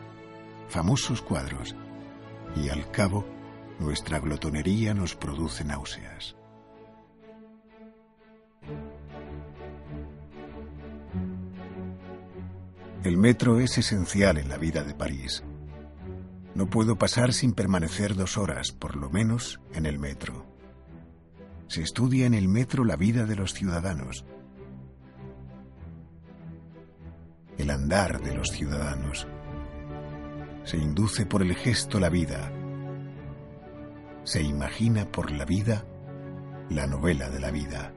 famosos 0.70 1.24
cuadros, 1.24 1.76
y 2.56 2.70
al 2.70 2.92
cabo 2.92 3.26
nuestra 3.80 4.20
glotonería 4.20 4.94
nos 4.94 5.16
produce 5.16 5.66
náuseas. 5.66 6.36
El 13.04 13.18
metro 13.18 13.60
es 13.60 13.80
esencial 13.80 14.38
en 14.38 14.48
la 14.48 14.58
vida 14.58 14.84
de 14.84 14.94
París. 14.94 15.44
No 16.56 16.68
puedo 16.68 16.98
pasar 16.98 17.34
sin 17.34 17.52
permanecer 17.52 18.16
dos 18.16 18.38
horas, 18.38 18.72
por 18.72 18.96
lo 18.96 19.10
menos, 19.10 19.60
en 19.74 19.86
el 19.86 20.00
metro. 20.00 20.46
Se 21.68 21.82
estudia 21.82 22.26
en 22.26 22.34
el 22.34 22.48
metro 22.48 22.86
la 22.86 22.96
vida 22.96 23.26
de 23.26 23.36
los 23.36 23.54
ciudadanos, 23.54 24.24
el 27.58 27.70
andar 27.70 28.22
de 28.22 28.34
los 28.34 28.52
ciudadanos. 28.52 29.28
Se 30.64 30.78
induce 30.78 31.26
por 31.26 31.42
el 31.42 31.54
gesto 31.56 32.00
la 32.00 32.10
vida, 32.10 32.52
se 34.24 34.42
imagina 34.42 35.12
por 35.12 35.32
la 35.32 35.44
vida 35.44 35.86
la 36.70 36.88
novela 36.88 37.30
de 37.30 37.40
la 37.42 37.52
vida. 37.52 37.95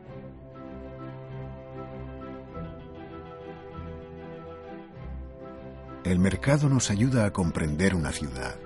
El 6.09 6.21
mercado 6.21 6.71
nos 6.71 6.91
ayuda 6.91 7.27
a 7.27 7.35
comprender 7.35 7.95
una 7.95 8.13
ciudad. 8.13 8.59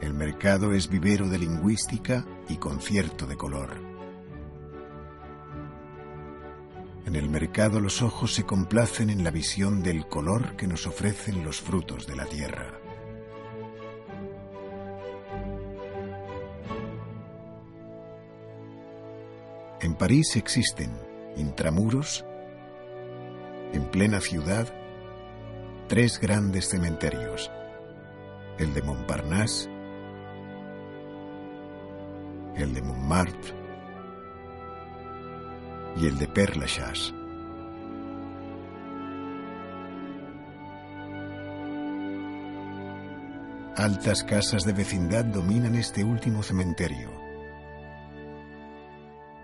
El 0.00 0.14
mercado 0.14 0.72
es 0.72 0.88
vivero 0.88 1.28
de 1.28 1.38
lingüística 1.38 2.24
y 2.48 2.56
concierto 2.56 3.26
de 3.26 3.36
color. 3.36 3.68
En 7.04 7.14
el 7.14 7.28
mercado 7.28 7.78
los 7.78 8.00
ojos 8.00 8.32
se 8.32 8.44
complacen 8.44 9.10
en 9.10 9.22
la 9.22 9.30
visión 9.30 9.82
del 9.82 10.06
color 10.06 10.56
que 10.56 10.66
nos 10.66 10.86
ofrecen 10.86 11.44
los 11.44 11.60
frutos 11.60 12.06
de 12.06 12.16
la 12.16 12.24
tierra. 12.24 12.80
En 19.82 19.94
París 19.94 20.36
existen, 20.36 20.90
intramuros, 21.36 22.24
en 23.74 23.84
plena 23.90 24.22
ciudad, 24.22 24.79
tres 25.90 26.20
grandes 26.20 26.68
cementerios, 26.68 27.50
el 28.60 28.72
de 28.74 28.80
Montparnasse, 28.80 29.68
el 32.54 32.72
de 32.72 32.80
Montmartre 32.80 33.54
y 35.96 36.06
el 36.06 36.16
de 36.16 36.28
Père 36.28 36.54
Lachaise. 36.54 37.12
Altas 43.76 44.22
casas 44.22 44.62
de 44.62 44.72
vecindad 44.72 45.24
dominan 45.24 45.74
este 45.74 46.04
último 46.04 46.44
cementerio 46.44 47.10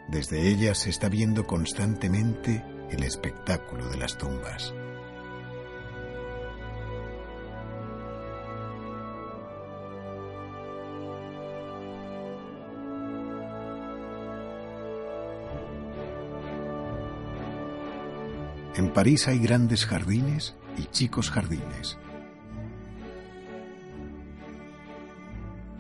desde 0.09 0.49
ella 0.49 0.72
se 0.76 0.90
está 0.90 1.09
viendo 1.09 1.49
constantemente 1.49 2.64
el 2.90 3.03
espectáculo 3.03 3.88
de 3.88 3.97
las 3.97 4.16
tumbas. 4.16 4.72
En 18.77 18.93
París 18.93 19.27
hay 19.27 19.39
grandes 19.39 19.87
jardines 19.87 20.55
y 20.77 20.85
chicos 20.85 21.31
jardines. 21.31 21.97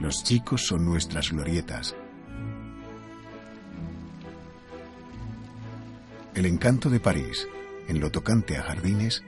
Los 0.00 0.24
chicos 0.24 0.66
son 0.66 0.84
nuestras 0.84 1.30
glorietas, 1.30 1.94
El 6.36 6.44
encanto 6.44 6.90
de 6.90 7.00
París, 7.00 7.48
en 7.88 7.98
lo 7.98 8.10
tocante 8.10 8.58
a 8.58 8.62
jardines, 8.62 9.24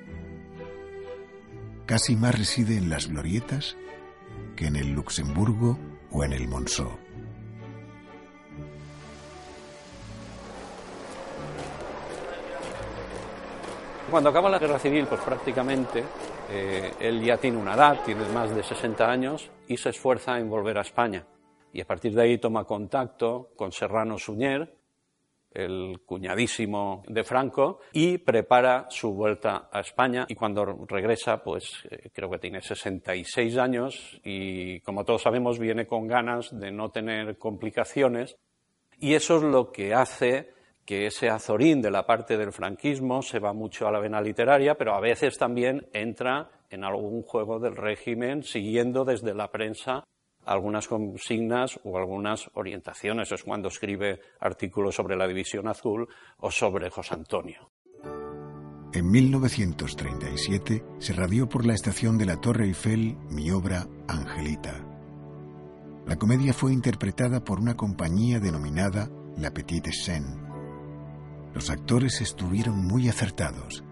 casi 1.87 2.17
más 2.17 2.39
reside 2.39 2.77
en 2.77 2.91
las 2.91 3.09
glorietas 3.09 3.79
que 4.57 4.67
en 4.67 4.77
el 4.77 4.93
Luxemburgo 4.93 5.79
o 6.11 6.23
en 6.23 6.35
el 6.35 6.47
Monceau. 6.49 7.08
Cuando 14.11 14.31
acaba 14.31 14.49
la 14.49 14.59
guerra 14.59 14.79
civil, 14.79 15.07
pues 15.07 15.21
prácticamente 15.21 16.03
eh, 16.51 16.95
él 16.99 17.23
ya 17.23 17.37
tiene 17.37 17.59
una 17.59 17.75
edad, 17.75 18.01
tiene 18.05 18.27
más 18.31 18.55
de 18.55 18.63
60 18.63 19.07
años 19.07 19.51
y 19.67 19.77
se 19.77 19.91
esfuerza 19.91 20.39
en 20.39 20.49
volver 20.49 20.79
a 20.79 20.81
España. 20.81 21.27
Y 21.75 21.83
a 21.83 21.85
partir 21.85 22.15
de 22.15 22.23
ahí 22.23 22.39
toma 22.39 22.65
contacto 22.65 23.51
con 23.55 23.71
Serrano 23.71 24.19
Suñer, 24.19 24.75
el 25.53 26.01
cuñadísimo 26.07 27.03
de 27.07 27.23
Franco, 27.23 27.81
y 27.93 28.17
prepara 28.17 28.87
su 28.89 29.13
vuelta 29.13 29.69
a 29.71 29.81
España. 29.81 30.25
Y 30.27 30.35
cuando 30.35 30.65
regresa, 30.65 31.43
pues 31.43 31.87
eh, 31.91 32.09
creo 32.11 32.31
que 32.31 32.39
tiene 32.39 32.63
66 32.63 33.59
años 33.59 34.19
y, 34.25 34.81
como 34.81 35.05
todos 35.05 35.21
sabemos, 35.21 35.59
viene 35.59 35.87
con 35.87 36.07
ganas 36.07 36.59
de 36.59 36.71
no 36.71 36.91
tener 36.91 37.37
complicaciones. 37.37 38.39
Y 38.99 39.13
eso 39.13 39.37
es 39.37 39.43
lo 39.43 39.71
que 39.71 39.93
hace 39.93 40.58
que 40.89 41.05
ese 41.05 41.29
azorín 41.29 41.83
de 41.83 41.91
la 41.91 42.07
parte 42.07 42.39
del 42.39 42.51
franquismo 42.51 43.21
se 43.21 43.41
va 43.41 43.53
mucho 43.53 43.87
a 43.87 43.93
la 43.93 44.01
vena 44.01 44.23
literaria, 44.23 44.75
pero 44.75 44.95
a 44.95 45.01
veces 45.01 45.37
también 45.37 45.87
entra 45.93 46.49
en 46.71 46.83
algún 46.83 47.21
juego 47.21 47.59
del 47.59 47.77
régimen, 47.77 48.43
siguiendo 48.43 49.05
desde 49.05 49.35
la 49.35 49.51
prensa 49.51 50.03
algunas 50.47 50.89
consignas 50.89 51.79
o 51.85 51.99
algunas 51.99 52.49
orientaciones. 52.55 53.31
Es 53.31 53.43
cuando 53.43 53.69
escribe 53.69 54.19
artículos 54.41 54.95
sobre 54.95 55.15
la 55.15 55.29
División 55.29 55.69
Azul 55.69 56.09
o 56.39 56.51
sobre 56.51 56.89
José 56.89 57.17
Antonio. 57.17 57.71
En 58.95 59.11
1937 59.11 60.85
se 61.01 61.13
radió 61.13 61.51
por 61.51 61.67
la 61.67 61.75
estación 61.75 62.17
de 62.17 62.25
la 62.25 62.41
Torre 62.41 62.65
Eiffel 62.65 63.19
mi 63.29 63.51
obra 63.51 63.87
Angelita. 64.09 64.73
La 66.07 66.17
comedia 66.17 66.55
fue 66.55 66.73
interpretada 66.73 67.45
por 67.45 67.61
una 67.61 67.77
compañía 67.77 68.41
denominada 68.41 69.11
La 69.37 69.51
Petite 69.51 69.93
Scène. 69.93 70.48
Los 71.55 71.71
actores 71.71 72.21
estuvieron 72.21 72.87
muy 72.87 73.09
acertados. 73.09 73.85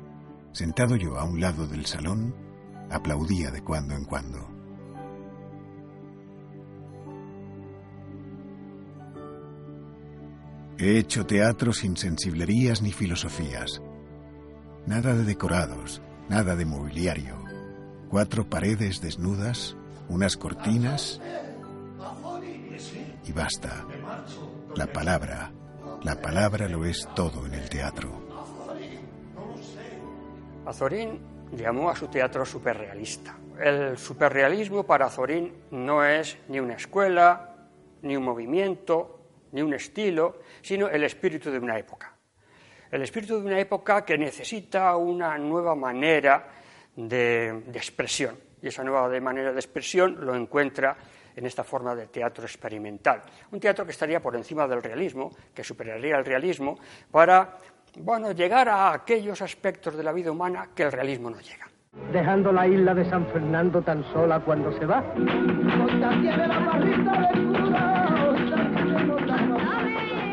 Sentado 0.52 0.96
yo 0.96 1.18
a 1.18 1.24
un 1.24 1.40
lado 1.40 1.66
del 1.66 1.86
salón, 1.86 2.34
aplaudía 2.90 3.50
de 3.50 3.62
cuando 3.62 3.94
en 3.94 4.04
cuando. 4.04 4.56
He 10.78 10.98
hecho 10.98 11.24
teatro 11.24 11.72
sin 11.72 11.96
sensiblerías 11.96 12.82
ni 12.82 12.92
filosofías. 12.92 13.80
Nada 14.86 15.14
de 15.14 15.24
decorados, 15.24 16.02
nada 16.28 16.54
de 16.54 16.66
mobiliario. 16.66 17.42
Cuatro 18.10 18.48
paredes 18.48 19.00
desnudas, 19.00 19.76
unas 20.08 20.36
cortinas 20.36 21.20
y 23.26 23.32
basta. 23.32 23.86
La 24.76 24.86
palabra, 24.86 25.52
la 26.06 26.14
palabra 26.14 26.68
lo 26.68 26.84
es 26.84 27.08
todo 27.16 27.46
en 27.46 27.54
el 27.54 27.68
teatro. 27.68 28.08
Azorín 30.64 31.20
llamó 31.50 31.90
a 31.90 31.96
su 31.96 32.06
teatro 32.06 32.46
superrealista. 32.46 33.36
El 33.60 33.98
superrealismo 33.98 34.86
para 34.86 35.06
Azorín 35.06 35.64
no 35.72 36.04
es 36.04 36.38
ni 36.46 36.60
una 36.60 36.74
escuela, 36.74 37.56
ni 38.02 38.16
un 38.16 38.22
movimiento, 38.22 39.18
ni 39.50 39.62
un 39.62 39.74
estilo, 39.74 40.38
sino 40.62 40.88
el 40.88 41.02
espíritu 41.02 41.50
de 41.50 41.58
una 41.58 41.76
época. 41.76 42.14
El 42.88 43.02
espíritu 43.02 43.40
de 43.40 43.46
una 43.46 43.58
época 43.58 44.04
que 44.04 44.16
necesita 44.16 44.94
una 44.94 45.36
nueva 45.38 45.74
manera 45.74 46.52
de, 46.94 47.64
expresión. 47.74 48.38
Y 48.62 48.68
esa 48.68 48.84
nueva 48.84 49.08
manera 49.20 49.50
de 49.50 49.58
expresión 49.58 50.24
lo 50.24 50.36
encuentra 50.36 50.96
en 51.36 51.46
esta 51.46 51.62
forma 51.62 51.94
de 51.94 52.06
teatro 52.06 52.44
experimental. 52.44 53.22
Un 53.52 53.60
teatro 53.60 53.84
que 53.84 53.92
estaría 53.92 54.20
por 54.20 54.34
encima 54.34 54.66
del 54.66 54.82
realismo, 54.82 55.30
que 55.54 55.62
superaría 55.62 56.16
el 56.16 56.24
realismo, 56.24 56.78
para 57.10 57.58
bueno, 57.98 58.32
llegar 58.32 58.68
a 58.68 58.92
aquellos 58.92 59.40
aspectos 59.42 59.96
de 59.96 60.02
la 60.02 60.12
vida 60.12 60.30
humana 60.30 60.70
que 60.74 60.82
el 60.82 60.92
realismo 60.92 61.30
no 61.30 61.38
llega. 61.40 61.66
Dejando 62.12 62.52
la 62.52 62.66
isla 62.66 62.94
de 62.94 63.08
San 63.08 63.26
Fernando 63.28 63.80
tan 63.82 64.02
sola 64.12 64.40
cuando 64.40 64.70
se 64.78 64.84
va. 64.84 65.02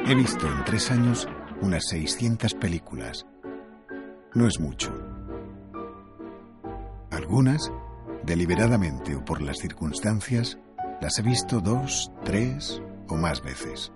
He 0.05 0.15
visto 0.15 0.45
en 0.45 0.63
tres 0.65 0.91
años 0.91 1.27
unas 1.61 1.87
600 1.87 2.53
películas. 2.55 3.25
No 4.33 4.47
es 4.47 4.59
mucho. 4.59 4.91
Algunas, 7.11 7.71
deliberadamente 8.23 9.15
o 9.15 9.23
por 9.23 9.41
las 9.41 9.59
circunstancias, 9.59 10.59
las 11.03 11.19
he 11.19 11.21
visto 11.21 11.59
dos, 11.59 12.09
tres 12.23 12.81
o 13.09 13.15
más 13.15 13.43
veces. 13.43 13.91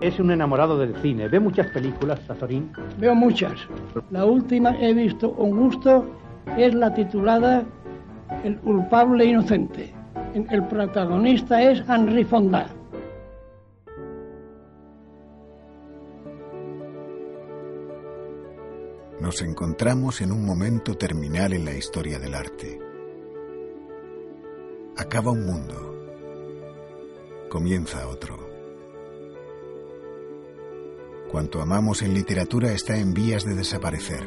Es 0.00 0.20
un 0.20 0.30
enamorado 0.30 0.78
del 0.78 0.94
cine. 1.02 1.26
¿Ve 1.26 1.40
muchas 1.40 1.66
películas, 1.72 2.20
Sazorín? 2.28 2.70
Veo 2.98 3.16
muchas. 3.16 3.54
La 4.12 4.24
última 4.24 4.80
he 4.80 4.94
visto 4.94 5.34
con 5.34 5.50
gusto 5.50 6.06
es 6.56 6.72
la 6.72 6.94
titulada 6.94 7.64
El 8.44 8.58
culpable 8.58 9.24
inocente. 9.24 9.92
El 10.34 10.68
protagonista 10.68 11.60
es 11.60 11.82
Henry 11.88 12.24
Fonda. 12.24 12.68
nos 19.20 19.40
encontramos 19.40 20.20
en 20.20 20.32
un 20.32 20.44
momento 20.44 20.96
terminal 20.96 21.52
en 21.52 21.64
la 21.64 21.72
historia 21.72 22.18
del 22.18 22.34
arte. 22.34 22.91
Acaba 24.96 25.30
un 25.30 25.46
mundo, 25.46 25.74
comienza 27.48 28.06
otro. 28.06 28.38
Cuanto 31.30 31.62
amamos 31.62 32.02
en 32.02 32.12
literatura 32.12 32.72
está 32.72 32.96
en 32.98 33.14
vías 33.14 33.44
de 33.44 33.54
desaparecer. 33.54 34.22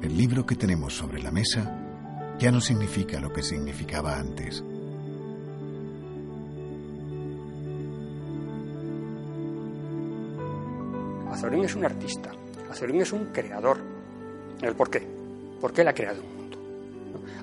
El 0.00 0.16
libro 0.16 0.46
que 0.46 0.54
tenemos 0.54 0.94
sobre 0.94 1.20
la 1.20 1.32
mesa 1.32 2.36
ya 2.38 2.52
no 2.52 2.60
significa 2.60 3.18
lo 3.20 3.32
que 3.32 3.42
significaba 3.42 4.16
antes. 4.16 4.62
Azorín 11.32 11.64
es 11.64 11.74
un 11.74 11.84
artista, 11.84 12.30
Azorín 12.70 13.00
es 13.00 13.12
un 13.12 13.26
creador. 13.32 13.93
¿El 14.62 14.74
por 14.74 14.90
qué? 14.90 15.06
Porque 15.60 15.82
él 15.82 15.88
ha 15.88 15.94
creado 15.94 16.22
un 16.22 16.36
mundo. 16.36 16.58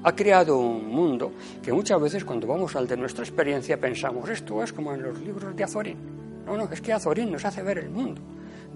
Ha 0.04 0.16
creado 0.16 0.58
un 0.58 0.88
mundo 0.88 1.32
que 1.62 1.72
muchas 1.72 2.02
veces 2.02 2.26
cuando 2.26 2.48
vamos 2.48 2.76
al 2.76 2.88
de 2.88 2.98
nuestra 2.98 3.24
experiencia 3.24 3.80
pensamos, 3.80 4.30
esto 4.30 4.64
es 4.64 4.74
como 4.74 4.94
en 4.94 5.04
los 5.04 5.20
libros 5.20 5.56
de 5.56 5.64
Azorín. 5.64 5.98
No, 6.46 6.58
no, 6.58 6.70
es 6.72 6.82
que 6.82 6.94
Azorín 6.94 7.32
nos 7.32 7.46
hace 7.46 7.62
ver 7.62 7.80
el 7.80 7.90
mundo 7.90 8.22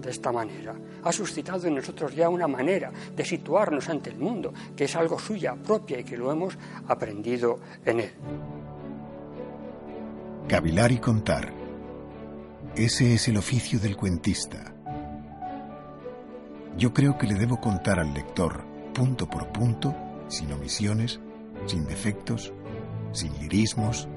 de 0.00 0.10
esta 0.10 0.30
manera. 0.30 0.74
Ha 1.02 1.12
suscitado 1.12 1.66
en 1.66 1.74
nosotros 1.74 2.14
ya 2.14 2.28
una 2.28 2.46
manera 2.46 2.92
de 3.14 3.24
situarnos 3.24 3.88
ante 3.88 4.10
el 4.10 4.18
mundo, 4.18 4.52
que 4.76 4.84
es 4.84 4.94
algo 4.94 5.18
suya 5.18 5.54
propia 5.54 5.98
y 5.98 6.04
que 6.04 6.16
lo 6.16 6.30
hemos 6.30 6.56
aprendido 6.86 7.58
en 7.84 8.00
él. 8.00 8.12
Cavilar 10.48 10.92
y 10.92 10.98
contar. 10.98 11.52
Ese 12.76 13.14
es 13.14 13.26
el 13.28 13.38
oficio 13.38 13.80
del 13.80 13.96
cuentista 13.96 14.75
yo 16.76 16.92
creo 16.92 17.16
que 17.16 17.26
le 17.26 17.34
debo 17.34 17.60
contar 17.60 17.98
al 17.98 18.12
lector, 18.12 18.64
punto 18.92 19.28
por 19.28 19.50
punto, 19.50 19.94
sin 20.28 20.52
omisiones, 20.52 21.20
sin 21.66 21.86
defectos, 21.86 22.52
sin 23.12 23.32
lirismos, 23.38 24.08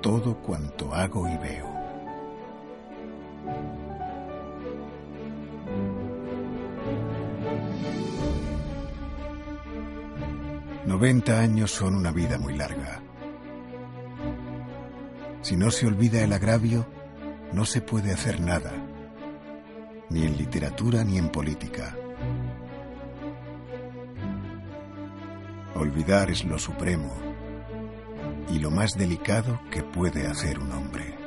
todo 0.00 0.38
cuanto 0.38 0.92
hago 0.94 1.28
y 1.28 1.36
veo. 1.38 1.70
Noventa 10.86 11.38
años 11.38 11.70
son 11.70 11.94
una 11.94 12.10
vida 12.10 12.36
muy 12.36 12.56
larga. 12.56 13.00
Si 15.40 15.56
no 15.56 15.70
se 15.70 15.86
olvida 15.86 16.22
el 16.22 16.32
agravio, 16.32 16.84
no 17.52 17.64
se 17.64 17.80
puede 17.80 18.12
hacer 18.12 18.40
nada 18.40 18.72
ni 20.12 20.24
en 20.24 20.36
literatura 20.36 21.02
ni 21.04 21.16
en 21.18 21.30
política. 21.30 21.96
Olvidar 25.74 26.30
es 26.30 26.44
lo 26.44 26.58
supremo 26.58 27.12
y 28.50 28.58
lo 28.58 28.70
más 28.70 28.92
delicado 28.92 29.60
que 29.70 29.82
puede 29.82 30.26
hacer 30.26 30.58
un 30.58 30.70
hombre. 30.72 31.21